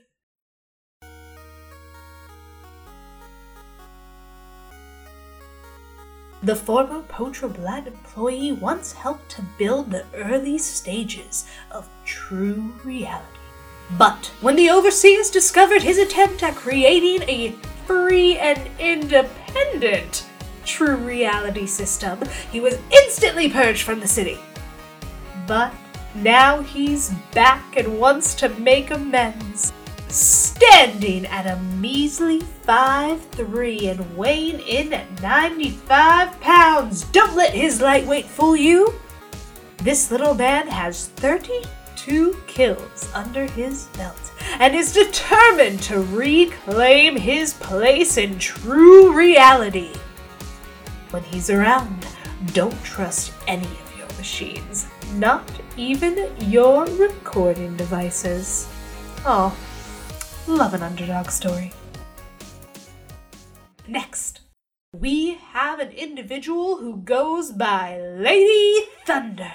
The 6.44 6.56
former 6.56 7.04
Potrablat 7.04 7.86
employee 7.86 8.52
once 8.52 8.94
helped 8.94 9.30
to 9.32 9.44
build 9.60 9.92
the 9.92 10.06
early 10.16 10.58
stages 10.58 11.46
of 11.70 11.88
true 12.04 12.74
reality. 12.84 13.28
But 13.96 14.32
when 14.42 14.56
the 14.56 14.72
overseers 14.72 15.30
discovered 15.30 15.84
his 15.84 16.00
attempt 16.00 16.42
at 16.42 16.56
creating 16.56 17.30
a 17.30 17.52
free 17.86 18.40
and 18.40 18.60
independent 18.80 20.26
true 20.66 20.96
reality 20.96 21.68
system, 21.68 22.18
he 22.52 22.60
was 22.60 22.80
instantly 22.92 23.48
purged 23.48 23.84
from 23.84 24.00
the 24.00 24.08
city. 24.08 24.40
But 25.46 25.72
now 26.16 26.62
he's 26.62 27.12
back 27.36 27.78
and 27.78 28.00
wants 28.00 28.34
to 28.36 28.50
make 28.50 28.90
amends. 28.90 29.74
Standing 30.12 31.26
at 31.28 31.48
a 31.48 31.58
measly 31.80 32.42
5'3 32.68 33.92
and 33.92 34.18
weighing 34.18 34.60
in 34.60 34.92
at 34.92 35.22
95 35.22 36.38
pounds. 36.42 37.06
Don't 37.06 37.34
let 37.34 37.54
his 37.54 37.80
lightweight 37.80 38.26
fool 38.26 38.58
you. 38.58 38.94
This 39.78 40.12
little 40.12 40.34
man 40.34 40.68
has 40.68 41.08
32 41.08 42.38
kills 42.46 43.10
under 43.14 43.46
his 43.48 43.86
belt 43.96 44.34
and 44.60 44.76
is 44.76 44.92
determined 44.92 45.82
to 45.84 46.02
reclaim 46.02 47.16
his 47.16 47.54
place 47.54 48.18
in 48.18 48.38
true 48.38 49.14
reality. 49.18 49.94
When 51.12 51.24
he's 51.24 51.50
around, 51.50 52.06
don't 52.48 52.84
trust 52.84 53.32
any 53.48 53.64
of 53.64 53.98
your 53.98 54.08
machines, 54.18 54.88
not 55.14 55.50
even 55.78 56.34
your 56.38 56.86
recording 56.86 57.78
devices. 57.78 58.68
Oh, 59.26 59.56
love 60.58 60.74
an 60.74 60.84
underdog 60.84 61.30
story. 61.30 61.72
Next, 63.88 64.42
we 64.94 65.36
have 65.36 65.80
an 65.80 65.92
individual 65.92 66.78
who 66.78 66.98
goes 66.98 67.52
by 67.52 68.00
Lady 68.00 68.86
Thunder. 69.06 69.52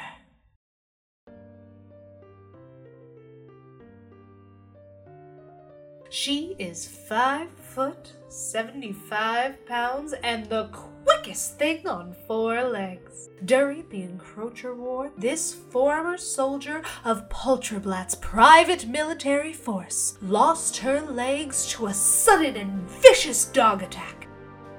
She 6.09 6.57
is 6.59 6.87
five 6.87 7.51
foot, 7.51 8.13
75 8.29 9.67
pounds, 9.67 10.15
and 10.23 10.47
the 10.47 10.69
quickest 11.07 11.57
thing 11.57 11.87
on 11.87 12.13
four 12.27 12.65
legs. 12.65 13.31
During 13.45 13.89
the 13.91 14.03
Encroacher 14.03 14.75
War, 14.75 15.13
this 15.17 15.55
former 15.55 16.17
soldier 16.17 16.83
of 17.05 17.29
Polterblatt's 17.29 18.17
private 18.17 18.89
military 18.89 19.53
force 19.53 20.19
lost 20.21 20.79
her 20.79 21.01
legs 21.01 21.69
to 21.69 21.87
a 21.87 21.95
sudden 21.95 22.57
and 22.57 22.91
vicious 22.91 23.45
dog 23.45 23.83
attack. 23.85 24.27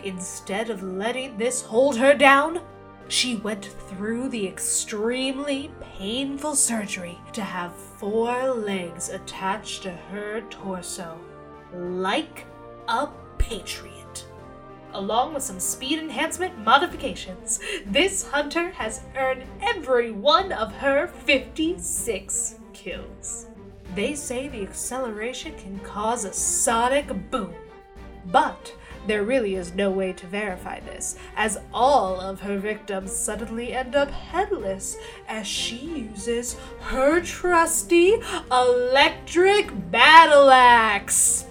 Instead 0.04 0.70
of 0.70 0.84
letting 0.84 1.38
this 1.38 1.62
hold 1.62 1.98
her 1.98 2.14
down, 2.14 2.60
she 3.08 3.38
went 3.38 3.66
through 3.88 4.28
the 4.28 4.46
extremely 4.46 5.72
painful 5.80 6.56
surgery 6.56 7.18
to 7.32 7.42
have 7.42 7.74
four 7.74 8.50
legs 8.54 9.08
attached 9.10 9.84
to 9.84 9.92
her 9.92 10.42
torso, 10.50 11.18
like 11.74 12.46
a 12.90 13.08
patriot. 13.38 13.97
Along 14.98 15.36
with 15.36 15.44
some 15.44 15.60
speed 15.60 16.00
enhancement 16.00 16.58
modifications, 16.66 17.60
this 17.86 18.28
hunter 18.28 18.72
has 18.72 19.02
earned 19.16 19.44
every 19.62 20.10
one 20.10 20.52
of 20.52 20.74
her 20.78 21.06
56 21.06 22.56
kills. 22.74 23.46
They 23.94 24.16
say 24.16 24.48
the 24.48 24.64
acceleration 24.64 25.54
can 25.56 25.78
cause 25.82 26.26
a 26.26 26.34
sonic 26.34 27.30
boom, 27.30 27.54
but 28.26 28.74
there 29.06 29.24
really 29.24 29.54
is 29.54 29.76
no 29.76 29.92
way 29.92 30.14
to 30.14 30.26
verify 30.26 30.80
this, 30.80 31.16
as 31.36 31.60
all 31.72 32.20
of 32.20 32.42
her 32.42 32.58
victims 32.58 33.16
suddenly 33.16 33.74
end 33.74 33.96
up 33.96 34.10
headless 34.10 34.98
as 35.28 35.46
she 35.46 36.10
uses 36.12 36.58
her 36.82 37.22
trusty 37.22 38.16
electric 38.52 39.92
battle 39.92 40.50
axe. 40.50 41.46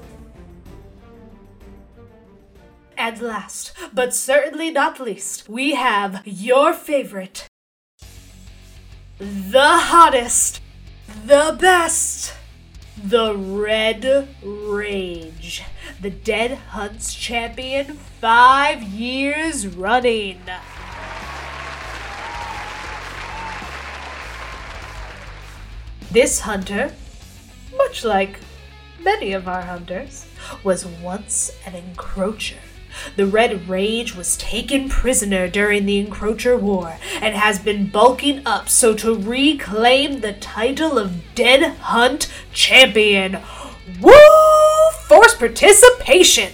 And 2.98 3.20
last, 3.20 3.72
but 3.92 4.14
certainly 4.14 4.70
not 4.70 4.98
least, 4.98 5.48
we 5.50 5.74
have 5.74 6.22
your 6.24 6.72
favorite, 6.72 7.46
the 9.18 9.78
hottest, 9.78 10.62
the 11.26 11.56
best, 11.60 12.32
the 12.96 13.36
Red 13.36 14.28
Rage, 14.42 15.62
the 16.00 16.10
Dead 16.10 16.52
Hunts 16.70 17.14
champion 17.14 17.98
five 18.20 18.82
years 18.82 19.66
running. 19.66 20.40
This 26.10 26.40
hunter, 26.40 26.92
much 27.76 28.04
like 28.04 28.40
many 29.02 29.32
of 29.32 29.46
our 29.46 29.62
hunters, 29.62 30.26
was 30.64 30.86
once 30.86 31.52
an 31.66 31.74
encroacher. 31.74 32.56
The 33.16 33.26
Red 33.26 33.68
Rage 33.68 34.14
was 34.14 34.36
taken 34.36 34.88
prisoner 34.88 35.48
during 35.48 35.86
the 35.86 35.98
Encroacher 35.98 36.56
War 36.58 36.98
and 37.20 37.34
has 37.34 37.58
been 37.58 37.88
bulking 37.88 38.46
up 38.46 38.68
so 38.68 38.94
to 38.94 39.12
reclaim 39.14 40.20
the 40.20 40.34
title 40.34 40.98
of 40.98 41.34
Dead 41.34 41.76
Hunt 41.78 42.30
Champion. 42.52 43.38
Woo! 44.00 44.12
Force 45.08 45.34
participation! 45.34 46.52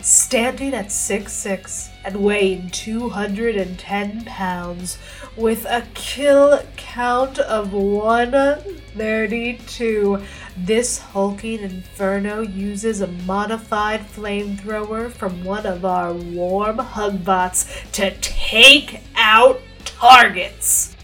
Standing 0.00 0.72
at 0.74 0.88
6'6 0.88 1.90
and 2.04 2.16
weighing 2.16 2.70
210 2.70 4.24
pounds 4.24 4.98
with 5.36 5.64
a 5.64 5.84
kill 5.94 6.60
count 6.76 7.38
of 7.38 7.72
132. 7.72 10.22
This 10.56 10.98
hulking 10.98 11.60
inferno 11.60 12.42
uses 12.42 13.00
a 13.00 13.08
modified 13.08 14.02
flamethrower 14.02 15.10
from 15.10 15.42
one 15.42 15.66
of 15.66 15.84
our 15.84 16.12
warm 16.12 16.78
hug 16.78 17.24
bots 17.24 17.66
to 17.92 18.12
take 18.20 19.00
out 19.16 19.60
targets. 19.84 20.96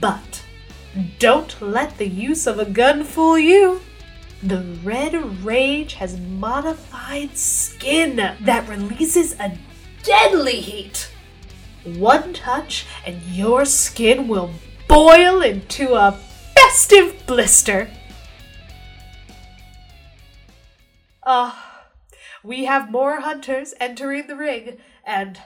But 0.00 0.42
don't 1.18 1.60
let 1.60 1.98
the 1.98 2.08
use 2.08 2.46
of 2.46 2.58
a 2.58 2.64
gun 2.64 3.04
fool 3.04 3.38
you. 3.38 3.82
The 4.42 4.62
Red 4.82 5.44
Rage 5.44 5.94
has 5.94 6.18
modified 6.18 7.36
skin 7.36 8.16
that 8.16 8.68
releases 8.68 9.38
a 9.38 9.58
deadly 10.02 10.60
heat. 10.60 11.10
One 11.84 12.32
touch 12.32 12.86
and 13.04 13.20
your 13.22 13.66
skin 13.66 14.28
will 14.28 14.50
boil 14.88 15.42
into 15.42 15.94
a 15.94 16.12
festive 16.54 17.26
blister. 17.26 17.90
Ah, 21.26 21.88
we 22.42 22.66
have 22.66 22.90
more 22.90 23.20
hunters 23.20 23.72
entering 23.80 24.26
the 24.26 24.36
ring 24.36 24.76
and 25.04 25.40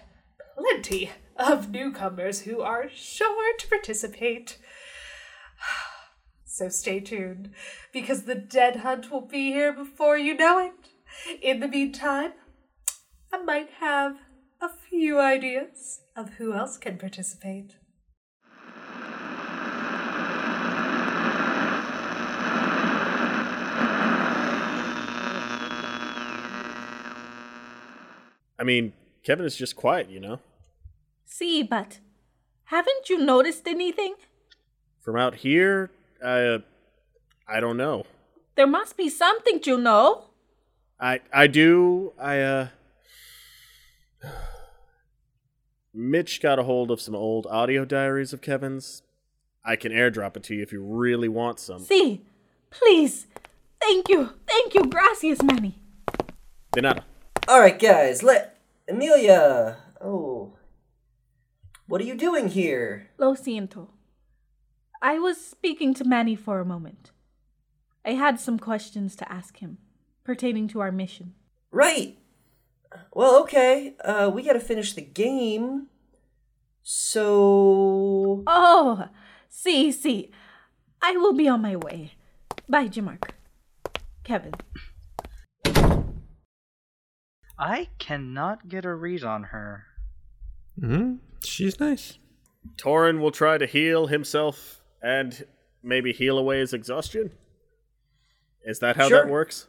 plenty 0.57 1.11
of 1.37 1.71
newcomers 1.71 2.41
who 2.41 2.61
are 2.61 2.89
sure 2.89 3.57
to 3.57 3.69
participate. 3.69 4.59
So 6.51 6.69
stay 6.69 6.99
tuned 6.99 7.51
because 7.93 8.25
the 8.25 8.35
dead 8.35 8.77
hunt 8.77 9.13
will 9.13 9.21
be 9.21 9.53
here 9.53 9.73
before 9.73 10.19
you 10.19 10.35
know 10.35 10.59
it. 10.59 11.41
In 11.41 11.61
the 11.61 11.69
meantime, 11.69 12.33
I 13.33 13.41
might 13.43 13.71
have 13.79 14.17
a 14.61 14.69
few 14.69 15.21
ideas 15.21 16.01
of 16.17 16.31
who 16.31 16.55
else 16.55 16.77
can 16.77 16.99
participate. 16.99 17.77
I 28.59 28.65
mean, 28.65 28.93
Kevin 29.23 29.47
is 29.47 29.57
just 29.57 29.77
quiet, 29.77 30.11
you 30.11 30.21
know? 30.21 30.41
See, 31.25 31.63
but 31.63 32.01
haven't 32.65 33.09
you 33.09 33.19
noticed 33.19 33.67
anything? 33.69 34.15
From 35.01 35.17
out 35.17 35.37
here, 35.37 35.91
I, 36.25 36.41
uh, 36.41 36.59
I 37.49 37.61
don't 37.61 37.77
know. 37.77 38.05
There 38.57 38.67
must 38.67 38.97
be 38.97 39.09
something 39.09 39.61
you 39.65 39.79
know. 39.79 40.25
I, 41.01 41.21
I 41.33 41.47
do, 41.47 42.13
I, 42.21 42.41
uh. 42.41 42.69
Mitch 45.95 46.41
got 46.43 46.59
a 46.59 46.65
hold 46.65 46.91
of 46.91 47.01
some 47.01 47.15
old 47.15 47.47
audio 47.47 47.85
diaries 47.85 48.33
of 48.33 48.41
Kevin's. 48.41 49.03
I 49.65 49.77
can 49.77 49.93
airdrop 49.93 50.37
it 50.37 50.43
to 50.45 50.55
you 50.55 50.63
if 50.63 50.73
you 50.73 50.83
really 50.83 51.29
want 51.29 51.61
some. 51.61 51.81
See, 51.81 52.25
please. 52.71 53.27
Thank 53.81 54.09
you. 54.09 54.31
Thank 54.47 54.75
you. 54.75 54.85
Gracias, 54.87 55.43
Manny. 55.43 55.79
De 56.73 56.81
nada. 56.83 57.05
All 57.49 57.61
right, 57.61 57.79
guys. 57.79 58.23
Let 58.23 58.59
Amelia. 58.91 59.79
Oh, 60.03 60.53
what 61.87 61.99
are 62.03 62.05
you 62.05 62.15
doing 62.15 62.49
here? 62.49 63.09
Lo 63.17 63.35
siento. 63.35 63.89
I 65.01 65.19
was 65.19 65.41
speaking 65.41 65.95
to 65.95 66.05
Manny 66.05 66.37
for 66.37 66.61
a 66.61 66.67
moment. 66.67 67.11
I 68.05 68.11
had 68.11 68.39
some 68.39 68.59
questions 68.59 69.17
to 69.17 69.33
ask 69.33 69.61
him 69.61 69.79
pertaining 70.25 70.69
to 70.69 70.81
our 70.81 70.93
mission. 70.93 71.33
Right. 71.71 72.19
Well, 73.15 73.41
okay. 73.45 73.95
Uh, 74.05 74.31
we 74.33 74.43
gotta 74.43 74.61
finish 74.61 74.93
the 74.93 75.01
game. 75.01 75.87
So. 76.83 78.45
Oh, 78.47 79.09
see, 79.49 79.91
see. 79.91 80.31
I 81.01 81.13
will 81.13 81.33
be 81.33 81.49
on 81.49 81.63
my 81.63 81.77
way. 81.77 82.13
Bye, 82.69 82.89
Jamark. 82.89 83.31
Kevin. 84.23 84.53
I 87.59 87.89
cannot 87.99 88.69
get 88.69 88.85
a 88.85 88.95
read 88.95 89.25
on 89.25 89.45
her. 89.45 89.85
Hmm? 90.81 91.15
She's 91.45 91.81
nice. 91.81 92.19
Torin 92.77 93.21
will 93.21 93.31
try 93.31 93.59
to 93.59 93.67
heal 93.67 94.07
himself 94.07 94.81
and 95.03 95.45
maybe 95.83 96.13
heal 96.13 96.39
away 96.39 96.61
his 96.61 96.73
exhaustion. 96.73 97.31
Is 98.65 98.79
that 98.81 98.97
how 98.97 99.09
Sure. 99.09 99.23
that 99.25 99.31
works? 99.31 99.67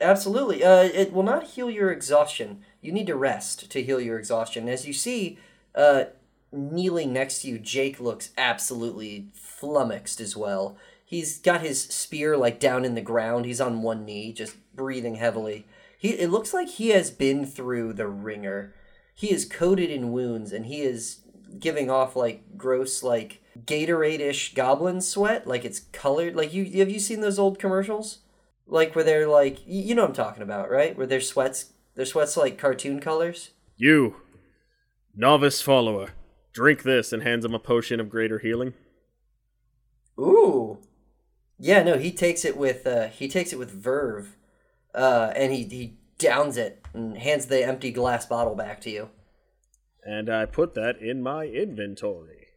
Absolutely. 0.00 0.62
Uh, 0.64 0.84
it 0.84 1.12
will 1.12 1.22
not 1.24 1.44
heal 1.48 1.68
your 1.70 1.90
exhaustion. 1.90 2.64
You 2.80 2.92
need 2.92 3.06
to 3.08 3.16
rest 3.16 3.70
to 3.70 3.82
heal 3.82 4.00
your 4.00 4.18
exhaustion. 4.18 4.68
As 4.68 4.86
you 4.86 4.92
see, 4.92 5.38
uh, 5.74 6.04
kneeling 6.52 7.12
next 7.12 7.42
to 7.42 7.48
you, 7.48 7.58
Jake 7.58 8.00
looks 8.00 8.30
absolutely 8.38 9.28
flummoxed 9.34 10.20
as 10.20 10.36
well. 10.36 10.76
He's 11.04 11.38
got 11.38 11.62
his 11.62 11.82
spear 11.82 12.36
like 12.36 12.60
down 12.60 12.84
in 12.84 12.94
the 12.94 13.00
ground. 13.00 13.44
He's 13.44 13.60
on 13.60 13.82
one 13.82 14.04
knee, 14.04 14.32
just 14.32 14.56
breathing 14.74 15.16
heavily. 15.16 15.66
He 15.98 16.10
it 16.10 16.30
looks 16.30 16.54
like 16.54 16.68
he 16.68 16.90
has 16.90 17.10
been 17.10 17.44
through 17.44 17.92
the 17.92 18.08
ringer. 18.08 18.74
He 19.14 19.32
is 19.32 19.44
coated 19.44 19.90
in 19.90 20.12
wounds, 20.12 20.52
and 20.52 20.66
he 20.66 20.80
is 20.80 21.20
giving 21.58 21.90
off 21.90 22.16
like 22.16 22.56
gross 22.56 23.02
like 23.02 23.42
Gatorade-ish 23.66 24.54
goblin 24.54 25.00
sweat. 25.00 25.46
Like 25.46 25.64
it's 25.64 25.80
colored. 25.80 26.36
Like 26.36 26.54
you 26.54 26.64
have 26.78 26.90
you 26.90 27.00
seen 27.00 27.20
those 27.20 27.38
old 27.38 27.58
commercials? 27.58 28.20
like 28.68 28.94
where 28.94 29.04
they're 29.04 29.26
like 29.26 29.58
you 29.66 29.94
know 29.94 30.02
what 30.02 30.10
I'm 30.10 30.14
talking 30.14 30.42
about, 30.42 30.70
right? 30.70 30.96
Where 30.96 31.06
their 31.06 31.20
sweats 31.20 31.72
their 31.94 32.06
sweats 32.06 32.36
like 32.36 32.58
cartoon 32.58 33.00
colors. 33.00 33.50
You, 33.76 34.16
novice 35.16 35.60
follower, 35.60 36.10
drink 36.52 36.82
this 36.82 37.12
and 37.12 37.22
hands 37.22 37.44
him 37.44 37.54
a 37.54 37.58
potion 37.58 38.00
of 38.00 38.10
greater 38.10 38.38
healing. 38.38 38.74
Ooh. 40.18 40.78
Yeah, 41.58 41.82
no, 41.82 41.98
he 41.98 42.12
takes 42.12 42.44
it 42.44 42.56
with 42.56 42.86
uh 42.86 43.08
he 43.08 43.28
takes 43.28 43.52
it 43.52 43.58
with 43.58 43.70
verve. 43.70 44.36
Uh 44.98 45.32
and 45.36 45.52
he 45.52 45.62
he 45.64 45.96
downs 46.18 46.56
it 46.56 46.82
and 46.92 47.16
hands 47.16 47.46
the 47.46 47.64
empty 47.64 47.92
glass 47.92 48.26
bottle 48.26 48.56
back 48.56 48.80
to 48.82 48.90
you. 48.90 49.10
And 50.02 50.28
I 50.28 50.46
put 50.46 50.74
that 50.74 51.00
in 51.00 51.22
my 51.22 51.44
inventory. 51.46 52.48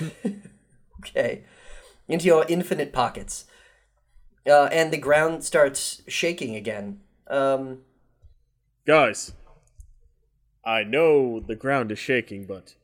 Okay. 1.00 1.44
Into 2.08 2.24
your 2.26 2.46
infinite 2.48 2.92
pockets. 2.92 3.44
Uh 4.46 4.68
and 4.72 4.92
the 4.92 4.98
ground 4.98 5.44
starts 5.44 6.02
shaking 6.08 6.54
again. 6.56 7.00
Um 7.26 7.80
Guys, 8.86 9.32
I 10.64 10.84
know 10.84 11.40
the 11.40 11.56
ground 11.56 11.90
is 11.92 11.98
shaking, 11.98 12.46
but 12.46 12.74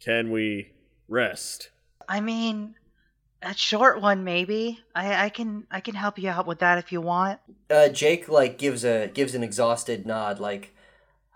can 0.00 0.30
we 0.30 0.72
rest? 1.08 1.70
I 2.08 2.20
mean, 2.20 2.76
a 3.42 3.54
short 3.54 4.00
one 4.00 4.24
maybe. 4.24 4.80
I 4.94 5.26
I 5.26 5.28
can 5.28 5.66
I 5.70 5.80
can 5.80 5.94
help 5.94 6.18
you 6.18 6.28
out 6.28 6.46
with 6.46 6.58
that 6.60 6.78
if 6.78 6.92
you 6.92 7.00
want. 7.00 7.40
uh 7.70 7.88
Jake 7.88 8.28
like 8.28 8.58
gives 8.58 8.84
a 8.84 9.08
gives 9.08 9.34
an 9.34 9.42
exhausted 9.42 10.06
nod 10.06 10.40
like 10.40 10.74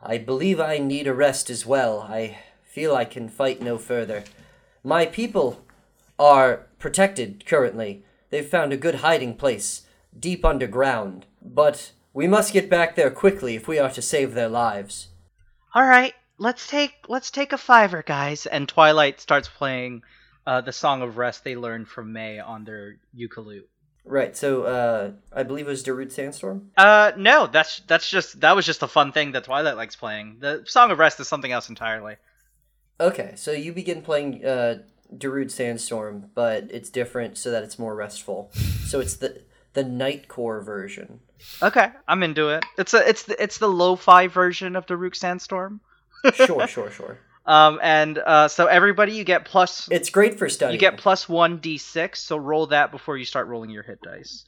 I 0.03 0.19
believe 0.19 0.61
I 0.61 0.79
need 0.79 1.07
a 1.07 1.15
rest 1.15 1.51
as 1.51 1.67
well. 1.67 2.01
I 2.01 2.39
feel 2.65 2.95
I 2.95 3.05
can 3.05 3.29
fight 3.29 3.61
no 3.61 3.77
further. 3.79 4.25
My 4.83 5.05
people 5.05 5.65
are 6.19 6.67
protected 6.79 7.45
currently. 7.45 8.05
They've 8.31 8.47
found 8.47 8.73
a 8.73 8.79
good 8.79 8.97
hiding 8.97 9.37
place 9.37 9.83
deep 10.19 10.45
underground, 10.45 11.27
but 11.43 11.93
we 12.13 12.27
must 12.27 12.53
get 12.53 12.71
back 12.71 12.97
there 12.97 13.11
quickly 13.11 13.55
if 13.55 13.69
we 13.69 13.79
are 13.79 13.91
to 13.91 14.03
save 14.03 14.35
their 14.35 14.49
lives. 14.49 15.09
All 15.75 15.85
right, 15.85 16.15
let's 16.39 16.67
take 16.67 16.95
let's 17.09 17.31
take 17.31 17.53
a 17.53 17.59
fiver, 17.59 18.03
guys. 18.03 18.47
And 18.47 18.69
Twilight 18.69 19.21
starts 19.21 19.49
playing 19.49 20.03
uh, 20.51 20.61
the 20.61 20.73
song 20.73 21.01
of 21.01 21.17
rest 21.17 21.45
they 21.45 21.55
learned 21.55 21.87
from 21.87 22.13
May 22.13 22.41
on 22.41 22.65
their 22.65 22.97
ukulele. 23.15 23.63
Right, 24.05 24.37
so 24.37 24.65
uh 24.65 25.13
I 25.33 25.45
believe 25.45 25.69
it 25.69 25.71
was 25.71 25.85
Darude 25.85 26.11
Sandstorm. 26.11 26.71
Uh, 26.77 27.13
no, 27.17 27.47
that's 27.47 27.81
that's 27.87 28.11
just 28.11 28.41
that 28.41 28.57
was 28.57 28.67
just 28.67 28.83
a 28.83 28.89
fun 28.89 29.13
thing 29.13 29.33
that 29.33 29.45
Twilight 29.45 29.77
likes 29.77 29.95
playing. 29.95 30.39
The 30.41 30.65
song 30.67 30.91
of 30.91 30.99
rest 30.99 31.21
is 31.21 31.29
something 31.29 31.53
else 31.53 31.69
entirely. 31.69 32.17
Okay, 32.99 33.35
so 33.37 33.53
you 33.53 33.73
begin 33.73 34.03
playing 34.03 34.45
uh 34.45 34.79
Darude 35.15 35.53
Sandstorm, 35.53 36.31
but 36.35 36.69
it's 36.71 36.91
different 36.91 37.39
so 37.39 37.51
that 37.53 37.63
it's 37.63 37.79
more 37.79 37.95
restful. 37.95 38.51
So 38.87 38.99
it's 38.99 39.15
the 39.15 39.43
the 39.75 39.85
Nightcore 39.85 40.65
version. 40.65 41.21
Okay, 41.63 41.91
I'm 42.09 42.25
into 42.25 42.49
it. 42.49 42.65
It's 42.77 42.95
a 42.95 43.09
it's 43.09 43.25
the 43.25 43.41
it's 43.41 43.59
the 43.59 43.69
lo-fi 43.69 44.27
version 44.27 44.75
of 44.75 44.87
Darude 44.87 45.15
Sandstorm. 45.15 45.81
Sure, 46.35 46.67
sure, 46.67 46.91
sure. 46.91 47.19
Um, 47.47 47.81
and 47.83 48.19
uh, 48.19 48.49
so 48.49 48.67
everybody, 48.67 49.13
you 49.13 49.25
get 49.25 49.45
plus 49.45 49.89
It's 49.91 50.11
great 50.11 50.39
for 50.39 50.49
studying. 50.49 50.75
you 50.75 50.79
get 50.79 50.99
plus 50.99 51.29
one 51.29 51.59
d6. 51.59 52.17
So 52.17 52.37
roll 52.37 52.67
that 52.69 52.91
before 52.93 53.17
you 53.17 53.25
start 53.25 53.49
rolling 53.49 53.71
your 53.71 53.83
hit 53.83 54.01
dice. 54.03 54.47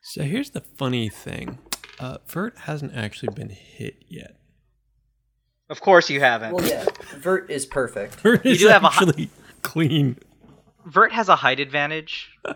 So 0.00 0.22
here's 0.22 0.50
the 0.50 0.60
funny 0.60 1.08
thing. 1.08 1.58
Uh, 2.00 2.18
Vert 2.26 2.58
hasn't 2.60 2.94
actually 2.94 3.32
been 3.34 3.50
hit 3.50 3.96
yet. 4.08 4.36
Of 5.68 5.80
course, 5.80 6.10
you 6.10 6.20
haven't. 6.20 6.52
Well, 6.54 6.66
yeah, 6.66 6.84
Vert 7.18 7.50
is 7.50 7.64
perfect. 7.64 8.14
Vert 8.16 8.44
is 8.44 8.58
do 8.58 8.68
have 8.68 8.82
a 8.82 8.88
hi- 8.88 9.04
actually 9.06 9.30
clean. 9.62 10.18
Vert 10.84 11.12
has 11.12 11.28
a 11.28 11.36
height 11.36 11.60
advantage. 11.60 12.30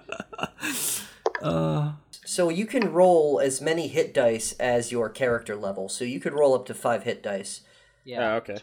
Uh, 1.43 1.93
So 2.25 2.49
you 2.49 2.65
can 2.65 2.93
roll 2.95 3.39
as 3.41 3.61
many 3.61 3.89
hit 3.89 4.15
dice 4.15 4.53
as 4.59 4.91
your 4.91 5.11
character 5.11 5.55
level. 5.55 5.91
So 5.91 6.03
you 6.03 6.19
could 6.19 6.33
roll 6.33 6.55
up 6.55 6.65
to 6.67 6.75
five 6.75 7.03
hit 7.03 7.23
dice. 7.23 7.61
Yeah. 8.07 8.35
Ah, 8.35 8.35
okay. 8.37 8.57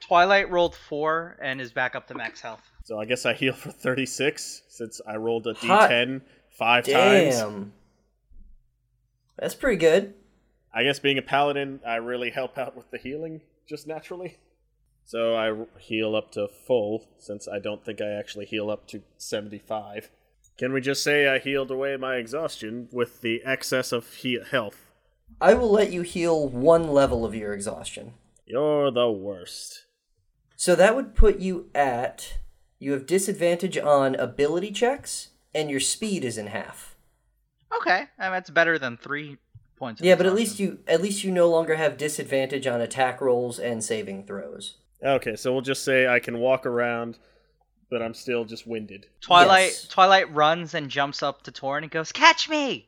Twilight 0.00 0.50
rolled 0.50 0.74
four 0.74 1.36
and 1.42 1.60
is 1.60 1.72
back 1.72 1.96
up 1.96 2.06
to 2.08 2.14
max 2.14 2.40
health. 2.40 2.62
So 2.84 2.98
I 2.98 3.04
guess 3.04 3.26
I 3.26 3.34
heal 3.34 3.52
for 3.52 3.70
36 3.70 4.62
since 4.68 5.00
I 5.06 5.16
rolled 5.16 5.46
a 5.48 5.54
Hot 5.54 5.90
d10 5.90 6.22
five 6.56 6.84
times. 6.84 7.36
Damn. 7.36 7.72
That's 9.38 9.54
pretty 9.54 9.76
good. 9.76 10.14
I 10.72 10.84
guess 10.84 10.98
being 10.98 11.18
a 11.18 11.22
paladin, 11.22 11.80
I 11.86 11.96
really 11.96 12.30
help 12.30 12.56
out 12.56 12.76
with 12.76 12.90
the 12.90 12.98
healing 12.98 13.40
just 13.68 13.86
naturally. 13.86 14.38
So 15.04 15.36
I 15.36 15.66
heal 15.80 16.14
up 16.14 16.32
to 16.32 16.48
full 16.48 17.08
since 17.18 17.48
I 17.48 17.58
don't 17.58 17.84
think 17.84 18.00
I 18.00 18.10
actually 18.10 18.46
heal 18.46 18.70
up 18.70 18.86
to 18.88 19.02
75. 19.18 20.10
Can 20.58 20.72
we 20.72 20.80
just 20.80 21.02
say 21.02 21.28
I 21.28 21.38
healed 21.38 21.70
away 21.70 21.96
my 21.96 22.16
exhaustion 22.16 22.88
with 22.92 23.20
the 23.20 23.42
excess 23.44 23.92
of 23.92 24.14
he- 24.14 24.40
health? 24.50 24.90
I 25.40 25.54
will 25.54 25.70
let 25.70 25.92
you 25.92 26.02
heal 26.02 26.48
one 26.48 26.88
level 26.88 27.24
of 27.24 27.34
your 27.34 27.52
exhaustion. 27.52 28.14
You're 28.46 28.92
the 28.92 29.10
worst. 29.10 29.86
So 30.54 30.74
that 30.76 30.94
would 30.94 31.14
put 31.14 31.40
you 31.40 31.68
at. 31.74 32.38
You 32.78 32.92
have 32.92 33.06
disadvantage 33.06 33.76
on 33.76 34.14
ability 34.14 34.70
checks, 34.70 35.28
and 35.54 35.70
your 35.70 35.80
speed 35.80 36.24
is 36.24 36.38
in 36.38 36.46
half. 36.48 36.94
Okay, 37.76 38.06
and 38.18 38.32
that's 38.32 38.50
better 38.50 38.78
than 38.78 38.96
three 38.96 39.38
points. 39.76 40.00
Yeah, 40.00 40.14
but 40.14 40.26
at 40.26 40.34
least 40.34 40.60
you 40.60 40.78
at 40.86 41.02
least 41.02 41.24
you 41.24 41.32
no 41.32 41.50
longer 41.50 41.76
have 41.76 41.96
disadvantage 41.98 42.66
on 42.66 42.80
attack 42.80 43.20
rolls 43.20 43.58
and 43.58 43.82
saving 43.82 44.24
throws. 44.26 44.76
Okay, 45.02 45.36
so 45.36 45.52
we'll 45.52 45.62
just 45.62 45.84
say 45.84 46.06
I 46.06 46.20
can 46.20 46.38
walk 46.38 46.64
around, 46.64 47.18
but 47.90 48.00
I'm 48.00 48.14
still 48.14 48.44
just 48.44 48.66
winded. 48.66 49.06
Twilight 49.20 49.70
Yes. 49.70 49.88
Twilight 49.88 50.32
runs 50.32 50.74
and 50.74 50.88
jumps 50.88 51.22
up 51.22 51.42
to 51.42 51.52
Torin 51.52 51.82
and 51.82 51.90
goes, 51.90 52.12
"Catch 52.12 52.48
me!" 52.48 52.86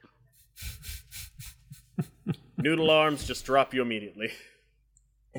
Noodle 2.56 2.90
arms 2.90 3.26
just 3.26 3.44
drop 3.44 3.74
you 3.74 3.82
immediately. 3.82 4.30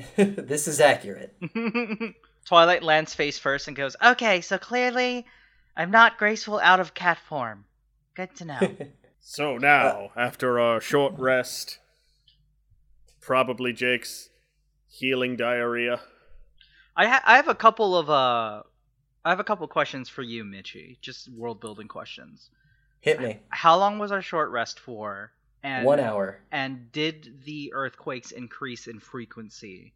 this 0.16 0.68
is 0.68 0.80
accurate. 0.80 1.34
Twilight 2.44 2.82
lands 2.82 3.14
face 3.14 3.38
first 3.38 3.68
and 3.68 3.76
goes, 3.76 3.96
"Okay, 4.02 4.40
so 4.40 4.58
clearly, 4.58 5.26
I'm 5.76 5.90
not 5.90 6.18
graceful 6.18 6.58
out 6.58 6.80
of 6.80 6.94
cat 6.94 7.18
form. 7.28 7.64
Good 8.14 8.34
to 8.36 8.44
know." 8.44 8.60
So 9.22 9.58
now, 9.58 10.12
after 10.16 10.58
a 10.58 10.80
short 10.80 11.12
rest, 11.18 11.78
probably 13.20 13.72
Jake's 13.74 14.30
healing 14.88 15.36
diarrhea. 15.36 16.00
I 16.96 17.06
ha- 17.06 17.22
I 17.24 17.36
have 17.36 17.46
a 17.46 17.54
couple 17.54 17.96
of 17.96 18.08
uh, 18.08 18.62
I 19.24 19.28
have 19.28 19.38
a 19.38 19.44
couple 19.44 19.68
questions 19.68 20.08
for 20.08 20.22
you, 20.22 20.42
Mitchy. 20.42 20.98
Just 21.02 21.30
world 21.30 21.60
building 21.60 21.86
questions. 21.86 22.48
Hit 23.00 23.20
me. 23.20 23.40
How 23.50 23.78
long 23.78 23.98
was 23.98 24.10
our 24.10 24.22
short 24.22 24.50
rest 24.50 24.80
for? 24.80 25.32
And 25.62 25.84
One 25.84 26.00
hour. 26.00 26.40
And 26.50 26.90
did 26.92 27.42
the 27.44 27.72
earthquakes 27.74 28.30
increase 28.30 28.86
in 28.86 28.98
frequency 28.98 29.92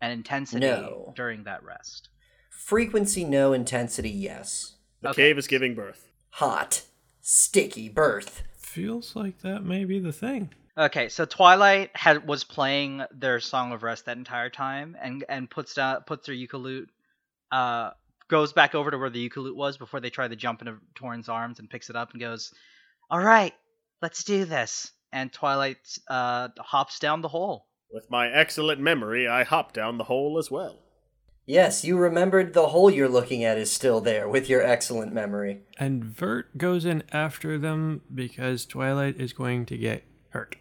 and 0.00 0.12
intensity 0.12 0.66
No. 0.66 1.12
during 1.16 1.44
that 1.44 1.62
rest? 1.62 2.08
Frequency, 2.50 3.24
no. 3.24 3.52
Intensity, 3.52 4.10
yes. 4.10 4.76
The 5.02 5.10
Okay. 5.10 5.22
cave 5.28 5.38
is 5.38 5.46
giving 5.46 5.74
birth. 5.74 6.08
Hot, 6.30 6.82
sticky 7.20 7.88
birth. 7.88 8.42
Feels 8.56 9.14
like 9.14 9.38
that 9.42 9.62
may 9.62 9.84
be 9.84 9.98
the 10.00 10.12
thing. 10.12 10.52
Okay, 10.76 11.08
so 11.08 11.24
Twilight 11.24 11.94
had 11.96 12.26
was 12.26 12.42
playing 12.42 13.04
their 13.12 13.38
Song 13.38 13.70
of 13.72 13.84
Rest 13.84 14.06
that 14.06 14.16
entire 14.16 14.50
time, 14.50 14.96
and 15.00 15.24
and 15.28 15.48
puts 15.48 15.74
down 15.74 16.02
puts 16.02 16.26
their 16.26 16.34
ukulele, 16.34 16.86
uh, 17.52 17.90
goes 18.26 18.52
back 18.52 18.74
over 18.74 18.90
to 18.90 18.98
where 18.98 19.10
the 19.10 19.20
ukulele 19.20 19.52
was 19.54 19.76
before 19.78 20.00
they 20.00 20.10
try 20.10 20.26
to 20.26 20.34
jump 20.34 20.60
into 20.62 20.78
Torin's 20.96 21.28
arms 21.28 21.60
and 21.60 21.70
picks 21.70 21.90
it 21.90 21.94
up 21.94 22.10
and 22.10 22.20
goes, 22.20 22.52
"All 23.08 23.20
right, 23.20 23.54
let's 24.02 24.24
do 24.24 24.44
this." 24.44 24.90
And 25.14 25.32
Twilight 25.32 25.96
uh 26.08 26.48
hops 26.58 26.98
down 26.98 27.22
the 27.22 27.28
hole. 27.28 27.68
With 27.90 28.10
my 28.10 28.28
excellent 28.28 28.80
memory, 28.80 29.26
I 29.28 29.44
hop 29.44 29.72
down 29.72 29.96
the 29.96 30.04
hole 30.04 30.36
as 30.38 30.50
well. 30.50 30.80
Yes, 31.46 31.84
you 31.84 31.96
remembered 31.98 32.54
the 32.54 32.68
hole 32.68 32.90
you're 32.90 33.08
looking 33.08 33.44
at 33.44 33.58
is 33.58 33.70
still 33.70 34.00
there 34.00 34.28
with 34.28 34.48
your 34.48 34.62
excellent 34.62 35.12
memory. 35.12 35.60
And 35.78 36.02
Vert 36.02 36.58
goes 36.58 36.84
in 36.84 37.04
after 37.12 37.58
them 37.58 38.00
because 38.12 38.66
Twilight 38.66 39.20
is 39.20 39.32
going 39.32 39.66
to 39.66 39.76
get 39.76 40.04
hurt. 40.30 40.56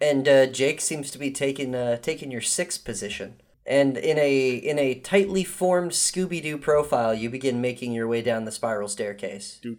And 0.00 0.26
uh, 0.26 0.46
Jake 0.46 0.80
seems 0.80 1.10
to 1.10 1.18
be 1.18 1.30
taking 1.30 1.74
uh, 1.74 1.98
taking 1.98 2.32
your 2.32 2.40
sixth 2.40 2.84
position. 2.84 3.40
And 3.66 3.98
in 3.98 4.18
a 4.18 4.54
in 4.54 4.78
a 4.78 4.94
tightly 4.94 5.44
formed 5.44 5.92
Scooby 5.92 6.42
Doo 6.42 6.56
profile, 6.56 7.14
you 7.14 7.28
begin 7.28 7.60
making 7.60 7.92
your 7.92 8.08
way 8.08 8.22
down 8.22 8.46
the 8.46 8.52
spiral 8.52 8.88
staircase. 8.88 9.58
Do 9.62 9.76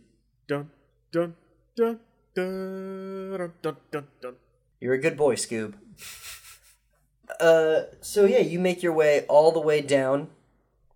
dun 0.48 0.70
dun 1.12 1.36
dun 1.76 2.00
You're 4.80 4.94
a 4.94 5.02
good 5.02 5.18
boy, 5.18 5.36
Scoob. 5.36 5.74
Uh, 7.40 7.84
so 8.02 8.26
yeah, 8.26 8.40
you 8.40 8.58
make 8.60 8.82
your 8.82 8.92
way 8.92 9.24
all 9.30 9.52
the 9.52 9.60
way 9.60 9.82
down, 9.82 10.30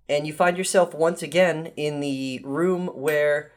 and 0.09 0.25
you 0.25 0.33
find 0.33 0.57
yourself 0.57 0.93
once 0.93 1.21
again 1.21 1.71
in 1.77 1.99
the 1.99 2.41
room 2.43 2.87
where 2.87 3.51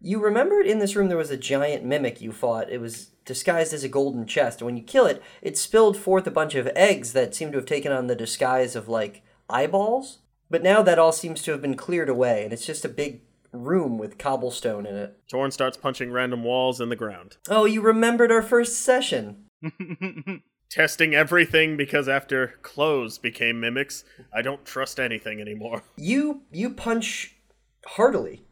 you 0.00 0.18
remembered 0.18 0.66
in 0.66 0.78
this 0.78 0.96
room 0.96 1.08
there 1.08 1.16
was 1.16 1.30
a 1.30 1.36
giant 1.36 1.84
mimic 1.84 2.20
you 2.20 2.32
fought. 2.32 2.70
It 2.70 2.80
was 2.80 3.10
disguised 3.24 3.72
as 3.72 3.84
a 3.84 3.88
golden 3.88 4.26
chest, 4.26 4.60
and 4.60 4.66
when 4.66 4.76
you 4.76 4.82
kill 4.82 5.06
it, 5.06 5.22
it 5.40 5.56
spilled 5.56 5.96
forth 5.96 6.26
a 6.26 6.32
bunch 6.32 6.54
of 6.54 6.66
eggs 6.74 7.12
that 7.12 7.34
seem 7.34 7.52
to 7.52 7.58
have 7.58 7.66
taken 7.66 7.92
on 7.92 8.08
the 8.08 8.16
disguise 8.16 8.74
of 8.74 8.88
like 8.88 9.22
eyeballs. 9.48 10.18
But 10.50 10.62
now 10.62 10.82
that 10.82 10.98
all 10.98 11.12
seems 11.12 11.42
to 11.42 11.52
have 11.52 11.62
been 11.62 11.76
cleared 11.76 12.08
away, 12.08 12.44
and 12.44 12.52
it's 12.52 12.66
just 12.66 12.84
a 12.84 12.88
big 12.88 13.20
room 13.52 13.98
with 13.98 14.18
cobblestone 14.18 14.86
in 14.86 14.96
it. 14.96 15.18
Torin 15.32 15.52
starts 15.52 15.76
punching 15.76 16.10
random 16.10 16.42
walls 16.44 16.80
in 16.80 16.88
the 16.88 16.96
ground. 16.96 17.36
Oh, 17.48 17.64
you 17.64 17.80
remembered 17.80 18.32
our 18.32 18.42
first 18.42 18.80
session. 18.80 19.44
Testing 20.70 21.14
everything 21.14 21.76
because 21.76 22.08
after 22.08 22.54
clothes 22.62 23.18
became 23.18 23.60
mimics, 23.60 24.04
I 24.32 24.40
don't 24.40 24.64
trust 24.64 24.98
anything 24.98 25.38
anymore. 25.38 25.82
You 25.98 26.42
you 26.50 26.70
punch 26.70 27.36
heartily 27.84 28.44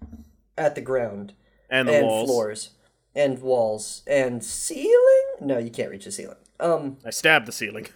at 0.58 0.74
the 0.74 0.82
ground 0.82 1.32
And 1.70 1.88
the 1.88 1.94
and 1.94 2.06
walls. 2.06 2.28
floors 2.28 2.70
and 3.14 3.38
walls 3.40 4.02
and 4.06 4.44
ceiling. 4.44 5.24
No, 5.40 5.56
you 5.56 5.70
can't 5.70 5.90
reach 5.90 6.04
the 6.04 6.12
ceiling. 6.12 6.36
Um, 6.60 6.98
I 7.06 7.10
stab 7.10 7.46
the 7.46 7.52
ceiling. 7.52 7.86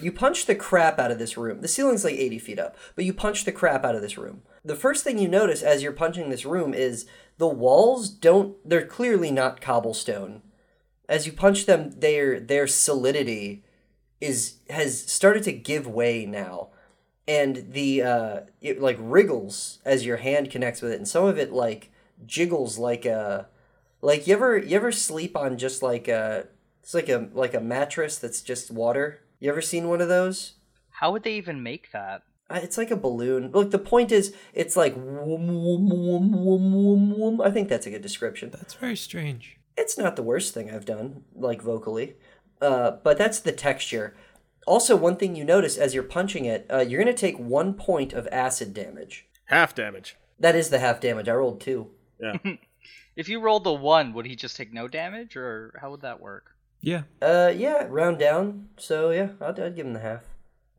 you 0.00 0.12
punch 0.12 0.46
the 0.46 0.54
crap 0.54 1.00
out 1.00 1.10
of 1.10 1.18
this 1.18 1.36
room. 1.36 1.60
The 1.60 1.66
ceiling's 1.66 2.04
like 2.04 2.14
eighty 2.14 2.38
feet 2.38 2.60
up, 2.60 2.76
but 2.94 3.04
you 3.04 3.12
punch 3.12 3.44
the 3.44 3.50
crap 3.50 3.84
out 3.84 3.96
of 3.96 4.02
this 4.02 4.16
room. 4.16 4.42
The 4.68 4.76
first 4.76 5.02
thing 5.02 5.18
you 5.18 5.28
notice 5.28 5.62
as 5.62 5.82
you're 5.82 5.92
punching 5.92 6.28
this 6.28 6.44
room 6.44 6.74
is 6.74 7.06
the 7.38 7.48
walls 7.48 8.10
don't. 8.10 8.56
They're 8.68 8.86
clearly 8.86 9.30
not 9.30 9.62
cobblestone. 9.62 10.42
As 11.08 11.26
you 11.26 11.32
punch 11.32 11.64
them, 11.64 11.92
their 11.98 12.38
their 12.38 12.66
solidity 12.66 13.64
is 14.20 14.56
has 14.68 15.00
started 15.10 15.42
to 15.44 15.52
give 15.52 15.86
way 15.86 16.26
now 16.26 16.68
and 17.26 17.72
the 17.72 18.02
uh 18.02 18.40
it 18.60 18.80
like 18.80 18.96
wriggles 18.98 19.78
as 19.84 20.04
your 20.04 20.16
hand 20.16 20.50
connects 20.50 20.82
with 20.82 20.90
it 20.90 20.96
and 20.96 21.06
some 21.06 21.24
of 21.24 21.38
it 21.38 21.52
like 21.52 21.92
jiggles 22.26 22.78
like 22.78 23.06
a 23.06 23.46
like 24.02 24.26
you 24.26 24.34
ever 24.34 24.58
you 24.58 24.74
ever 24.74 24.90
sleep 24.90 25.36
on 25.36 25.56
just 25.56 25.82
like 25.82 26.08
a 26.08 26.48
it's 26.82 26.94
like 26.94 27.08
a 27.08 27.28
like 27.32 27.54
a 27.54 27.60
mattress 27.60 28.18
that's 28.18 28.42
just 28.42 28.72
water 28.72 29.20
you 29.38 29.48
ever 29.48 29.62
seen 29.62 29.88
one 29.88 30.00
of 30.00 30.08
those 30.08 30.54
How 30.90 31.12
would 31.12 31.22
they 31.22 31.34
even 31.34 31.62
make 31.62 31.92
that? 31.92 32.22
It's 32.50 32.78
like 32.78 32.90
a 32.90 32.96
balloon 32.96 33.50
look 33.52 33.70
the 33.70 33.78
point 33.78 34.10
is 34.10 34.34
it's 34.54 34.76
like 34.76 34.94
whoom, 34.94 35.46
whoom, 35.48 35.90
whoom, 35.90 36.32
whoom, 36.32 36.72
whoom, 36.72 37.14
whoom. 37.14 37.40
i 37.42 37.50
think 37.50 37.68
that's 37.68 37.86
a 37.86 37.90
good 37.90 38.00
description 38.02 38.50
That's 38.50 38.74
very 38.74 38.96
strange. 38.96 39.58
it's 39.76 39.98
not 39.98 40.16
the 40.16 40.22
worst 40.22 40.54
thing 40.54 40.70
I've 40.70 40.84
done, 40.86 41.24
like 41.34 41.60
vocally, 41.62 42.16
uh, 42.60 42.92
but 43.04 43.18
that's 43.18 43.38
the 43.40 43.52
texture. 43.52 44.16
Also, 44.66 44.96
one 44.96 45.16
thing 45.16 45.36
you 45.36 45.44
notice 45.44 45.76
as 45.78 45.94
you're 45.94 46.02
punching 46.02 46.44
it, 46.44 46.66
uh, 46.70 46.78
you're 46.80 47.02
going 47.02 47.14
to 47.14 47.20
take 47.26 47.38
one 47.38 47.72
point 47.74 48.12
of 48.12 48.26
acid 48.32 48.74
damage. 48.74 49.26
Half 49.46 49.74
damage. 49.74 50.16
That 50.40 50.54
is 50.56 50.68
the 50.70 50.78
half 50.78 51.00
damage. 51.00 51.28
I 51.28 51.34
rolled 51.34 51.60
two. 51.60 51.90
Yeah. 52.20 52.36
If 53.16 53.28
you 53.28 53.40
rolled 53.40 53.64
the 53.64 53.72
one, 53.72 54.12
would 54.12 54.26
he 54.26 54.36
just 54.36 54.56
take 54.56 54.72
no 54.72 54.86
damage, 54.86 55.36
or 55.36 55.74
how 55.80 55.90
would 55.90 56.02
that 56.02 56.20
work? 56.20 56.54
Yeah. 56.80 57.02
Uh, 57.20 57.52
yeah, 57.54 57.84
round 57.88 58.18
down. 58.20 58.68
So 58.76 59.10
yeah, 59.10 59.30
I'd, 59.40 59.58
I'd 59.58 59.74
give 59.74 59.86
him 59.86 59.92
the 59.92 59.98
half. 60.00 60.22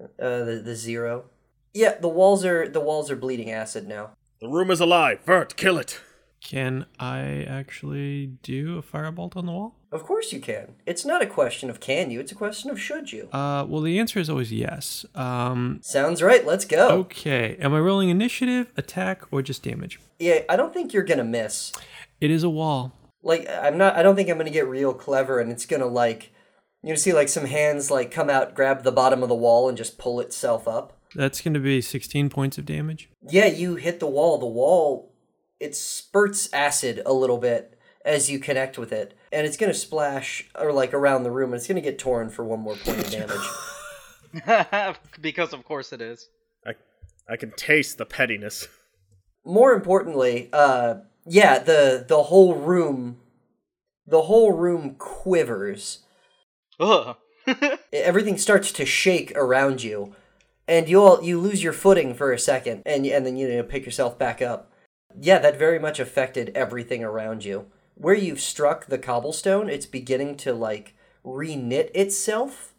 Uh, 0.02 0.44
the 0.46 0.62
the 0.64 0.76
zero. 0.76 1.26
Yeah, 1.74 1.96
the 2.00 2.10
walls 2.10 2.44
are 2.46 2.68
the 2.68 2.80
walls 2.80 3.12
are 3.12 3.16
bleeding 3.16 3.52
acid 3.52 3.88
now. 3.88 4.12
the 4.42 4.48
room 4.50 4.72
is 4.72 4.80
alive. 4.80 5.20
Vert, 5.26 5.56
kill 5.56 5.78
it. 5.78 6.00
Can 6.42 6.86
I 7.00 7.44
actually 7.44 8.28
do 8.44 8.78
a 8.78 8.82
firebolt 8.82 9.36
on 9.36 9.46
the 9.46 9.52
wall? 9.52 9.76
Of 9.92 10.04
course 10.04 10.32
you 10.32 10.40
can. 10.40 10.76
It's 10.86 11.04
not 11.04 11.22
a 11.22 11.26
question 11.26 11.70
of 11.70 11.80
can 11.82 12.12
you. 12.12 12.20
It's 12.22 12.32
a 12.32 12.36
question 12.36 12.70
of 12.72 12.80
should 12.80 13.12
you. 13.12 13.28
Uh, 13.34 13.66
well, 13.68 13.82
the 13.82 14.00
answer 14.00 14.20
is 14.20 14.30
always 14.30 14.52
yes. 14.54 15.06
Um, 15.16 15.80
Sounds 15.82 16.22
right. 16.22 16.46
Let's 16.46 16.64
go. 16.66 16.90
okay. 17.00 17.58
Am 17.60 17.74
I 17.74 17.80
rolling 17.80 18.10
initiative, 18.10 18.72
attack, 18.78 19.24
or 19.32 19.42
just 19.42 19.64
damage? 19.64 20.00
Yeah, 20.18 20.42
I 20.48 20.56
don't 20.56 20.74
think 20.74 20.94
you're 20.94 21.04
gonna 21.04 21.24
miss. 21.26 21.74
It 22.22 22.32
is 22.32 22.44
a 22.44 22.50
wall. 22.50 22.94
like 23.22 23.48
I'm 23.50 23.78
not 23.78 23.96
I 23.96 24.04
don't 24.04 24.16
think 24.16 24.30
I'm 24.30 24.38
gonna 24.38 24.50
get 24.50 24.68
real 24.68 24.94
clever 24.94 25.40
and 25.40 25.52
it's 25.52 25.66
gonna 25.66 25.88
like 25.88 26.32
you 26.84 26.90
know 26.90 26.96
see 26.96 27.12
like 27.14 27.28
some 27.30 27.46
hands 27.46 27.92
like 27.92 28.12
come 28.12 28.30
out, 28.30 28.54
grab 28.56 28.84
the 28.84 28.92
bottom 28.94 29.24
of 29.24 29.30
the 29.30 29.36
wall 29.36 29.68
and 29.68 29.78
just 29.78 29.98
pull 29.98 30.20
itself 30.22 30.68
up. 30.68 30.94
That's 31.16 31.42
going 31.42 31.56
to 31.56 31.60
be 31.60 31.82
16 31.82 32.30
points 32.30 32.58
of 32.58 32.66
damage. 32.66 33.10
Yeah, 33.28 33.48
you 33.48 33.76
hit 33.76 34.00
the 34.00 34.08
wall. 34.08 34.38
The 34.38 34.46
wall 34.46 35.10
it 35.60 35.76
spurts 35.76 36.52
acid 36.54 37.02
a 37.06 37.14
little 37.14 37.38
bit 37.38 37.78
as 38.06 38.30
you 38.30 38.40
connect 38.40 38.78
with 38.78 38.92
it. 38.92 39.14
And 39.32 39.46
it's 39.46 39.58
gonna 39.58 39.74
splash 39.74 40.50
or 40.58 40.72
like 40.72 40.94
around 40.94 41.24
the 41.24 41.32
room 41.32 41.52
and 41.52 41.60
it's 41.60 41.68
gonna 41.68 41.82
get 41.82 42.00
Torin 42.00 42.32
for 42.32 42.44
one 42.44 42.62
more 42.62 42.76
point 42.76 43.00
of 43.00 43.12
damage. 43.12 44.96
because 45.22 45.54
of 45.54 45.66
course 45.66 45.92
it 45.92 46.02
is. 46.02 46.30
I, 46.66 46.74
I 47.28 47.36
can 47.36 47.52
taste 47.52 47.98
the 47.98 48.06
pettiness. 48.06 48.68
More 49.46 49.74
importantly, 49.74 50.50
uh 50.54 50.96
yeah, 51.26 51.60
the 51.60 52.06
the 52.08 52.24
whole 52.24 52.56
room 52.56 53.18
the 54.08 54.24
whole 54.24 54.54
room 54.54 54.96
quivers 54.98 56.00
Ugh. 56.80 57.18
everything 57.94 58.38
starts 58.38 58.72
to 58.72 58.86
shake 58.86 59.34
around 59.36 59.84
you 59.84 60.16
and 60.70 60.88
you 60.88 61.02
all 61.02 61.22
you 61.24 61.40
lose 61.40 61.62
your 61.64 61.74
footing 61.74 62.14
for 62.14 62.32
a 62.32 62.40
second 62.40 62.82
and 62.86 63.06
and 63.06 63.26
then 63.26 63.36
you 63.36 63.48
know 63.50 63.64
pick 63.64 63.86
yourself 63.86 64.18
back 64.18 64.42
up 64.42 64.72
yeah 65.20 65.40
that 65.40 65.58
very 65.60 65.80
much 65.80 66.00
affected 66.00 66.52
everything 66.56 67.04
around 67.04 67.44
you 67.44 67.66
where 67.96 68.16
you've 68.16 68.40
struck 68.40 68.86
the 68.86 68.98
cobblestone 68.98 69.70
it's 69.70 69.86
beginning 69.86 70.38
to 70.38 70.54
like 70.54 70.96
reknit 71.26 71.90
itself 71.94 72.74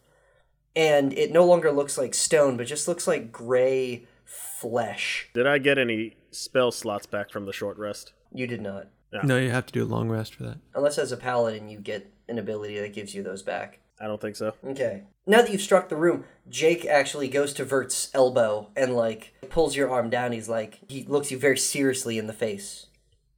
and 0.75 1.11
it 1.13 1.31
no 1.31 1.45
longer 1.45 1.71
looks 1.71 1.97
like 1.97 2.13
stone 2.13 2.57
but 2.57 2.65
just 2.65 2.87
looks 2.87 3.05
like 3.07 3.31
gray 3.31 4.07
flesh 4.25 5.29
Did 5.33 5.45
I 5.45 5.57
get 5.57 5.77
any 5.77 6.15
spell 6.31 6.71
slots 6.71 7.05
back 7.05 7.29
from 7.29 7.45
the 7.45 7.53
short 7.53 7.77
rest? 7.77 8.13
you 8.33 8.47
did 8.47 8.61
not 8.61 8.87
Yeah. 9.11 9.21
No, 9.25 9.37
you 9.37 9.49
have 9.49 9.65
to 9.65 9.73
do 9.73 9.83
a 9.83 9.85
long 9.85 10.07
rest 10.09 10.35
for 10.35 10.43
that. 10.43 10.57
unless 10.73 10.97
as 10.97 11.11
a 11.11 11.17
paladin 11.17 11.67
you 11.67 11.77
get 11.79 12.09
an 12.29 12.39
ability 12.39 12.79
that 12.79 12.93
gives 12.93 13.13
you 13.13 13.21
those 13.21 13.43
back 13.43 13.79
I 14.01 14.07
don't 14.07 14.19
think 14.19 14.35
so. 14.35 14.53
Okay. 14.65 15.03
Now 15.27 15.43
that 15.43 15.51
you've 15.51 15.61
struck 15.61 15.89
the 15.89 15.95
room, 15.95 16.23
Jake 16.49 16.85
actually 16.85 17.27
goes 17.27 17.53
to 17.53 17.63
Vert's 17.63 18.09
elbow 18.15 18.69
and 18.75 18.95
like 18.95 19.35
pulls 19.49 19.75
your 19.75 19.91
arm 19.91 20.09
down. 20.09 20.31
He's 20.31 20.49
like 20.49 20.79
he 20.87 21.03
looks 21.03 21.29
you 21.29 21.37
very 21.37 21.57
seriously 21.57 22.17
in 22.17 22.25
the 22.25 22.33
face. 22.33 22.87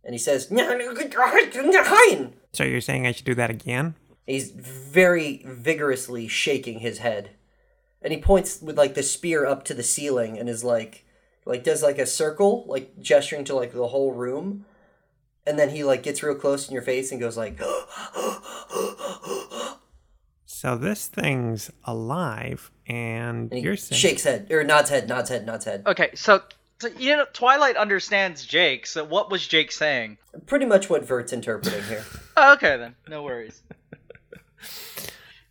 And 0.05 0.13
he 0.13 0.19
says, 0.19 0.49
So 2.53 2.63
you're 2.63 2.81
saying 2.81 3.05
I 3.05 3.11
should 3.11 3.25
do 3.25 3.35
that 3.35 3.49
again? 3.49 3.95
He's 4.25 4.51
very 4.51 5.43
vigorously 5.45 6.29
shaking 6.29 6.79
his 6.79 6.99
head. 6.99 7.31
And 8.01 8.13
he 8.13 8.19
points 8.19 8.61
with 8.61 8.77
like 8.77 8.93
the 8.93 9.03
spear 9.03 9.45
up 9.45 9.65
to 9.65 9.73
the 9.73 9.83
ceiling 9.83 10.37
and 10.39 10.47
is 10.47 10.63
like 10.63 11.05
like 11.45 11.65
does 11.65 11.83
like 11.83 11.99
a 11.99 12.05
circle, 12.05 12.63
like 12.67 13.01
gesturing 13.01 13.43
to 13.45 13.55
like 13.55 13.73
the 13.73 13.87
whole 13.87 14.13
room. 14.13 14.65
And 15.45 15.59
then 15.59 15.71
he 15.71 15.83
like 15.83 16.03
gets 16.03 16.23
real 16.23 16.35
close 16.35 16.69
in 16.69 16.73
your 16.73 16.83
face 16.83 17.11
and 17.11 17.19
goes 17.19 17.35
like 17.35 17.59
So 20.53 20.77
this 20.77 21.07
thing's 21.07 21.71
alive, 21.83 22.69
and, 22.85 23.51
and 23.51 23.53
he 23.53 23.61
you're 23.61 23.75
saying 23.75 23.99
shakes 23.99 24.23
head 24.23 24.51
or 24.51 24.63
nods 24.63 24.91
head, 24.91 25.09
nods 25.09 25.29
head, 25.29 25.47
nods 25.47 25.65
head. 25.65 25.81
Okay, 25.87 26.11
so, 26.13 26.43
so 26.79 26.89
you 26.99 27.17
know 27.17 27.25
Twilight 27.33 27.75
understands 27.75 28.45
Jake. 28.45 28.85
So 28.85 29.03
what 29.03 29.31
was 29.31 29.45
Jake 29.47 29.71
saying? 29.71 30.19
Pretty 30.45 30.67
much 30.67 30.91
what 30.91 31.03
Vert's 31.05 31.33
interpreting 31.33 31.83
here. 31.85 32.05
Oh, 32.35 32.53
okay 32.53 32.77
then, 32.77 32.95
no 33.07 33.21
worries. 33.21 33.61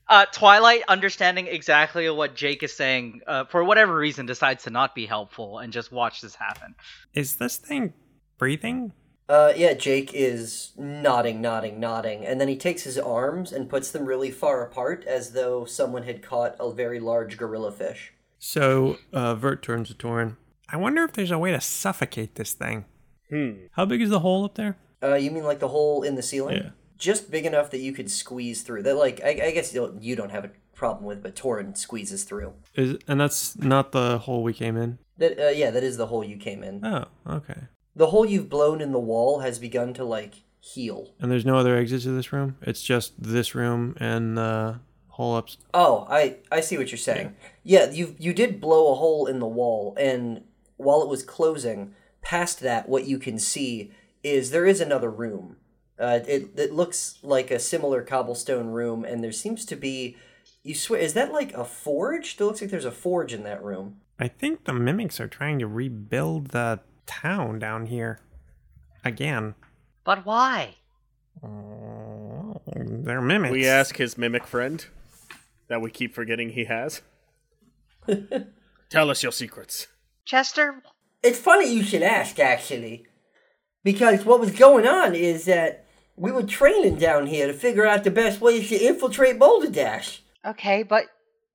Uh, 0.09 0.27
Twilight, 0.33 0.83
understanding 0.89 1.47
exactly 1.47 2.11
what 2.11 2.35
Jake 2.35 2.65
is 2.65 2.73
saying, 2.73 3.21
uh, 3.27 3.45
for 3.45 3.63
whatever 3.63 3.95
reason, 3.95 4.27
decides 4.27 4.65
to 4.65 4.71
not 4.71 4.95
be 4.95 5.07
helpful 5.07 5.59
and 5.59 5.73
just 5.73 5.93
watch 5.93 6.21
this 6.21 6.35
happen. 6.35 6.75
Is 7.15 7.37
this 7.37 7.57
thing 7.57 7.93
breathing? 8.37 8.93
Uh, 9.33 9.51
yeah, 9.57 9.73
Jake 9.73 10.11
is 10.13 10.73
nodding, 10.77 11.41
nodding, 11.41 11.81
nodding, 11.81 12.27
and 12.27 12.39
then 12.39 12.49
he 12.49 12.57
takes 12.57 12.83
his 12.83 12.99
arms 12.99 13.51
and 13.51 13.67
puts 13.67 13.91
them 13.91 14.05
really 14.05 14.31
far 14.31 14.63
apart 14.63 15.07
as 15.07 15.33
though 15.33 15.65
someone 15.65 16.03
had 16.03 16.21
caught 16.21 16.55
a 16.61 16.71
very 16.71 17.01
large 17.01 17.39
gorilla 17.39 17.73
fish. 17.73 18.13
So, 18.39 18.99
uh, 19.11 19.35
Vert 19.35 19.63
turns 19.63 19.89
to 19.89 19.95
Torin. 19.95 20.37
I 20.69 20.77
wonder 20.77 21.03
if 21.05 21.15
there's 21.15 21.31
a 21.31 21.39
way 21.39 21.51
to 21.51 21.63
suffocate 21.63 22.35
this 22.35 22.53
thing. 22.53 22.85
Hmm. 23.31 23.53
How 23.71 23.87
big 23.87 24.03
is 24.03 24.11
the 24.11 24.21
hole 24.21 24.45
up 24.45 24.57
there? 24.57 24.77
Uh, 25.03 25.15
you 25.15 25.31
mean 25.31 25.45
like 25.45 25.61
the 25.61 25.69
hole 25.69 26.03
in 26.03 26.15
the 26.15 26.23
ceiling? 26.23 26.59
Yeah. 26.59 26.71
Just 26.99 27.31
big 27.31 27.47
enough 27.47 27.71
that 27.71 27.81
you 27.81 27.95
could 27.95 28.11
squeeze 28.11 28.61
through. 28.61 28.83
That, 28.83 28.97
like, 28.97 29.23
I, 29.25 29.31
I 29.47 29.51
guess 29.53 29.73
you 29.73 29.81
don't, 29.81 30.03
you 30.03 30.15
don't 30.15 30.31
have 30.31 30.45
a 30.45 30.51
problem 30.75 31.07
with, 31.07 31.23
but 31.23 31.35
Torin 31.35 31.75
squeezes 31.75 32.25
through. 32.25 32.53
Is 32.75 32.99
and 33.09 33.19
that's 33.19 33.57
not 33.57 33.93
the 33.93 34.19
hole 34.19 34.43
we 34.43 34.53
came 34.53 34.77
in. 34.77 34.99
That, 35.17 35.39
uh, 35.39 35.49
yeah, 35.49 35.71
that 35.71 35.83
is 35.83 35.97
the 35.97 36.09
hole 36.09 36.23
you 36.23 36.37
came 36.37 36.63
in. 36.63 36.85
Oh, 36.85 37.07
okay. 37.27 37.63
The 37.95 38.09
hole 38.09 38.25
you've 38.25 38.49
blown 38.49 38.81
in 38.81 38.93
the 38.93 38.99
wall 38.99 39.41
has 39.41 39.59
begun 39.59 39.93
to 39.95 40.05
like 40.05 40.43
heal. 40.61 41.13
And 41.21 41.31
there's 41.31 41.45
no 41.45 41.57
other 41.57 41.77
exits 41.77 42.05
to 42.05 42.13
this 42.13 42.33
room. 42.33 42.57
It's 42.63 42.83
just 42.83 43.21
this 43.23 43.55
room 43.55 43.97
and 44.01 44.37
the 44.37 44.81
hole 45.09 45.37
up. 45.37 45.49
Oh, 45.75 46.07
I 46.09 46.37
I 46.51 46.61
see 46.61 46.79
what 46.79 46.91
you're 46.91 46.99
saying. 46.99 47.35
Yeah, 47.63 47.91
you 47.91 48.17
you 48.19 48.33
did 48.33 48.61
blow 48.61 48.93
a 48.93 48.97
hole 48.97 49.27
in 49.27 49.39
the 49.39 49.47
wall, 49.47 49.95
and 49.99 50.45
while 50.77 51.03
it 51.03 51.09
was 51.09 51.23
closing, 51.23 51.95
past 52.23 52.61
that, 52.61 52.89
what 52.89 53.07
you 53.07 53.19
can 53.19 53.39
see 53.39 53.93
is 54.23 54.51
there 54.51 54.67
is 54.67 54.81
another 54.81 55.11
room. 55.11 55.57
Uh, 55.99 56.21
it 56.27 56.51
it 56.57 56.73
looks 56.73 57.19
like 57.23 57.51
a 57.51 57.59
similar 57.59 58.03
cobblestone 58.03 58.69
room, 58.69 59.05
and 59.05 59.23
there 59.23 59.33
seems 59.33 59.65
to 59.67 59.77
be. 59.77 60.17
You 60.65 60.77
swear, 60.77 61.01
is 61.01 61.15
that 61.15 61.33
like 61.33 61.53
a 61.55 61.65
forge? 61.65 62.37
It 62.39 62.45
looks 62.45 62.61
like 62.61 62.71
there's 62.71 62.85
a 62.85 62.93
forge 62.93 63.35
in 63.35 63.43
that 63.43 63.65
room. 63.65 63.97
I 64.21 64.29
think 64.29 64.65
the 64.65 64.73
mimics 64.73 65.19
are 65.19 65.27
trying 65.27 65.59
to 65.59 65.67
rebuild 65.67 66.49
the 66.49 66.79
town 67.07 67.59
down 67.59 67.87
here. 67.87 68.21
Again. 69.05 69.55
But 70.05 70.25
why? 70.25 70.77
Oh, 71.43 72.61
they're 72.67 73.21
mimics. 73.21 73.53
We 73.53 73.67
ask 73.67 73.97
his 73.97 74.17
mimic 74.17 74.47
friend 74.47 74.85
that 75.69 75.81
we 75.81 75.91
keep 75.91 76.15
forgetting 76.15 76.51
he 76.51 76.65
has. 76.67 77.03
Tell 78.91 79.11
us 79.11 79.23
your 79.23 79.33
secrets. 79.33 79.89
Chester, 80.25 80.83
It's 81.23 81.39
funny 81.39 81.73
you 81.73 81.83
should 81.83 82.03
ask, 82.03 82.39
actually, 82.39 83.07
because 83.83 84.25
what 84.25 84.41
was 84.41 84.53
going 84.53 84.87
on 84.87 85.15
is 85.15 85.47
that 85.47 85.87
we 86.17 86.31
were 86.31 86.43
training 86.43 86.97
down 86.97 87.27
here 87.27 87.47
to 87.47 87.53
figure 87.55 87.87
out 87.87 88.05
the 88.05 88.11
best 88.11 88.41
ways 88.41 88.69
to 88.69 88.77
infiltrate 88.77 89.39
Balderdash. 89.39 90.23
okay, 90.45 90.83
but 90.83 91.07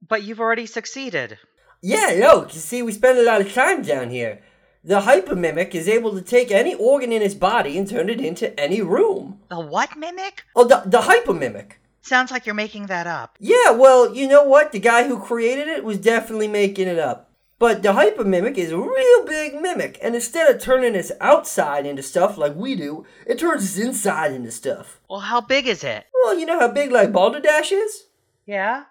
but 0.07 0.23
you've 0.23 0.39
already 0.39 0.65
succeeded. 0.65 1.37
Yeah, 1.81 2.15
no, 2.19 2.43
you 2.43 2.59
see, 2.59 2.81
we 2.81 2.91
spend 2.91 3.19
a 3.19 3.23
lot 3.23 3.41
of 3.41 3.53
time 3.53 3.81
down 3.83 4.09
here. 4.09 4.41
The 4.87 5.01
hypermimic 5.01 5.75
is 5.75 5.89
able 5.89 6.13
to 6.15 6.21
take 6.21 6.49
any 6.49 6.73
organ 6.73 7.11
in 7.11 7.21
his 7.21 7.35
body 7.35 7.77
and 7.77 7.85
turn 7.89 8.09
it 8.09 8.21
into 8.21 8.57
any 8.57 8.81
room. 8.81 9.41
The 9.49 9.59
what 9.59 9.97
mimic? 9.97 10.45
Oh, 10.55 10.63
the, 10.63 10.81
the 10.85 11.01
hypermimic. 11.01 11.73
Sounds 12.01 12.31
like 12.31 12.45
you're 12.45 12.55
making 12.55 12.85
that 12.85 13.05
up. 13.05 13.35
Yeah, 13.37 13.71
well, 13.71 14.15
you 14.15 14.29
know 14.29 14.45
what? 14.45 14.71
The 14.71 14.79
guy 14.79 15.05
who 15.05 15.19
created 15.19 15.67
it 15.67 15.83
was 15.83 15.97
definitely 15.97 16.47
making 16.47 16.87
it 16.87 16.97
up. 16.97 17.29
But 17.59 17.83
the 17.83 17.89
hypermimic 17.89 18.57
is 18.57 18.71
a 18.71 18.77
real 18.77 19.25
big 19.25 19.55
mimic, 19.55 19.99
and 20.01 20.15
instead 20.15 20.49
of 20.49 20.61
turning 20.61 20.95
its 20.95 21.11
outside 21.19 21.85
into 21.85 22.01
stuff 22.01 22.37
like 22.37 22.55
we 22.55 22.73
do, 22.73 23.05
it 23.25 23.39
turns 23.39 23.65
its 23.65 23.85
inside 23.85 24.31
into 24.31 24.51
stuff. 24.51 25.01
Well, 25.09 25.19
how 25.19 25.41
big 25.41 25.67
is 25.67 25.83
it? 25.83 26.05
Well, 26.13 26.39
you 26.39 26.45
know 26.45 26.61
how 26.61 26.69
big 26.69 26.91
like 26.91 27.11
Balderdash 27.11 27.73
is? 27.73 28.05
Yeah. 28.45 28.85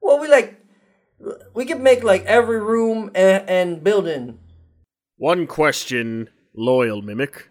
Well, 0.00 0.18
we 0.18 0.26
like 0.26 0.58
we 1.52 1.66
could 1.66 1.80
make 1.80 2.02
like 2.02 2.24
every 2.24 2.60
room 2.60 3.10
and, 3.14 3.46
and 3.46 3.84
building. 3.84 4.38
One 5.16 5.46
question, 5.46 6.30
loyal 6.54 7.02
mimic. 7.02 7.48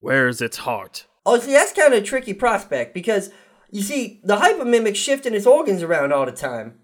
Where's 0.00 0.40
its 0.40 0.58
heart? 0.58 1.06
Oh, 1.24 1.38
see, 1.38 1.52
that's 1.52 1.72
kind 1.72 1.92
of 1.94 2.02
a 2.02 2.06
tricky 2.06 2.34
prospect 2.34 2.94
because 2.94 3.30
you 3.70 3.82
see, 3.82 4.20
the 4.24 4.36
hypermimic's 4.36 4.98
shifting 4.98 5.34
its 5.34 5.46
organs 5.46 5.82
around 5.82 6.12
all 6.12 6.26
the 6.26 6.32
time. 6.32 6.78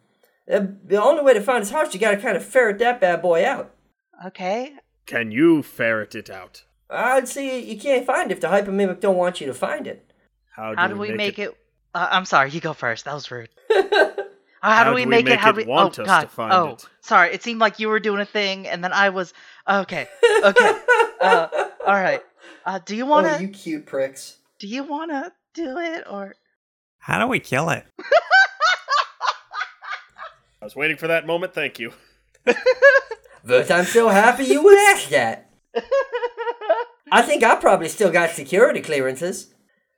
Uh, 0.50 0.60
The 0.84 1.02
only 1.02 1.22
way 1.22 1.34
to 1.34 1.40
find 1.40 1.62
its 1.62 1.70
heart, 1.70 1.92
you 1.92 2.00
gotta 2.00 2.16
kind 2.16 2.36
of 2.36 2.44
ferret 2.44 2.78
that 2.78 3.00
bad 3.00 3.20
boy 3.22 3.44
out. 3.44 3.74
Okay. 4.26 4.72
Can 5.06 5.30
you 5.30 5.62
ferret 5.62 6.14
it 6.14 6.30
out? 6.30 6.64
I'd 6.90 7.28
say 7.28 7.60
you 7.60 7.78
can't 7.78 8.06
find 8.06 8.30
it 8.30 8.34
if 8.34 8.40
the 8.40 8.48
hypermimic 8.48 9.00
don't 9.00 9.16
want 9.16 9.40
you 9.40 9.46
to 9.46 9.54
find 9.54 9.86
it. 9.86 10.12
How 10.54 10.70
do, 10.70 10.76
How 10.76 10.86
do 10.88 10.96
we 10.96 11.12
make 11.12 11.38
it? 11.38 11.50
Uh, 11.94 12.08
I'm 12.10 12.24
sorry, 12.24 12.50
you 12.50 12.60
go 12.60 12.72
first. 12.72 13.04
That 13.04 13.14
was 13.14 13.30
rude. 13.30 13.50
Uh, 13.70 14.12
how, 14.62 14.84
do 14.84 14.94
we 14.94 15.06
make, 15.06 15.26
it? 15.28 15.38
How 15.38 15.52
do 15.52 15.58
we? 15.58 15.66
want 15.66 15.98
oh 15.98 16.02
us 16.02 16.06
God. 16.06 16.20
to 16.22 16.28
find 16.28 16.52
oh, 16.52 16.68
it? 16.70 16.88
Sorry. 17.08 17.32
It 17.34 17.42
seemed 17.42 17.60
like 17.60 17.78
you 17.78 17.88
were 17.88 18.00
doing 18.00 18.20
a 18.20 18.26
thing, 18.26 18.68
and 18.68 18.84
then 18.84 18.92
I 18.92 19.08
was. 19.10 19.34
Okay. 19.68 20.06
Okay. 20.44 20.78
uh, 21.20 21.48
all 21.86 21.94
right. 21.94 22.22
Uh, 22.64 22.78
do 22.84 22.94
you 22.94 23.06
wanna? 23.06 23.34
Oh, 23.36 23.40
you 23.40 23.48
cute 23.48 23.86
pricks. 23.86 24.36
Do 24.58 24.68
you 24.68 24.84
wanna 24.84 25.32
do 25.54 25.78
it 25.78 26.04
or? 26.08 26.34
How 26.98 27.18
do 27.18 27.26
we 27.26 27.40
kill 27.40 27.70
it? 27.70 27.84
I 30.60 30.64
was 30.64 30.76
waiting 30.76 30.96
for 30.96 31.08
that 31.08 31.26
moment. 31.26 31.54
Thank 31.54 31.78
you. 31.78 31.92
But 33.48 33.70
I'm 33.70 33.86
so 33.86 34.10
happy 34.10 34.44
you 34.44 34.62
would 34.62 34.78
ask 34.78 35.08
that. 35.08 35.50
I 37.10 37.22
think 37.22 37.42
I 37.42 37.54
probably 37.56 37.88
still 37.88 38.10
got 38.10 38.30
security 38.30 38.82
clearances. 38.82 39.54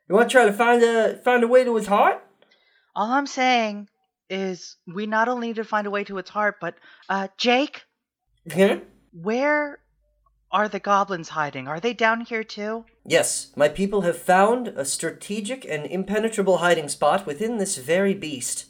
You 0.09 0.15
want 0.15 0.29
to 0.29 0.33
try 0.33 0.45
to 0.45 0.53
find 0.53 0.81
a 0.85 1.17
find 1.25 1.43
a 1.43 1.49
way 1.49 1.65
to 1.65 1.75
his 1.75 1.89
heart? 1.89 2.23
All 2.95 3.11
I'm 3.11 3.27
saying 3.27 3.89
is 4.31 4.77
we 4.87 5.07
not 5.07 5.29
only 5.29 5.49
need 5.49 5.57
to 5.57 5.65
find 5.65 5.87
a 5.87 5.91
way 5.91 6.05
to 6.05 6.19
its 6.19 6.31
heart, 6.31 6.57
but 6.61 6.77
uh, 7.09 7.29
Jake, 7.37 7.83
Huh? 8.51 8.79
where 9.13 9.81
are 10.53 10.69
the 10.69 10.81
goblins 10.81 11.31
hiding? 11.31 11.69
Are 11.69 11.81
they 11.81 11.93
down 11.93 12.23
here 12.23 12.43
too? 12.45 12.85
Yes, 13.05 13.53
my 13.57 13.69
people 13.69 14.03
have 14.03 14.19
found 14.19 14.69
a 14.69 14.85
strategic 14.85 15.65
and 15.65 15.87
impenetrable 15.87 16.59
hiding 16.59 16.89
spot 16.89 17.27
within 17.27 17.59
this 17.59 17.77
very 17.77 18.15
beast. 18.15 18.67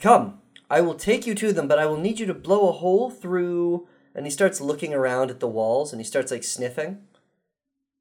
Come, 0.00 0.40
I 0.70 0.80
will 0.80 0.94
take 0.94 1.26
you 1.26 1.34
to 1.36 1.52
them, 1.52 1.68
but 1.68 1.78
I 1.78 1.86
will 1.86 1.96
need 1.96 2.18
you 2.18 2.26
to 2.26 2.34
blow 2.34 2.68
a 2.68 2.72
hole 2.72 3.10
through. 3.10 3.86
And 4.14 4.26
he 4.26 4.30
starts 4.30 4.60
looking 4.60 4.92
around 4.94 5.30
at 5.30 5.40
the 5.40 5.48
walls 5.48 5.92
and 5.92 6.00
he 6.00 6.04
starts 6.04 6.30
like 6.32 6.44
sniffing. 6.44 6.98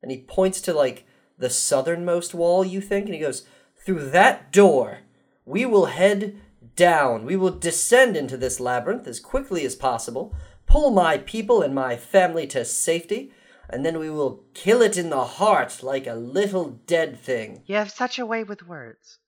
And 0.01 0.11
he 0.11 0.17
points 0.21 0.61
to 0.61 0.73
like 0.73 1.05
the 1.37 1.49
southernmost 1.49 2.33
wall, 2.33 2.63
you 2.63 2.79
think, 2.81 3.05
and 3.05 3.13
he 3.13 3.19
goes, 3.19 3.45
Through 3.85 4.09
that 4.11 4.51
door, 4.51 4.99
we 5.45 5.65
will 5.65 5.85
head 5.85 6.35
down. 6.75 7.25
We 7.25 7.35
will 7.35 7.51
descend 7.51 8.17
into 8.17 8.37
this 8.37 8.59
labyrinth 8.59 9.07
as 9.07 9.19
quickly 9.19 9.65
as 9.65 9.75
possible, 9.75 10.35
pull 10.65 10.91
my 10.91 11.17
people 11.17 11.61
and 11.61 11.73
my 11.73 11.95
family 11.95 12.47
to 12.47 12.65
safety, 12.65 13.31
and 13.69 13.85
then 13.85 13.99
we 13.99 14.09
will 14.09 14.43
kill 14.53 14.81
it 14.81 14.97
in 14.97 15.09
the 15.09 15.23
heart 15.23 15.81
like 15.81 16.07
a 16.07 16.13
little 16.13 16.81
dead 16.85 17.19
thing. 17.19 17.63
You 17.65 17.75
have 17.75 17.91
such 17.91 18.19
a 18.19 18.25
way 18.25 18.43
with 18.43 18.67
words. 18.67 19.19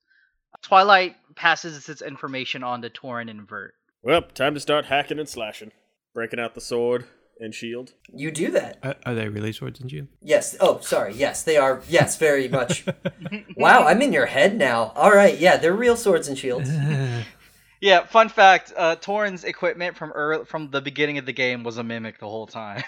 Twilight 0.62 1.16
passes 1.36 1.86
this 1.86 2.02
information 2.02 2.62
on 2.62 2.82
to 2.82 2.90
Torin 2.90 3.30
and 3.30 3.48
Vert. 3.48 3.74
Well, 4.02 4.22
time 4.22 4.54
to 4.54 4.60
start 4.60 4.86
hacking 4.86 5.18
and 5.18 5.28
slashing. 5.28 5.72
Breaking 6.14 6.40
out 6.40 6.54
the 6.54 6.60
sword 6.60 7.04
and 7.40 7.54
shield. 7.54 7.92
You 8.12 8.30
do 8.30 8.50
that. 8.50 8.78
Are, 8.82 8.96
are 9.06 9.14
they 9.14 9.28
really 9.28 9.52
swords 9.52 9.80
and 9.80 9.90
shield? 9.90 10.08
Yes. 10.20 10.56
Oh, 10.60 10.80
sorry. 10.80 11.14
Yes, 11.14 11.42
they 11.42 11.56
are. 11.56 11.82
Yes, 11.88 12.16
very 12.16 12.48
much. 12.48 12.84
wow, 13.56 13.84
I'm 13.84 14.02
in 14.02 14.12
your 14.12 14.26
head 14.26 14.56
now. 14.56 14.92
All 14.96 15.12
right. 15.12 15.38
Yeah, 15.38 15.56
they're 15.56 15.74
real 15.74 15.96
swords 15.96 16.28
and 16.28 16.36
shields. 16.36 16.70
Yeah, 17.80 18.04
fun 18.04 18.28
fact: 18.28 18.72
uh, 18.76 18.96
Torin's 18.96 19.44
equipment 19.44 19.96
from 19.96 20.12
early, 20.12 20.44
from 20.44 20.70
the 20.70 20.80
beginning 20.80 21.18
of 21.18 21.26
the 21.26 21.32
game 21.32 21.62
was 21.62 21.78
a 21.78 21.84
mimic 21.84 22.18
the 22.18 22.28
whole 22.28 22.46
time. 22.46 22.82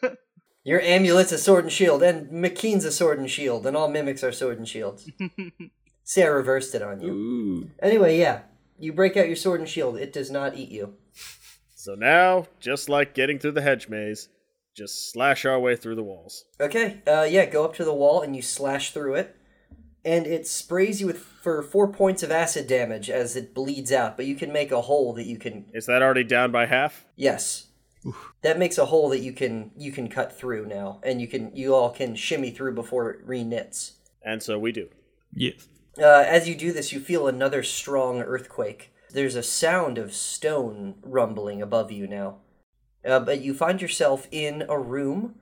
Your 0.64 0.80
amulet's 0.80 1.32
a 1.32 1.38
sword 1.38 1.64
and 1.64 1.72
shield, 1.72 2.02
and 2.02 2.30
McKean's 2.30 2.84
a 2.84 2.92
sword 2.92 3.18
and 3.18 3.30
shield, 3.30 3.66
and 3.66 3.76
all 3.76 3.88
mimics 3.88 4.22
are 4.22 4.32
sword 4.32 4.58
and 4.58 4.68
shields. 4.68 5.08
See, 6.04 6.22
I 6.22 6.26
reversed 6.26 6.74
it 6.74 6.82
on 6.82 7.00
you. 7.00 7.12
Ooh. 7.12 7.70
Anyway, 7.80 8.18
yeah, 8.18 8.40
you 8.78 8.92
break 8.92 9.16
out 9.16 9.26
your 9.28 9.36
sword 9.36 9.60
and 9.60 9.68
shield. 9.68 9.96
It 9.96 10.12
does 10.12 10.30
not 10.30 10.56
eat 10.56 10.70
you. 10.70 10.94
So 11.74 11.94
now, 11.94 12.46
just 12.60 12.88
like 12.88 13.14
getting 13.14 13.38
through 13.38 13.52
the 13.52 13.62
hedge 13.62 13.88
maze, 13.88 14.28
just 14.76 15.10
slash 15.12 15.44
our 15.44 15.58
way 15.58 15.74
through 15.74 15.96
the 15.96 16.02
walls. 16.02 16.44
Okay. 16.60 17.00
Uh, 17.06 17.26
yeah, 17.28 17.46
go 17.46 17.64
up 17.64 17.74
to 17.76 17.84
the 17.84 17.94
wall 17.94 18.22
and 18.22 18.36
you 18.36 18.42
slash 18.42 18.92
through 18.92 19.14
it, 19.14 19.36
and 20.08 20.26
it 20.26 20.46
sprays 20.46 21.02
you 21.02 21.06
with 21.06 21.18
for 21.18 21.62
four 21.62 21.86
points 21.86 22.22
of 22.22 22.30
acid 22.30 22.66
damage 22.66 23.10
as 23.10 23.36
it 23.36 23.52
bleeds 23.52 23.92
out. 23.92 24.16
But 24.16 24.24
you 24.24 24.34
can 24.34 24.50
make 24.50 24.72
a 24.72 24.80
hole 24.80 25.12
that 25.12 25.26
you 25.26 25.36
can 25.36 25.66
Is 25.74 25.84
that 25.84 26.02
already 26.02 26.24
down 26.24 26.50
by 26.50 26.64
half? 26.64 27.04
Yes. 27.14 27.66
That 28.42 28.58
makes 28.58 28.78
a 28.78 28.86
hole 28.86 29.10
that 29.10 29.18
you 29.18 29.32
can 29.32 29.72
you 29.76 29.92
can 29.92 30.08
cut 30.08 30.32
through 30.32 30.66
now, 30.66 31.00
and 31.02 31.20
you 31.20 31.26
can 31.26 31.54
you 31.54 31.74
all 31.74 31.90
can 31.90 32.14
shimmy 32.14 32.50
through 32.50 32.74
before 32.74 33.10
it 33.10 33.26
reknits. 33.26 33.92
And 34.24 34.42
so 34.42 34.58
we 34.58 34.72
do. 34.72 34.88
Yes. 35.34 35.68
Uh, 35.98 36.24
as 36.26 36.48
you 36.48 36.54
do 36.54 36.72
this, 36.72 36.92
you 36.92 37.00
feel 37.00 37.26
another 37.26 37.62
strong 37.62 38.20
earthquake. 38.20 38.92
There's 39.10 39.34
a 39.34 39.42
sound 39.42 39.98
of 39.98 40.14
stone 40.14 40.94
rumbling 41.02 41.60
above 41.60 41.90
you 41.90 42.06
now, 42.06 42.36
uh, 43.04 43.20
but 43.20 43.42
you 43.42 43.52
find 43.52 43.82
yourself 43.82 44.28
in 44.30 44.64
a 44.68 44.78
room 44.78 45.34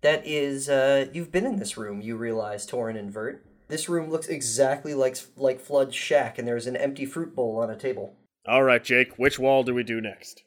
that 0.00 0.26
is. 0.26 0.70
Uh, 0.70 1.06
you've 1.12 1.32
been 1.32 1.46
in 1.46 1.56
this 1.56 1.76
room. 1.76 2.00
You 2.00 2.16
realize, 2.16 2.66
Torin 2.66 2.96
and 2.96 3.12
Vert. 3.12 3.44
This 3.70 3.88
room 3.88 4.10
looks 4.10 4.26
exactly 4.28 4.94
like 4.94 5.16
like 5.36 5.60
Flood's 5.60 5.94
shack, 5.94 6.38
and 6.38 6.46
there's 6.46 6.66
an 6.66 6.76
empty 6.76 7.06
fruit 7.06 7.34
bowl 7.34 7.58
on 7.58 7.70
a 7.70 7.76
table. 7.76 8.16
All 8.46 8.62
right, 8.62 8.82
Jake, 8.82 9.18
which 9.18 9.38
wall 9.38 9.62
do 9.62 9.74
we 9.74 9.82
do 9.82 10.00
next? 10.00 10.42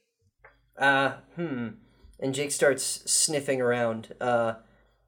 Uh, 0.77 1.13
hmm. 1.35 1.67
And 2.19 2.33
Jake 2.33 2.51
starts 2.51 3.09
sniffing 3.09 3.61
around. 3.61 4.15
Uh, 4.19 4.55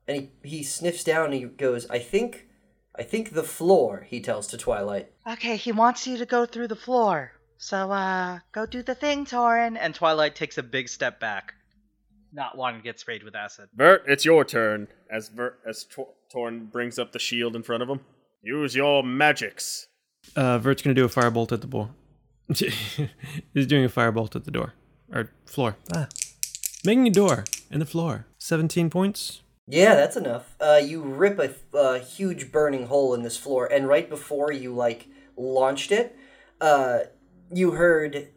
and 0.07 0.29
he, 0.43 0.49
he 0.57 0.63
sniffs 0.63 1.03
down 1.03 1.25
and 1.25 1.33
he 1.33 1.45
goes, 1.45 1.89
I 1.89 1.99
think, 1.99 2.47
I 2.95 3.03
think 3.03 3.31
the 3.31 3.43
floor, 3.43 4.05
he 4.07 4.19
tells 4.19 4.47
to 4.47 4.57
Twilight. 4.57 5.11
Okay, 5.27 5.57
he 5.57 5.71
wants 5.71 6.05
you 6.05 6.17
to 6.17 6.25
go 6.25 6.45
through 6.45 6.67
the 6.67 6.75
floor. 6.75 7.31
So, 7.57 7.91
uh, 7.91 8.39
go 8.51 8.65
do 8.65 8.83
the 8.83 8.95
thing, 8.95 9.25
Torin. 9.25 9.77
And 9.79 9.95
Twilight 9.95 10.35
takes 10.35 10.57
a 10.57 10.63
big 10.63 10.89
step 10.89 11.19
back, 11.19 11.53
not 12.33 12.57
wanting 12.57 12.81
to 12.81 12.83
get 12.83 12.99
sprayed 12.99 13.23
with 13.23 13.35
acid. 13.35 13.69
Vert, 13.73 14.03
it's 14.07 14.25
your 14.25 14.43
turn. 14.43 14.87
As 15.09 15.29
Vert, 15.29 15.59
as 15.67 15.85
Tor- 15.85 16.13
Torin 16.35 16.71
brings 16.71 16.99
up 16.99 17.11
the 17.11 17.19
shield 17.19 17.55
in 17.55 17.63
front 17.63 17.81
of 17.83 17.89
him, 17.89 18.01
use 18.41 18.75
your 18.75 19.03
magics. 19.03 19.87
Uh, 20.35 20.59
Vert's 20.59 20.81
gonna 20.81 20.93
do 20.93 21.05
a 21.05 21.09
firebolt 21.09 21.51
at 21.51 21.61
the 21.61 21.67
door. 21.67 21.91
He's 23.53 23.67
doing 23.67 23.85
a 23.85 23.89
firebolt 23.89 24.35
at 24.35 24.45
the 24.45 24.51
door 24.51 24.73
or 25.13 25.31
floor. 25.45 25.77
Ah, 25.93 26.07
making 26.83 27.07
a 27.07 27.11
door 27.11 27.45
in 27.71 27.79
the 27.79 27.85
floor. 27.85 28.25
Seventeen 28.37 28.89
points. 28.89 29.41
Yeah, 29.67 29.95
that's 29.95 30.15
enough. 30.15 30.55
Uh, 30.59 30.79
you 30.83 31.01
rip 31.01 31.39
a, 31.39 31.55
a 31.75 31.99
huge 31.99 32.51
burning 32.51 32.85
hole 32.85 33.13
in 33.15 33.23
this 33.23 33.37
floor, 33.37 33.65
and 33.65 33.87
right 33.87 34.07
before 34.07 34.51
you, 34.51 34.71
like, 34.71 35.07
launched 35.35 35.91
it, 35.91 36.15
uh, 36.61 36.99
you 37.51 37.71
heard 37.71 38.27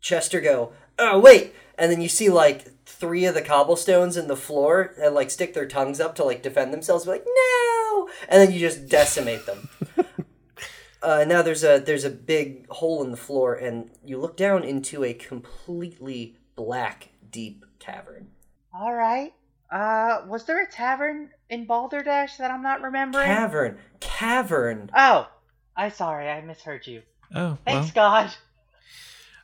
Chester 0.00 0.40
go, 0.40 0.72
oh, 1.00 1.18
wait! 1.18 1.52
And 1.76 1.90
then 1.90 2.00
you 2.00 2.08
see, 2.08 2.28
like, 2.28 2.77
three 2.88 3.26
of 3.26 3.34
the 3.34 3.42
cobblestones 3.42 4.16
in 4.16 4.28
the 4.28 4.36
floor 4.36 4.94
and, 5.00 5.14
like, 5.14 5.30
stick 5.30 5.54
their 5.54 5.66
tongues 5.66 6.00
up 6.00 6.14
to, 6.16 6.24
like, 6.24 6.42
defend 6.42 6.72
themselves, 6.72 7.04
be 7.04 7.10
like, 7.12 7.26
no! 7.26 8.08
And 8.28 8.40
then 8.40 8.52
you 8.52 8.58
just 8.58 8.88
decimate 8.88 9.44
them. 9.46 9.68
uh, 11.02 11.24
now 11.28 11.42
there's 11.42 11.62
a 11.62 11.78
there's 11.78 12.04
a 12.04 12.10
big 12.10 12.68
hole 12.68 13.04
in 13.04 13.10
the 13.10 13.16
floor, 13.16 13.54
and 13.54 13.90
you 14.04 14.18
look 14.18 14.36
down 14.36 14.64
into 14.64 15.04
a 15.04 15.12
completely 15.12 16.36
black, 16.56 17.10
deep 17.30 17.64
cavern. 17.78 18.28
All 18.72 18.94
right. 18.94 19.32
Uh, 19.70 20.22
was 20.26 20.44
there 20.44 20.62
a 20.62 20.70
tavern 20.70 21.30
in 21.50 21.66
Balderdash 21.66 22.38
that 22.38 22.50
I'm 22.50 22.62
not 22.62 22.80
remembering? 22.80 23.26
Cavern, 23.26 23.78
cavern. 24.00 24.90
oh, 24.96 25.28
I'm 25.76 25.90
sorry, 25.90 26.28
I 26.28 26.40
misheard 26.40 26.86
you. 26.86 27.02
Oh, 27.34 27.40
well, 27.40 27.58
Thanks, 27.66 27.90
God. 27.90 28.32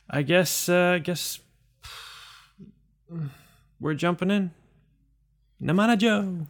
I 0.09 0.23
guess. 0.23 0.67
Uh, 0.67 0.93
I 0.95 0.99
guess 0.99 1.39
we're 3.79 3.93
jumping 3.93 4.31
in. 4.31 4.51
Namana 5.61 5.97
Joe. 5.97 6.47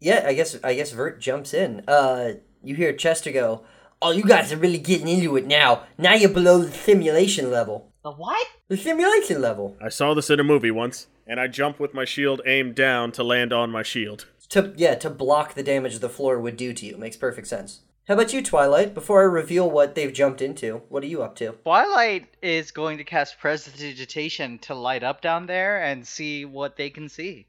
Yeah, 0.00 0.24
I 0.26 0.34
guess 0.34 0.56
I 0.62 0.74
guess 0.74 0.92
Vert 0.92 1.20
jumps 1.20 1.54
in. 1.54 1.82
Uh, 1.88 2.34
you 2.62 2.74
hear 2.74 2.92
Chester 2.92 3.32
go, 3.32 3.62
"Oh, 4.00 4.10
you 4.10 4.22
guys 4.24 4.52
are 4.52 4.56
really 4.56 4.78
getting 4.78 5.08
into 5.08 5.36
it 5.36 5.46
now. 5.46 5.84
Now 5.96 6.14
you're 6.14 6.30
below 6.30 6.58
the 6.58 6.72
simulation 6.72 7.50
level. 7.50 7.90
The 8.02 8.12
what? 8.12 8.46
The 8.68 8.76
simulation 8.76 9.40
level. 9.40 9.76
I 9.82 9.88
saw 9.88 10.14
this 10.14 10.30
in 10.30 10.40
a 10.40 10.44
movie 10.44 10.70
once, 10.70 11.08
and 11.26 11.40
I 11.40 11.46
jump 11.48 11.80
with 11.80 11.94
my 11.94 12.04
shield 12.04 12.40
aimed 12.46 12.74
down 12.74 13.12
to 13.12 13.22
land 13.24 13.52
on 13.52 13.70
my 13.70 13.82
shield. 13.82 14.26
To 14.50 14.72
yeah, 14.76 14.94
to 14.96 15.10
block 15.10 15.54
the 15.54 15.62
damage 15.62 15.98
the 15.98 16.08
floor 16.08 16.38
would 16.38 16.56
do 16.56 16.72
to 16.72 16.86
you. 16.86 16.96
Makes 16.96 17.16
perfect 17.16 17.48
sense. 17.48 17.80
How 18.08 18.14
about 18.14 18.32
you, 18.32 18.42
Twilight? 18.42 18.94
Before 18.94 19.20
I 19.20 19.24
reveal 19.24 19.70
what 19.70 19.94
they've 19.94 20.14
jumped 20.14 20.40
into, 20.40 20.80
what 20.88 21.02
are 21.02 21.08
you 21.08 21.22
up 21.22 21.36
to? 21.36 21.52
Twilight 21.62 22.38
is 22.40 22.70
going 22.70 22.96
to 22.96 23.04
cast 23.04 23.38
Prestidigitation 23.38 24.58
to 24.60 24.74
light 24.74 25.02
up 25.02 25.20
down 25.20 25.44
there 25.44 25.82
and 25.82 26.06
see 26.06 26.46
what 26.46 26.76
they 26.76 26.88
can 26.88 27.10
see. 27.10 27.44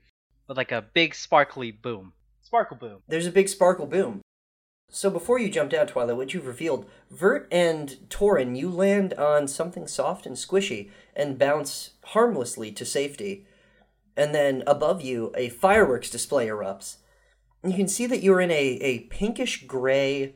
With 0.49 0.57
like 0.57 0.74
a 0.74 0.82
big 0.82 1.16
sparkly 1.16 1.72
boom. 1.72 2.12
Sparkle 2.41 2.76
boom. 2.76 2.97
There's 3.07 3.26
a 3.26 3.32
big 3.32 3.47
sparkle 3.47 3.86
boom. 3.86 4.20
So 4.91 5.10
before 5.10 5.39
you 5.39 5.47
jump 5.47 5.70
down, 5.70 5.88
Twilight, 5.88 6.18
what 6.18 6.34
you've 6.34 6.45
revealed, 6.45 6.89
Vert 7.10 7.47
and 7.53 7.91
Torin, 8.10 8.57
you 8.57 8.70
land 8.70 9.14
on 9.14 9.47
something 9.47 9.88
soft 9.88 10.26
and 10.26 10.36
squishy 10.36 10.91
and 11.16 11.39
bounce 11.39 11.91
harmlessly 12.07 12.74
to 12.74 12.84
safety. 12.84 13.45
And 14.18 14.36
then 14.36 14.64
above 14.68 15.01
you, 15.01 15.32
a 15.38 15.47
fireworks 15.47 16.10
display 16.10 16.47
erupts. 16.47 16.97
And 17.64 17.72
you 17.72 17.78
can 17.78 17.88
see 17.88 18.05
that 18.07 18.24
you're 18.24 18.41
in 18.41 18.51
a, 18.51 18.55
a 18.55 18.99
pinkish 19.05 19.66
gray, 19.66 20.36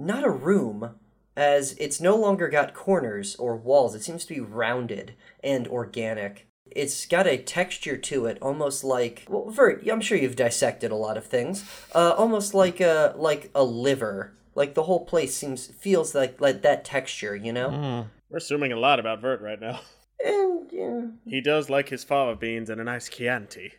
not 0.00 0.24
a 0.24 0.30
room, 0.30 0.94
as 1.36 1.72
it's 1.78 2.00
no 2.00 2.16
longer 2.16 2.48
got 2.48 2.74
corners 2.74 3.36
or 3.36 3.56
walls. 3.56 3.94
It 3.94 4.02
seems 4.02 4.24
to 4.26 4.34
be 4.34 4.40
rounded 4.40 5.14
and 5.42 5.68
organic. 5.68 6.46
It's 6.66 7.06
got 7.06 7.26
a 7.26 7.36
texture 7.36 7.96
to 7.96 8.26
it, 8.26 8.38
almost 8.40 8.84
like 8.84 9.26
well, 9.28 9.50
Vert. 9.50 9.86
I'm 9.90 10.00
sure 10.00 10.16
you've 10.18 10.36
dissected 10.36 10.90
a 10.92 10.96
lot 10.96 11.16
of 11.16 11.26
things. 11.26 11.64
Uh, 11.94 12.14
almost 12.16 12.54
like 12.54 12.80
a 12.80 13.14
like 13.16 13.50
a 13.54 13.64
liver. 13.64 14.32
Like 14.54 14.74
the 14.74 14.84
whole 14.84 15.04
place 15.04 15.34
seems 15.34 15.66
feels 15.66 16.14
like 16.14 16.40
like 16.40 16.62
that 16.62 16.84
texture, 16.84 17.34
you 17.34 17.52
know. 17.52 17.70
Mm. 17.70 18.06
We're 18.28 18.38
assuming 18.38 18.72
a 18.72 18.78
lot 18.78 19.00
about 19.00 19.20
Vert 19.20 19.40
right 19.40 19.60
now. 19.60 19.80
And 20.22 20.70
yeah, 20.70 21.00
He 21.24 21.40
does 21.40 21.70
like 21.70 21.88
his 21.88 22.04
fava 22.04 22.36
beans 22.36 22.68
and 22.68 22.78
a 22.78 22.84
nice 22.84 23.08
Chianti. 23.08 23.72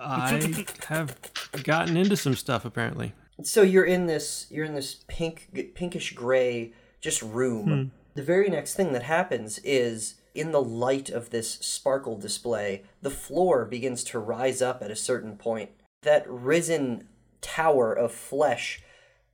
I 0.00 0.64
have 0.88 1.14
gotten 1.62 1.98
into 1.98 2.16
some 2.16 2.34
stuff 2.34 2.64
apparently. 2.64 3.12
So 3.42 3.62
you're 3.62 3.84
in 3.84 4.06
this 4.06 4.46
you're 4.50 4.64
in 4.64 4.74
this 4.74 5.04
pink 5.08 5.72
pinkish 5.74 6.12
gray 6.14 6.72
just 7.00 7.22
room 7.22 7.66
hmm. 7.66 7.88
the 8.14 8.22
very 8.22 8.48
next 8.48 8.74
thing 8.74 8.92
that 8.92 9.02
happens 9.02 9.58
is 9.58 10.14
in 10.34 10.52
the 10.52 10.62
light 10.62 11.10
of 11.10 11.30
this 11.30 11.52
sparkle 11.54 12.16
display 12.16 12.82
the 13.02 13.10
floor 13.10 13.64
begins 13.64 14.04
to 14.04 14.18
rise 14.18 14.62
up 14.62 14.82
at 14.82 14.90
a 14.90 14.96
certain 14.96 15.36
point 15.36 15.70
that 16.02 16.28
risen 16.28 17.08
tower 17.40 17.92
of 17.92 18.12
flesh 18.12 18.82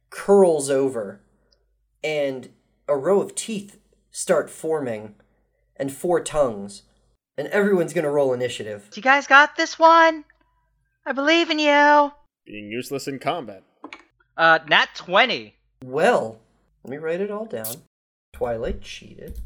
curls 0.08 0.70
over 0.70 1.20
and 2.02 2.50
a 2.88 2.96
row 2.96 3.20
of 3.20 3.34
teeth 3.34 3.78
start 4.10 4.50
forming 4.50 5.14
and 5.76 5.92
four 5.92 6.20
tongues 6.20 6.82
and 7.36 7.48
everyone's 7.48 7.92
gonna 7.92 8.10
roll 8.10 8.32
initiative 8.32 8.88
You 8.94 9.02
guys 9.02 9.26
got 9.26 9.56
this 9.56 9.78
one? 9.78 10.24
I 11.06 11.12
believe 11.12 11.50
in 11.50 11.58
you. 11.58 12.12
Being 12.44 12.70
useless 12.70 13.08
in 13.08 13.18
combat. 13.18 13.62
Uh, 14.36 14.58
nat 14.68 14.88
20. 14.94 15.54
well 15.84 16.40
let 16.84 16.90
me 16.90 16.96
write 16.96 17.20
it 17.20 17.30
all 17.30 17.46
down 17.46 17.66
twilight 18.32 18.80
cheated 18.82 19.38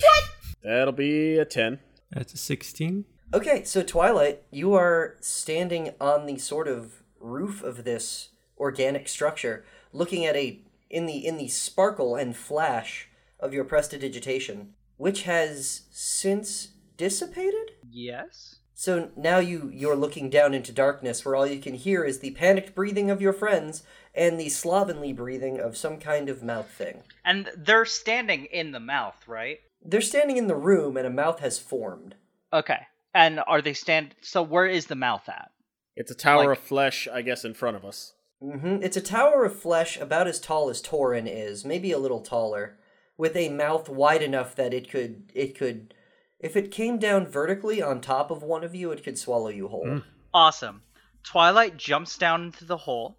What? 0.00 0.24
That'll 0.62 0.92
be 0.92 1.38
a 1.38 1.44
10. 1.44 1.78
That's 2.10 2.34
a 2.34 2.36
sixteen. 2.36 3.04
Okay, 3.34 3.64
so 3.64 3.82
Twilight, 3.82 4.42
you 4.50 4.74
are 4.74 5.16
standing 5.20 5.94
on 6.00 6.26
the 6.26 6.38
sort 6.38 6.68
of 6.68 7.02
roof 7.20 7.62
of 7.62 7.84
this 7.84 8.28
organic 8.58 9.08
structure, 9.08 9.64
looking 9.92 10.24
at 10.24 10.36
a 10.36 10.60
in 10.88 11.06
the 11.06 11.26
in 11.26 11.36
the 11.36 11.48
sparkle 11.48 12.14
and 12.14 12.36
flash 12.36 13.08
of 13.40 13.52
your 13.52 13.64
prestidigitation, 13.64 14.74
which 14.96 15.22
has 15.22 15.82
since 15.90 16.68
dissipated. 16.96 17.72
Yes. 17.90 18.56
So 18.78 19.10
now 19.16 19.38
you 19.38 19.70
you're 19.72 19.96
looking 19.96 20.28
down 20.28 20.52
into 20.52 20.70
darkness, 20.70 21.24
where 21.24 21.34
all 21.34 21.46
you 21.46 21.60
can 21.60 21.72
hear 21.74 22.04
is 22.04 22.18
the 22.18 22.32
panicked 22.32 22.74
breathing 22.74 23.10
of 23.10 23.22
your 23.22 23.32
friends 23.32 23.82
and 24.14 24.38
the 24.38 24.50
slovenly 24.50 25.14
breathing 25.14 25.58
of 25.58 25.78
some 25.78 25.96
kind 25.98 26.28
of 26.28 26.42
mouth 26.42 26.68
thing. 26.70 27.02
And 27.24 27.48
they're 27.56 27.86
standing 27.86 28.44
in 28.44 28.72
the 28.72 28.80
mouth, 28.80 29.16
right? 29.26 29.60
They're 29.82 30.02
standing 30.02 30.36
in 30.36 30.46
the 30.46 30.54
room, 30.54 30.98
and 30.98 31.06
a 31.06 31.10
mouth 31.10 31.40
has 31.40 31.58
formed. 31.58 32.16
Okay. 32.52 32.80
And 33.14 33.40
are 33.46 33.62
they 33.62 33.72
stand? 33.72 34.14
So 34.20 34.42
where 34.42 34.66
is 34.66 34.86
the 34.86 34.94
mouth 34.94 35.26
at? 35.26 35.50
It's 35.96 36.10
a 36.10 36.14
tower 36.14 36.48
Like- 36.50 36.58
of 36.58 36.64
flesh, 36.64 37.08
I 37.10 37.22
guess, 37.22 37.46
in 37.46 37.54
front 37.54 37.78
of 37.78 37.84
us. 37.84 38.12
hmm 38.42 38.76
It's 38.82 38.98
a 38.98 39.00
tower 39.00 39.46
of 39.46 39.58
flesh 39.58 39.98
about 39.98 40.26
as 40.28 40.38
tall 40.38 40.68
as 40.68 40.82
Torin 40.82 41.26
is, 41.26 41.64
maybe 41.64 41.92
a 41.92 41.98
little 41.98 42.20
taller, 42.20 42.76
with 43.16 43.34
a 43.36 43.48
mouth 43.48 43.88
wide 43.88 44.20
enough 44.22 44.54
that 44.56 44.74
it 44.74 44.90
could 44.90 45.30
it 45.34 45.56
could 45.56 45.94
if 46.40 46.56
it 46.56 46.70
came 46.70 46.98
down 46.98 47.26
vertically 47.26 47.80
on 47.82 48.00
top 48.00 48.30
of 48.30 48.42
one 48.42 48.64
of 48.64 48.74
you, 48.74 48.90
it 48.92 49.02
could 49.02 49.18
swallow 49.18 49.48
you 49.48 49.68
whole. 49.68 49.86
Mm. 49.86 50.04
Awesome. 50.34 50.82
Twilight 51.22 51.76
jumps 51.76 52.18
down 52.18 52.44
into 52.44 52.64
the 52.64 52.76
hole 52.76 53.16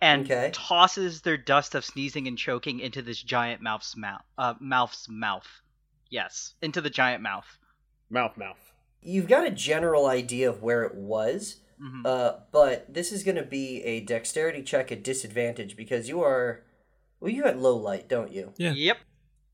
and 0.00 0.24
Okay. 0.24 0.50
tosses 0.52 1.22
their 1.22 1.36
dust 1.36 1.74
of 1.74 1.84
sneezing 1.84 2.26
and 2.26 2.36
choking 2.36 2.80
into 2.80 3.02
this 3.02 3.22
giant 3.22 3.62
mouth's 3.62 3.96
mouth. 3.96 4.22
Uh, 4.36 4.54
mouth's 4.60 5.08
mouth. 5.08 5.46
Yes, 6.10 6.54
into 6.62 6.80
the 6.80 6.90
giant 6.90 7.22
mouth. 7.22 7.46
Mouth, 8.10 8.36
mouth. 8.36 8.58
You've 9.02 9.28
got 9.28 9.46
a 9.46 9.50
general 9.50 10.06
idea 10.06 10.48
of 10.48 10.62
where 10.62 10.82
it 10.84 10.94
was, 10.94 11.60
Mhm. 11.80 12.06
uh, 12.06 12.38
but 12.52 12.92
this 12.92 13.12
is 13.12 13.22
going 13.22 13.36
to 13.36 13.42
be 13.42 13.82
a 13.82 14.00
dexterity 14.00 14.62
check 14.62 14.90
at 14.90 15.02
disadvantage 15.02 15.76
because 15.76 16.08
you 16.08 16.22
are 16.22 16.62
well, 17.18 17.30
you 17.32 17.42
got 17.44 17.56
low 17.56 17.74
light, 17.76 18.08
don't 18.08 18.30
you? 18.30 18.52
Yeah. 18.58 18.72
Yep. 18.72 18.98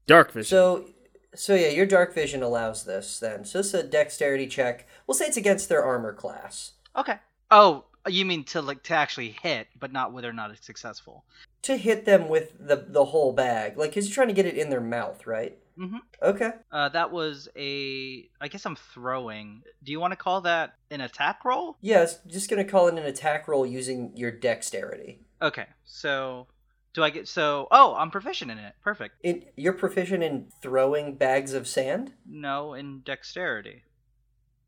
Dark 0.07 0.33
vision. 0.33 0.49
So, 0.51 0.91
so 1.35 1.55
yeah, 1.55 1.68
your 1.68 1.87
dark 1.87 2.14
vision 2.14 2.43
allows 2.43 2.85
this. 2.85 3.18
Then, 3.18 3.45
so 3.45 3.61
it's 3.61 3.74
a 3.74 3.83
dexterity 3.83 4.47
check. 4.47 4.87
We'll 5.07 5.14
say 5.14 5.26
it's 5.26 5.37
against 5.37 5.68
their 5.68 5.85
armor 5.85 6.12
class. 6.12 6.72
Okay. 6.97 7.16
Oh, 7.51 7.85
you 8.07 8.24
mean 8.24 8.45
to 8.45 8.62
like 8.62 8.83
to 8.85 8.95
actually 8.95 9.37
hit, 9.43 9.68
but 9.78 9.93
not 9.93 10.12
whether 10.12 10.28
or 10.28 10.33
not 10.33 10.51
it's 10.51 10.66
successful. 10.66 11.24
To 11.62 11.76
hit 11.76 12.05
them 12.05 12.28
with 12.28 12.55
the 12.59 12.85
the 12.89 13.05
whole 13.05 13.33
bag, 13.33 13.78
like 13.78 13.91
because 13.91 14.09
you're 14.09 14.14
trying 14.14 14.28
to 14.28 14.35
get 14.35 14.47
it 14.47 14.57
in 14.57 14.70
their 14.70 14.80
mouth, 14.80 15.26
right? 15.26 15.59
Mm 15.78 15.91
Mhm. 15.91 15.99
Okay. 16.22 16.51
Uh, 16.70 16.89
that 16.91 17.11
was 17.12 17.49
a. 17.57 18.28
I 18.41 18.49
guess 18.49 18.66
I'm 18.66 18.76
throwing. 18.76 19.62
Do 19.83 19.93
you 19.93 20.01
want 20.01 20.12
to 20.12 20.16
call 20.16 20.43
that 20.43 20.74
an 20.91 21.01
attack 21.01 21.45
roll? 21.45 21.76
Yes, 21.80 22.18
just 22.26 22.51
gonna 22.51 22.64
call 22.64 22.89
it 22.89 22.95
an 22.95 23.05
attack 23.07 23.49
roll 23.49 23.64
using 23.64 24.12
your 24.16 24.30
dexterity. 24.30 25.20
Okay, 25.41 25.66
so 25.85 26.47
do 26.95 27.03
I 27.03 27.11
get 27.11 27.26
so? 27.28 27.68
Oh, 27.70 27.95
I'm 27.95 28.11
proficient 28.11 28.51
in 28.51 28.59
it. 28.59 28.74
Perfect. 28.82 29.14
In, 29.22 29.45
you're 29.57 29.72
proficient 29.72 30.22
in 30.22 30.49
throwing 30.61 31.16
bags 31.16 31.55
of 31.55 31.66
sand. 31.66 32.12
No, 32.26 32.74
in 32.74 33.01
dexterity. 33.01 33.82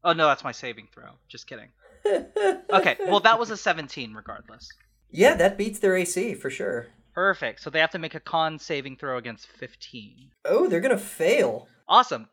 Oh 0.03 0.13
no, 0.13 0.27
that's 0.27 0.45
my 0.45 0.53
saving 0.53 0.89
throw. 0.93 1.11
Just 1.29 1.47
kidding. 1.47 1.69
Okay, 2.71 2.97
well 3.07 3.21
that 3.21 3.39
was 3.39 3.51
a 3.51 3.57
17 3.57 4.13
regardless. 4.13 4.69
Yeah, 5.11 5.35
that 5.37 5.57
beats 5.57 5.79
their 5.79 5.97
AC 5.97 6.35
for 6.35 6.51
sure. 6.51 6.89
Perfect. 7.15 7.63
So 7.63 7.71
they 7.71 7.79
have 7.79 7.93
to 7.93 7.99
make 7.99 8.15
a 8.15 8.21
con 8.21 8.59
saving 8.59 8.97
throw 8.97 9.17
against 9.17 9.47
15. 9.47 10.31
Oh, 10.45 10.69
they're 10.69 10.81
gonna 10.81 10.99
fail. 10.99 11.69
Awesome. 11.89 12.29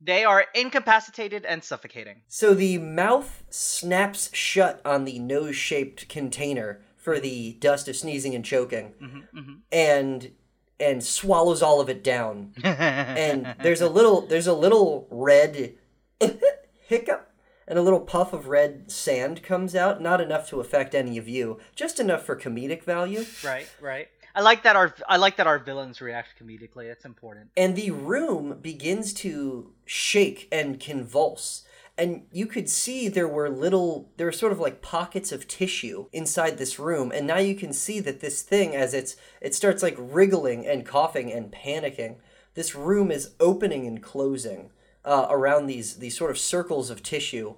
They 0.00 0.24
are 0.24 0.46
incapacitated 0.54 1.44
and 1.44 1.62
suffocating. 1.62 2.22
So 2.26 2.54
the 2.54 2.78
mouth 2.78 3.44
snaps 3.50 4.34
shut 4.34 4.80
on 4.84 5.04
the 5.04 5.18
nose-shaped 5.18 6.08
container 6.08 6.82
for 7.06 7.20
the 7.20 7.52
dust 7.60 7.86
of 7.86 7.94
sneezing 7.94 8.34
and 8.34 8.44
choking, 8.44 8.92
hmm 9.00 9.54
and 9.70 10.32
and 10.80 11.04
swallows 11.04 11.62
all 11.62 11.80
of 11.80 11.88
it 11.88 12.02
down. 12.02 12.52
And 12.64 13.54
there's 13.62 13.80
a 13.80 13.88
little 13.88 14.22
there's 14.26 14.48
a 14.48 14.52
little 14.64 15.06
red 15.08 15.74
hiccup 16.88 17.30
and 17.68 17.78
a 17.78 17.82
little 17.82 18.00
puff 18.00 18.32
of 18.32 18.48
red 18.48 18.90
sand 18.90 19.42
comes 19.44 19.76
out, 19.76 20.02
not 20.02 20.20
enough 20.20 20.48
to 20.48 20.60
affect 20.60 20.94
any 20.96 21.16
of 21.16 21.28
you, 21.28 21.58
just 21.76 22.00
enough 22.00 22.24
for 22.24 22.34
comedic 22.34 22.82
value. 22.82 23.24
right, 23.44 23.68
right. 23.80 24.08
I 24.34 24.40
like 24.40 24.64
that 24.64 24.74
our 24.74 24.92
I 25.08 25.16
like 25.16 25.36
that 25.36 25.46
our 25.46 25.60
villains 25.60 26.00
react 26.00 26.30
comedically. 26.40 26.86
It's 26.90 27.04
important. 27.04 27.50
and 27.56 27.76
the 27.76 27.92
room 27.92 28.58
begins 28.60 29.14
to 29.24 29.72
shake 29.84 30.48
and 30.50 30.80
convulse 30.80 31.64
and 31.98 32.26
you 32.30 32.46
could 32.46 32.68
see 32.68 33.08
there 33.08 33.28
were 33.28 33.48
little 33.48 34.10
there 34.16 34.26
were 34.26 34.32
sort 34.32 34.52
of 34.52 34.60
like 34.60 34.82
pockets 34.82 35.32
of 35.32 35.48
tissue 35.48 36.06
inside 36.12 36.58
this 36.58 36.78
room 36.78 37.10
and 37.14 37.26
now 37.26 37.38
you 37.38 37.54
can 37.54 37.72
see 37.72 38.00
that 38.00 38.20
this 38.20 38.42
thing 38.42 38.76
as 38.76 38.92
it's 38.92 39.16
it 39.40 39.54
starts 39.54 39.82
like 39.82 39.96
wriggling 39.98 40.66
and 40.66 40.84
coughing 40.86 41.32
and 41.32 41.52
panicking 41.52 42.16
this 42.56 42.74
room 42.74 43.10
is 43.10 43.34
opening 43.38 43.86
and 43.86 44.02
closing 44.02 44.70
uh, 45.04 45.26
around 45.30 45.66
these 45.66 45.96
these 45.96 46.16
sort 46.16 46.30
of 46.30 46.38
circles 46.38 46.90
of 46.90 47.02
tissue. 47.02 47.54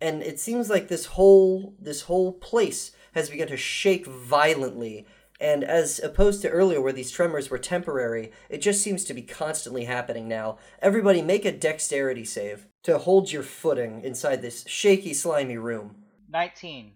And 0.00 0.22
it 0.22 0.38
seems 0.38 0.68
like 0.68 0.88
this 0.88 1.06
whole 1.06 1.74
this 1.80 2.02
whole 2.02 2.32
place 2.32 2.92
has 3.14 3.30
begun 3.30 3.48
to 3.48 3.56
shake 3.56 4.06
violently. 4.06 5.06
And 5.40 5.64
as 5.64 5.98
opposed 6.00 6.42
to 6.42 6.50
earlier 6.50 6.80
where 6.80 6.92
these 6.92 7.10
tremors 7.10 7.50
were 7.50 7.58
temporary 7.58 8.30
it 8.48 8.58
just 8.58 8.82
seems 8.82 9.04
to 9.04 9.14
be 9.14 9.22
constantly 9.22 9.84
happening 9.84 10.28
now. 10.28 10.58
Everybody 10.82 11.22
make 11.22 11.44
a 11.44 11.52
dexterity 11.52 12.24
save 12.24 12.66
to 12.84 12.98
hold 12.98 13.32
your 13.32 13.42
footing 13.42 14.02
inside 14.04 14.42
this 14.42 14.64
shaky 14.68 15.12
slimy 15.14 15.56
room 15.58 15.96
19. 16.30 16.92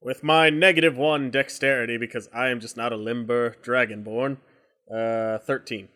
With 0.00 0.22
my 0.22 0.48
negative 0.50 0.96
one 0.96 1.30
dexterity, 1.30 1.96
because 1.96 2.28
I 2.32 2.48
am 2.50 2.60
just 2.60 2.76
not 2.76 2.92
a 2.92 2.96
limber 2.96 3.56
dragonborn, 3.64 4.36
uh, 4.92 5.38
13. 5.38 5.88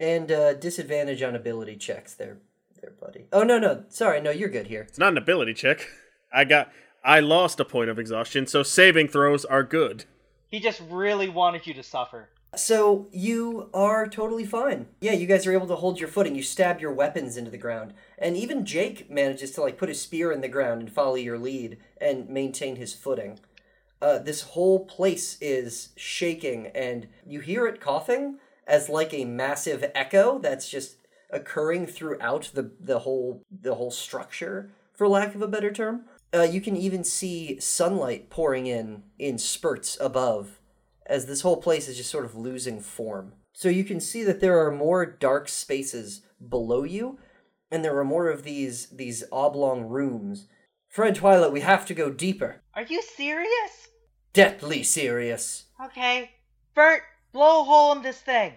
and 0.00 0.30
uh, 0.30 0.54
disadvantage 0.54 1.22
on 1.22 1.34
ability 1.36 1.76
checks 1.76 2.14
there 2.14 2.38
there 2.80 2.92
buddy 3.00 3.26
oh 3.32 3.42
no 3.44 3.58
no 3.58 3.84
sorry 3.88 4.20
no 4.20 4.30
you're 4.30 4.48
good 4.48 4.66
here 4.66 4.82
It's 4.82 4.98
not 4.98 5.12
an 5.12 5.18
ability 5.18 5.54
check. 5.54 5.86
I 6.32 6.44
got. 6.44 6.72
I 7.04 7.20
lost 7.20 7.60
a 7.60 7.64
point 7.64 7.90
of 7.90 7.98
exhaustion, 7.98 8.46
so 8.46 8.62
saving 8.62 9.08
throws 9.08 9.44
are 9.44 9.62
good. 9.64 10.04
He 10.48 10.60
just 10.60 10.80
really 10.88 11.28
wanted 11.28 11.66
you 11.66 11.74
to 11.74 11.82
suffer. 11.82 12.30
So 12.54 13.08
you 13.12 13.70
are 13.72 14.06
totally 14.06 14.44
fine. 14.44 14.88
Yeah, 15.00 15.12
you 15.12 15.26
guys 15.26 15.46
are 15.46 15.54
able 15.54 15.68
to 15.68 15.76
hold 15.76 15.98
your 15.98 16.08
footing. 16.08 16.34
You 16.34 16.42
stab 16.42 16.80
your 16.80 16.92
weapons 16.92 17.38
into 17.38 17.50
the 17.50 17.56
ground, 17.56 17.94
and 18.18 18.36
even 18.36 18.66
Jake 18.66 19.10
manages 19.10 19.52
to 19.52 19.62
like 19.62 19.78
put 19.78 19.88
his 19.88 20.02
spear 20.02 20.30
in 20.32 20.42
the 20.42 20.48
ground 20.48 20.82
and 20.82 20.92
follow 20.92 21.14
your 21.14 21.38
lead 21.38 21.78
and 21.98 22.28
maintain 22.28 22.76
his 22.76 22.92
footing. 22.92 23.40
Uh, 24.02 24.18
this 24.18 24.42
whole 24.42 24.84
place 24.84 25.38
is 25.40 25.90
shaking, 25.96 26.66
and 26.74 27.08
you 27.26 27.40
hear 27.40 27.66
it 27.66 27.80
coughing 27.80 28.38
as 28.66 28.90
like 28.90 29.14
a 29.14 29.24
massive 29.24 29.90
echo 29.94 30.38
that's 30.38 30.68
just 30.68 30.96
occurring 31.30 31.86
throughout 31.86 32.50
the 32.52 32.72
the 32.78 32.98
whole 32.98 33.42
the 33.50 33.76
whole 33.76 33.90
structure, 33.90 34.70
for 34.92 35.08
lack 35.08 35.34
of 35.34 35.40
a 35.40 35.48
better 35.48 35.72
term. 35.72 36.02
Uh, 36.34 36.42
you 36.42 36.60
can 36.60 36.76
even 36.76 37.02
see 37.02 37.58
sunlight 37.60 38.28
pouring 38.28 38.66
in 38.66 39.04
in 39.18 39.38
spurts 39.38 39.96
above 39.98 40.58
as 41.12 41.26
this 41.26 41.42
whole 41.42 41.58
place 41.58 41.88
is 41.88 41.98
just 41.98 42.10
sort 42.10 42.24
of 42.24 42.34
losing 42.34 42.80
form. 42.80 43.34
So 43.52 43.68
you 43.68 43.84
can 43.84 44.00
see 44.00 44.24
that 44.24 44.40
there 44.40 44.64
are 44.66 44.72
more 44.72 45.04
dark 45.04 45.46
spaces 45.46 46.22
below 46.48 46.84
you, 46.84 47.18
and 47.70 47.84
there 47.84 47.98
are 47.98 48.04
more 48.04 48.28
of 48.28 48.44
these 48.44 48.86
these 48.88 49.22
oblong 49.30 49.82
rooms. 49.84 50.48
Fred 50.88 51.14
Twilight, 51.14 51.52
we 51.52 51.60
have 51.60 51.84
to 51.86 51.94
go 51.94 52.10
deeper. 52.10 52.62
Are 52.74 52.82
you 52.82 53.02
serious? 53.02 53.88
Deathly 54.32 54.82
serious. 54.82 55.66
Okay. 55.84 56.30
Bert, 56.74 57.02
blow 57.32 57.60
a 57.60 57.64
hole 57.64 57.92
in 57.92 58.02
this 58.02 58.20
thing. 58.20 58.54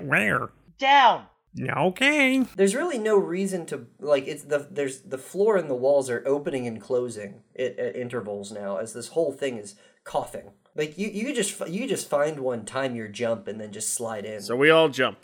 Where? 0.00 0.48
Down. 0.78 1.26
Okay. 1.60 2.46
There's 2.56 2.74
really 2.74 2.98
no 2.98 3.18
reason 3.18 3.66
to 3.66 3.86
like 4.00 4.26
it's 4.26 4.44
the 4.44 4.66
there's 4.70 5.02
the 5.02 5.18
floor 5.18 5.58
and 5.58 5.68
the 5.68 5.74
walls 5.74 6.08
are 6.08 6.26
opening 6.26 6.66
and 6.66 6.80
closing 6.80 7.42
at, 7.58 7.78
at 7.78 7.96
intervals 7.96 8.50
now 8.50 8.78
as 8.78 8.94
this 8.94 9.08
whole 9.08 9.32
thing 9.32 9.58
is 9.58 9.74
coughing. 10.04 10.52
Like 10.74 10.96
you 10.96 11.08
you 11.08 11.26
could 11.26 11.34
just 11.34 11.68
you 11.68 11.86
just 11.86 12.08
find 12.08 12.40
one 12.40 12.64
time 12.64 12.96
your 12.96 13.08
jump 13.08 13.46
and 13.46 13.60
then 13.60 13.72
just 13.72 13.92
slide 13.92 14.24
in. 14.24 14.40
So 14.40 14.56
we 14.56 14.70
all 14.70 14.88
jump. 14.88 15.18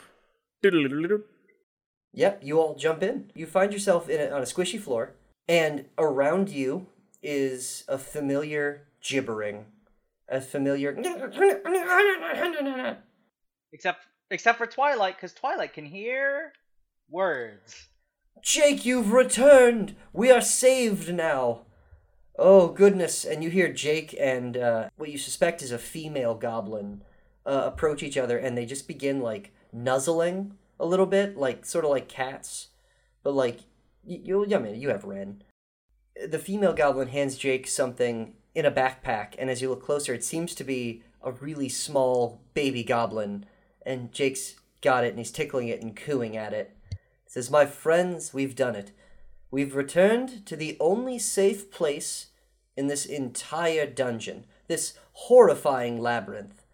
Yep, 2.13 2.41
you 2.43 2.61
all 2.61 2.75
jump 2.75 3.03
in. 3.03 3.31
You 3.35 3.47
find 3.47 3.73
yourself 3.73 4.09
in 4.09 4.21
a, 4.21 4.35
on 4.35 4.43
a 4.43 4.47
squishy 4.47 4.81
floor, 4.81 5.15
and 5.47 5.87
around 5.97 6.49
you 6.49 6.87
is 7.23 7.85
a 7.89 7.99
familiar 7.99 8.89
gibbering, 9.03 9.67
a 10.29 10.41
familiar. 10.41 10.93
Except 13.73 14.07
except 14.31 14.59
for 14.59 14.67
Twilight, 14.67 15.17
because 15.17 15.33
Twilight 15.33 15.73
can 15.73 15.87
hear 15.87 16.53
words. 17.09 17.89
Jake, 18.43 18.85
you've 18.85 19.13
returned. 19.13 19.97
We 20.13 20.31
are 20.31 20.41
saved 20.41 21.13
now. 21.13 21.63
Oh 22.39 22.69
goodness! 22.69 23.25
And 23.25 23.43
you 23.43 23.51
hear 23.51 23.73
Jake 23.73 24.15
and 24.19 24.57
uh, 24.57 24.89
what 24.97 25.11
you 25.11 25.19
suspect 25.19 25.61
is 25.61 25.73
a 25.73 25.79
female 25.79 26.37
goblin 26.37 27.03
uh, 27.45 27.63
approach 27.65 28.01
each 28.03 28.17
other, 28.17 28.39
and 28.39 28.57
they 28.57 28.65
just 28.65 28.87
begin 28.87 29.21
like 29.21 29.53
nuzzling 29.73 30.57
a 30.79 30.87
little 30.87 31.07
bit, 31.07 31.37
like 31.37 31.67
sort 31.67 31.85
of 31.85 31.91
like 31.91 32.09
cats, 32.09 32.69
but 33.25 33.35
like 33.35 33.61
you. 34.05 34.47
you 34.47 34.57
I 34.57 34.61
mean, 34.61 34.81
you 34.81 34.91
have 34.91 35.03
Ren. 35.03 35.43
The 36.29 36.39
female 36.39 36.75
goblin 36.75 37.09
hands 37.09 37.37
Jake 37.37 37.67
something 37.67 38.35
in 38.55 38.65
a 38.65 38.71
backpack, 38.71 39.35
and 39.37 39.51
as 39.51 39.61
you 39.61 39.71
look 39.71 39.85
closer, 39.85 40.15
it 40.15 40.23
seems 40.23 40.55
to 40.55 40.65
be 40.65 41.03
a 41.23 41.33
really 41.33 41.69
small 41.69 42.41
baby 42.55 42.85
goblin. 42.85 43.47
And 43.85 44.13
Jake's 44.13 44.55
got 44.81 45.03
it, 45.03 45.09
and 45.09 45.19
he's 45.19 45.33
tickling 45.33 45.69
it 45.69 45.83
and 45.83 45.97
cooing 45.97 46.37
at 46.37 46.53
it. 46.53 46.77
It 46.93 46.99
says, 47.27 47.51
My 47.51 47.67
friends, 47.67 48.33
we've 48.33 48.55
done 48.55 48.77
it. 48.77 48.93
We've 49.51 49.75
returned 49.75 50.45
to 50.47 50.57
the 50.57 50.77
only 50.79 51.19
safe 51.19 51.71
place 51.71 52.27
in 52.77 52.87
this 52.87 53.07
entire 53.07 53.87
dungeon, 53.87 54.45
this 54.67 54.95
horrifying 55.13 55.99
labyrinth. 56.01 56.65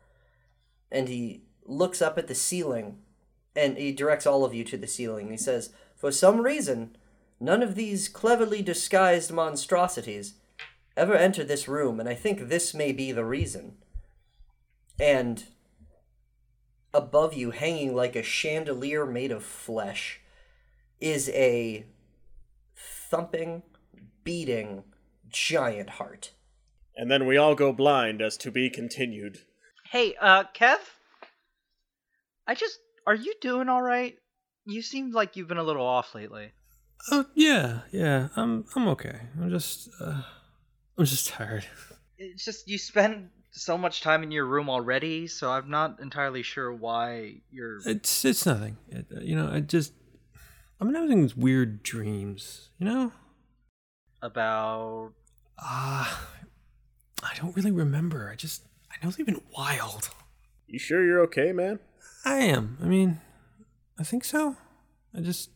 And 0.91 1.09
he 1.09 1.43
looks 1.65 2.03
up 2.03 2.19
at 2.19 2.27
the 2.27 2.35
ceiling, 2.35 2.99
and 3.57 3.77
he 3.79 3.93
directs 3.93 4.27
all 4.27 4.45
of 4.45 4.53
you 4.53 4.65
to 4.65 4.77
the 4.77 4.87
ceiling. 4.87 5.31
He 5.31 5.37
says, 5.37 5.71
For 5.97 6.11
some 6.11 6.41
reason, 6.41 6.97
none 7.41 7.63
of 7.63 7.75
these 7.75 8.09
cleverly 8.09 8.61
disguised 8.61 9.33
monstrosities 9.33 10.35
ever 10.97 11.15
entered 11.15 11.49
this 11.49 11.69
room, 11.69 12.01
and 12.01 12.09
I 12.09 12.15
think 12.15 12.49
this 12.49 12.75
may 12.75 12.93
be 12.93 13.13
the 13.13 13.25
reason. 13.25 13.77
And 14.99 15.45
above 16.93 17.35
you, 17.35 17.51
hanging 17.51 17.95
like 17.95 18.15
a 18.17 18.23
chandelier 18.23 19.07
made 19.07 19.33
of 19.33 19.43
flesh, 19.43 20.21
is 21.01 21.29
a 21.31 21.87
thumping, 23.11 23.63
beating 24.23 24.85
giant 25.29 25.91
heart. 25.91 26.33
And 26.97 27.11
then 27.11 27.27
we 27.27 27.37
all 27.37 27.55
go 27.55 27.73
blind 27.73 28.23
as 28.23 28.37
to 28.39 28.51
be 28.51 28.71
continued. 28.71 29.39
Hey, 29.91 30.15
uh, 30.21 30.45
Kev? 30.55 30.79
I 32.47 32.55
just. 32.55 32.79
Are 33.07 33.15
you 33.15 33.35
doing 33.41 33.69
alright? 33.69 34.17
You 34.65 34.81
seem 34.81 35.13
like 35.13 35.37
you've 35.37 35.49
been 35.49 35.59
a 35.59 35.63
little 35.63 35.85
off 35.85 36.15
lately. 36.15 36.53
Oh 37.11 37.27
yeah, 37.35 37.81
yeah. 37.93 38.29
I'm 38.37 38.65
I'm 38.75 38.89
okay. 38.89 39.19
I'm 39.41 39.51
just 39.51 39.91
uh, 40.01 40.23
I'm 40.97 41.05
just 41.05 41.29
tired. 41.29 41.67
It's 42.17 42.45
just 42.45 42.67
you 42.67 42.79
spend 42.79 43.29
so 43.51 43.77
much 43.77 44.01
time 44.01 44.23
in 44.23 44.31
your 44.31 44.47
room 44.47 44.71
already, 44.71 45.27
so 45.27 45.51
I'm 45.51 45.69
not 45.69 46.01
entirely 46.01 46.43
sure 46.43 46.73
why 46.73 47.43
you're. 47.51 47.79
It's 47.85 48.25
it's 48.25 48.47
nothing. 48.47 48.79
It, 48.89 49.07
uh, 49.15 49.21
you 49.21 49.37
know, 49.37 49.51
I 49.53 49.61
just 49.61 49.93
I'm 50.85 50.95
having 50.95 51.23
these 51.23 51.37
weird 51.37 51.83
dreams. 51.83 52.69
You 52.79 52.87
know, 52.87 53.13
About. 54.21 55.13
Ah, 55.59 56.29
I 57.23 57.35
don't 57.37 57.57
really 57.57 57.71
remember. 57.71 58.29
I 58.31 58.37
just, 58.37 58.67
I 58.91 59.03
know 59.03 59.11
they've 59.11 59.25
been 59.25 59.41
wild. 59.57 60.11
You 60.67 60.79
sure 60.79 61.05
you're 61.05 61.21
okay, 61.23 61.53
man? 61.53 61.79
I 62.25 62.37
am. 62.37 62.77
I 62.83 62.87
mean, 62.87 63.21
I 63.99 64.03
think 64.03 64.25
so. 64.25 64.57
I 65.17 65.21
just, 65.21 65.51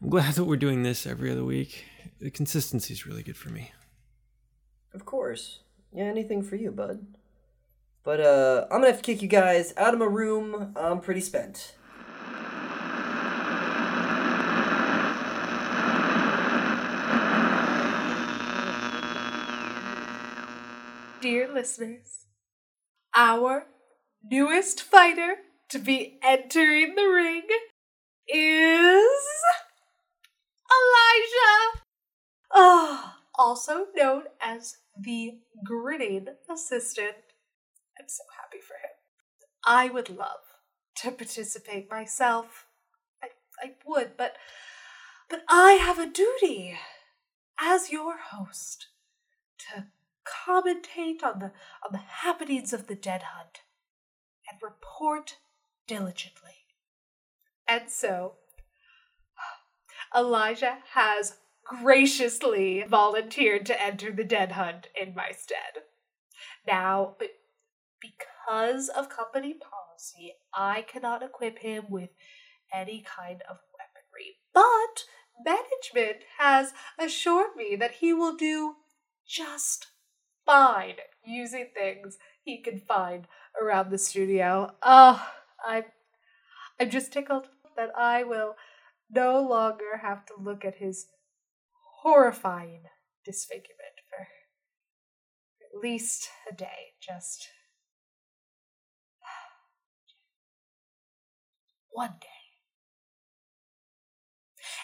I'm 0.00 0.08
glad 0.08 0.34
that 0.36 0.44
we're 0.44 0.56
doing 0.56 0.82
this 0.82 1.06
every 1.06 1.30
other 1.30 1.44
week. 1.44 1.84
The 2.20 2.30
consistency 2.30 2.94
is 2.94 3.06
really 3.06 3.22
good 3.22 3.36
for 3.36 3.50
me. 3.50 3.72
Of 4.94 5.04
course. 5.04 5.60
Yeah, 5.92 6.04
anything 6.04 6.42
for 6.42 6.56
you, 6.56 6.70
bud. 6.70 7.04
But 8.04 8.20
uh 8.20 8.64
I'm 8.70 8.80
gonna 8.80 8.92
have 8.92 8.96
to 8.96 9.02
kick 9.02 9.22
you 9.22 9.28
guys 9.28 9.74
out 9.76 9.92
of 9.94 10.00
my 10.00 10.06
room. 10.06 10.72
I'm 10.74 11.00
pretty 11.00 11.20
spent. 11.20 11.74
Dear 21.20 21.41
listeners, 21.52 22.26
our 23.14 23.66
newest 24.22 24.82
fighter 24.82 25.36
to 25.68 25.78
be 25.78 26.18
entering 26.22 26.94
the 26.94 27.06
ring 27.06 27.42
is 28.28 29.26
Elijah. 30.70 31.82
Ah, 32.52 33.18
also 33.34 33.86
known 33.94 34.24
as 34.40 34.78
the 34.98 35.38
grinning 35.64 36.28
assistant. 36.50 37.16
I'm 37.98 38.08
so 38.08 38.24
happy 38.40 38.58
for 38.60 38.74
him. 38.74 38.90
I 39.64 39.88
would 39.88 40.10
love 40.10 40.40
to 40.96 41.10
participate 41.10 41.90
myself. 41.90 42.66
I, 43.22 43.28
I 43.62 43.72
would, 43.86 44.16
but 44.16 44.36
but 45.28 45.44
I 45.48 45.72
have 45.72 45.98
a 45.98 46.06
duty 46.10 46.78
as 47.58 47.90
your 47.90 48.18
host 48.18 48.88
to 49.58 49.86
commentate 50.24 51.22
on 51.22 51.38
the 51.38 51.52
on 51.84 51.92
the 51.92 51.98
happenings 51.98 52.72
of 52.72 52.86
the 52.86 52.94
dead 52.94 53.22
hunt 53.34 53.60
and 54.50 54.58
report 54.62 55.36
diligently. 55.86 56.66
And 57.66 57.90
so 57.90 58.34
uh, 60.14 60.18
Elijah 60.20 60.78
has 60.94 61.36
graciously 61.64 62.84
volunteered 62.88 63.64
to 63.66 63.82
enter 63.82 64.10
the 64.10 64.24
dead 64.24 64.52
hunt 64.52 64.88
in 65.00 65.14
my 65.14 65.30
stead. 65.30 65.84
Now, 66.66 67.16
because 68.00 68.88
of 68.88 69.08
company 69.08 69.54
policy, 69.54 70.34
I 70.54 70.82
cannot 70.82 71.22
equip 71.22 71.58
him 71.58 71.84
with 71.88 72.10
any 72.74 73.04
kind 73.04 73.42
of 73.48 73.58
weaponry. 73.78 74.36
But 74.52 75.04
management 75.44 76.24
has 76.38 76.72
assured 76.98 77.56
me 77.56 77.76
that 77.76 77.92
he 77.92 78.12
will 78.12 78.36
do 78.36 78.76
just 79.26 79.86
fine 80.52 80.96
using 81.24 81.68
things 81.72 82.18
he 82.44 82.60
can 82.60 82.78
find 82.78 83.26
around 83.60 83.90
the 83.90 83.98
studio. 83.98 84.70
Oh, 84.82 85.26
I'm 85.66 85.84
I'm 86.78 86.90
just 86.90 87.12
tickled 87.12 87.48
that 87.76 87.90
I 87.96 88.24
will 88.24 88.56
no 89.10 89.40
longer 89.40 89.98
have 90.02 90.26
to 90.26 90.34
look 90.38 90.64
at 90.64 90.76
his 90.76 91.06
horrifying 92.02 92.82
disfigurement 93.24 94.00
for 94.10 94.28
at 95.64 95.82
least 95.82 96.28
a 96.50 96.54
day. 96.54 96.92
Just 97.00 97.48
one 101.90 102.14
day. 102.20 102.31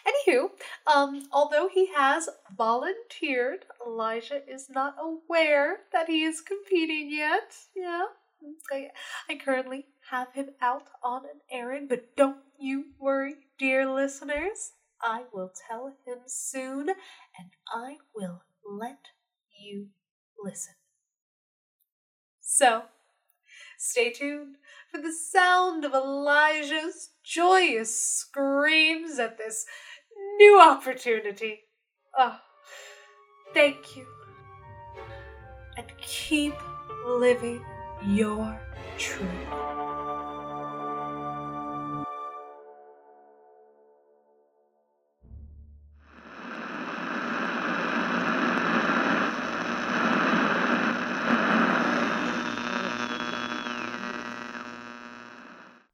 Anywho, 0.08 0.50
um, 0.86 1.28
although 1.32 1.68
he 1.68 1.92
has 1.94 2.28
volunteered, 2.56 3.64
Elijah 3.86 4.42
is 4.48 4.68
not 4.70 4.96
aware 5.00 5.80
that 5.92 6.08
he 6.08 6.22
is 6.24 6.40
competing 6.40 7.10
yet. 7.10 7.54
Yeah, 7.76 8.04
I, 8.72 8.90
I 9.28 9.34
currently 9.36 9.86
have 10.10 10.32
him 10.32 10.50
out 10.62 10.84
on 11.02 11.24
an 11.24 11.40
errand, 11.50 11.88
but 11.88 12.16
don't 12.16 12.38
you 12.58 12.86
worry, 12.98 13.34
dear 13.58 13.92
listeners. 13.92 14.72
I 15.00 15.24
will 15.32 15.52
tell 15.68 15.94
him 16.06 16.18
soon, 16.26 16.88
and 16.88 17.50
I 17.72 17.98
will 18.14 18.42
let 18.64 18.98
you 19.60 19.88
listen. 20.42 20.74
So, 22.40 22.84
stay 23.76 24.10
tuned 24.10 24.56
for 24.90 25.00
the 25.00 25.12
sound 25.12 25.84
of 25.84 25.92
Elijah's 25.94 27.10
joyous 27.22 27.94
screams 27.94 29.18
at 29.18 29.38
this 29.38 29.66
new 30.38 30.60
opportunity. 30.60 31.60
Oh, 32.16 32.38
thank 33.54 33.96
you. 33.96 34.06
And 35.76 35.86
keep 36.00 36.54
living 37.06 37.64
your 38.06 38.60
truth. 38.96 39.28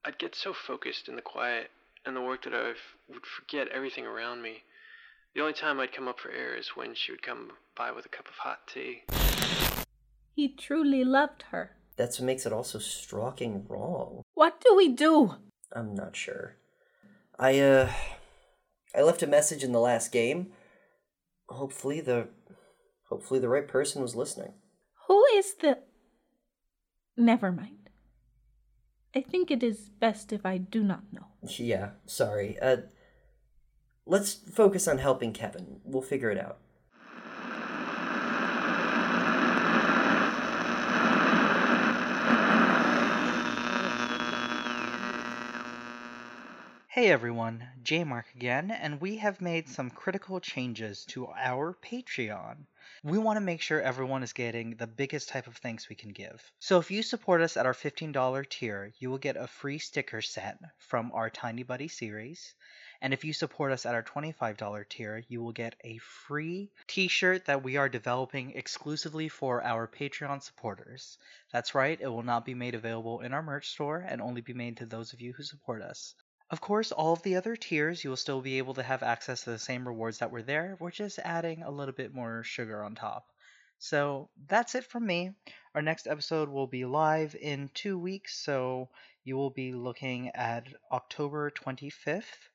I'd 0.07 0.19
get 0.19 0.35
so 0.35 0.53
focused 0.53 1.09
in 1.09 1.17
the 1.17 1.23
quiet 1.23 1.71
and 2.07 2.15
the 2.15 2.21
work 2.21 2.45
that 2.45 2.55
I 2.55 2.75
would 3.09 3.27
forget 3.27 3.69
everything 3.69 4.07
around 4.07 4.43
me. 4.43 4.63
The 5.35 5.41
only 5.41 5.53
time 5.53 5.81
I'd 5.81 5.93
come 5.93 6.09
up 6.09 6.21
for 6.21 6.31
air 6.31 6.55
is 6.55 6.77
when 6.77 6.95
she 6.95 7.13
would 7.13 7.23
come 7.23 7.53
by 7.77 7.91
with 7.91 8.07
a 8.07 8.09
cup 8.09 8.27
of 8.29 8.35
hot 8.35 8.67
tea. 8.73 9.03
He 10.35 10.49
truly 10.49 11.05
loved 11.05 11.45
her. 11.51 11.77
That's 11.97 12.19
what 12.19 12.27
makes 12.27 12.47
it 12.47 12.53
also 12.53 12.79
stalking 12.79 13.67
wrong. 13.69 14.23
What 14.35 14.61
do 14.61 14.75
we 14.77 14.89
do? 14.89 15.35
I'm 15.73 15.95
not 15.95 16.17
sure. 16.17 16.57
I 17.39 17.59
uh 17.59 17.91
I 18.95 19.03
left 19.03 19.23
a 19.23 19.27
message 19.27 19.65
in 19.65 19.73
the 19.73 19.81
last 19.81 20.13
game. 20.13 20.53
Hopefully 21.49 22.01
the 22.01 22.29
hopefully 23.09 23.41
the 23.41 23.49
right 23.49 23.67
person 23.67 24.03
was 24.03 24.15
listening. 24.15 24.55
Who 25.09 25.25
is 25.35 25.55
the. 25.55 25.79
Never 27.17 27.53
mind. 27.53 27.84
I 29.17 29.21
think 29.21 29.51
it 29.51 29.63
is 29.63 29.91
best 30.01 30.33
if 30.33 30.45
I 30.45 30.59
do 30.59 30.83
not 30.83 31.05
know. 31.13 31.27
Yeah, 31.43 31.91
sorry. 32.05 32.59
Uh 32.61 32.79
let's 34.07 34.35
focus 34.35 34.89
on 34.89 34.99
helping 34.99 35.33
Kevin. 35.33 35.81
We'll 35.85 36.03
figure 36.03 36.31
it 36.31 36.39
out. 36.39 36.59
Hey 46.89 47.11
everyone, 47.11 47.69
J 47.83 48.05
Mark 48.05 48.27
again, 48.35 48.71
and 48.71 49.01
we 49.01 49.17
have 49.19 49.41
made 49.41 49.69
some 49.69 49.91
critical 49.91 50.41
changes 50.41 51.05
to 51.07 51.29
our 51.29 51.77
Patreon. 51.85 52.67
We 53.07 53.19
want 53.19 53.37
to 53.37 53.43
make 53.43 53.61
sure 53.61 53.83
everyone 53.83 54.23
is 54.23 54.33
getting 54.33 54.77
the 54.77 54.87
biggest 54.87 55.29
type 55.29 55.47
of 55.47 55.59
thanks 55.59 55.91
we 55.91 55.95
can 55.95 56.13
give. 56.13 56.51
So 56.59 56.79
if 56.79 56.91
you 56.91 57.03
support 57.03 57.43
us 57.43 57.59
at 57.59 57.67
our 57.67 57.75
$15 57.75 58.49
tier, 58.49 58.95
you 58.99 59.11
will 59.11 59.19
get 59.19 59.37
a 59.37 59.47
free 59.47 59.79
sticker 59.79 60.23
set 60.23 60.57
from 60.79 61.13
our 61.13 61.29
Tiny 61.29 61.65
Buddy 61.65 61.89
series. 61.89 62.55
And 63.03 63.13
if 63.13 63.23
you 63.23 63.35
support 63.35 63.73
us 63.73 63.85
at 63.85 63.95
our 63.95 64.03
$25 64.03 64.89
tier, 64.89 65.23
you 65.29 65.43
will 65.43 65.53
get 65.53 65.75
a 65.85 65.99
free 65.99 66.71
t 66.87 67.09
shirt 67.09 67.45
that 67.45 67.63
we 67.63 67.77
are 67.77 67.91
developing 67.91 68.53
exclusively 68.53 69.29
for 69.29 69.63
our 69.63 69.87
Patreon 69.87 70.43
supporters. 70.43 71.19
That's 71.53 71.75
right, 71.75 72.01
it 72.01 72.09
will 72.09 72.23
not 72.23 72.47
be 72.47 72.55
made 72.55 72.75
available 72.75 73.21
in 73.21 73.35
our 73.35 73.43
merch 73.43 73.69
store 73.69 73.99
and 73.99 74.23
only 74.23 74.41
be 74.41 74.55
made 74.55 74.79
to 74.79 74.87
those 74.87 75.13
of 75.13 75.21
you 75.21 75.35
who 75.35 75.43
support 75.43 75.83
us. 75.83 76.15
Of 76.51 76.61
course, 76.63 76.91
all 76.91 77.13
of 77.13 77.23
the 77.23 77.37
other 77.37 77.55
tiers, 77.55 78.03
you 78.03 78.09
will 78.09 78.17
still 78.17 78.41
be 78.41 78.57
able 78.57 78.73
to 78.75 78.83
have 78.83 79.03
access 79.03 79.45
to 79.45 79.51
the 79.51 79.59
same 79.59 79.87
rewards 79.87 80.19
that 80.19 80.31
were 80.31 80.43
there. 80.43 80.77
We're 80.81 80.91
just 80.91 81.19
adding 81.19 81.63
a 81.63 81.71
little 81.71 81.93
bit 81.95 82.15
more 82.15 82.43
sugar 82.43 82.83
on 82.83 82.95
top. 82.95 83.31
So 83.79 84.31
that's 84.47 84.75
it 84.75 84.85
from 84.85 85.07
me. 85.07 85.35
Our 85.75 85.83
next 85.83 86.07
episode 86.07 86.49
will 86.49 86.67
be 86.67 86.87
live 86.87 87.35
in 87.39 87.69
two 87.75 87.99
weeks, 87.99 88.37
so 88.39 88.89
you 89.25 89.37
will 89.37 89.51
be 89.51 89.75
looking 89.75 90.31
at 90.31 90.67
October 90.91 91.51
25th. 91.51 92.49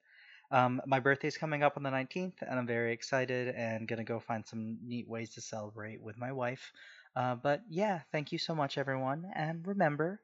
Um, 0.51 0.81
my 0.87 0.99
birthday's 0.99 1.37
coming 1.37 1.61
up 1.61 1.77
on 1.77 1.83
the 1.83 1.91
19th, 1.91 2.41
and 2.41 2.57
I'm 2.57 2.65
very 2.65 2.91
excited 2.93 3.49
and 3.55 3.87
gonna 3.87 4.03
go 4.03 4.19
find 4.19 4.45
some 4.47 4.79
neat 4.83 5.07
ways 5.07 5.31
to 5.35 5.41
celebrate 5.41 6.01
with 6.01 6.17
my 6.17 6.31
wife. 6.31 6.71
Uh, 7.15 7.35
but 7.35 7.61
yeah, 7.69 8.01
thank 8.11 8.31
you 8.31 8.39
so 8.39 8.55
much, 8.55 8.77
everyone, 8.79 9.31
and 9.35 9.67
remember, 9.67 10.21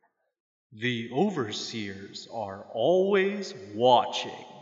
the 0.79 1.09
overseers 1.13 2.27
are 2.33 2.65
always 2.73 3.53
watching. 3.73 4.54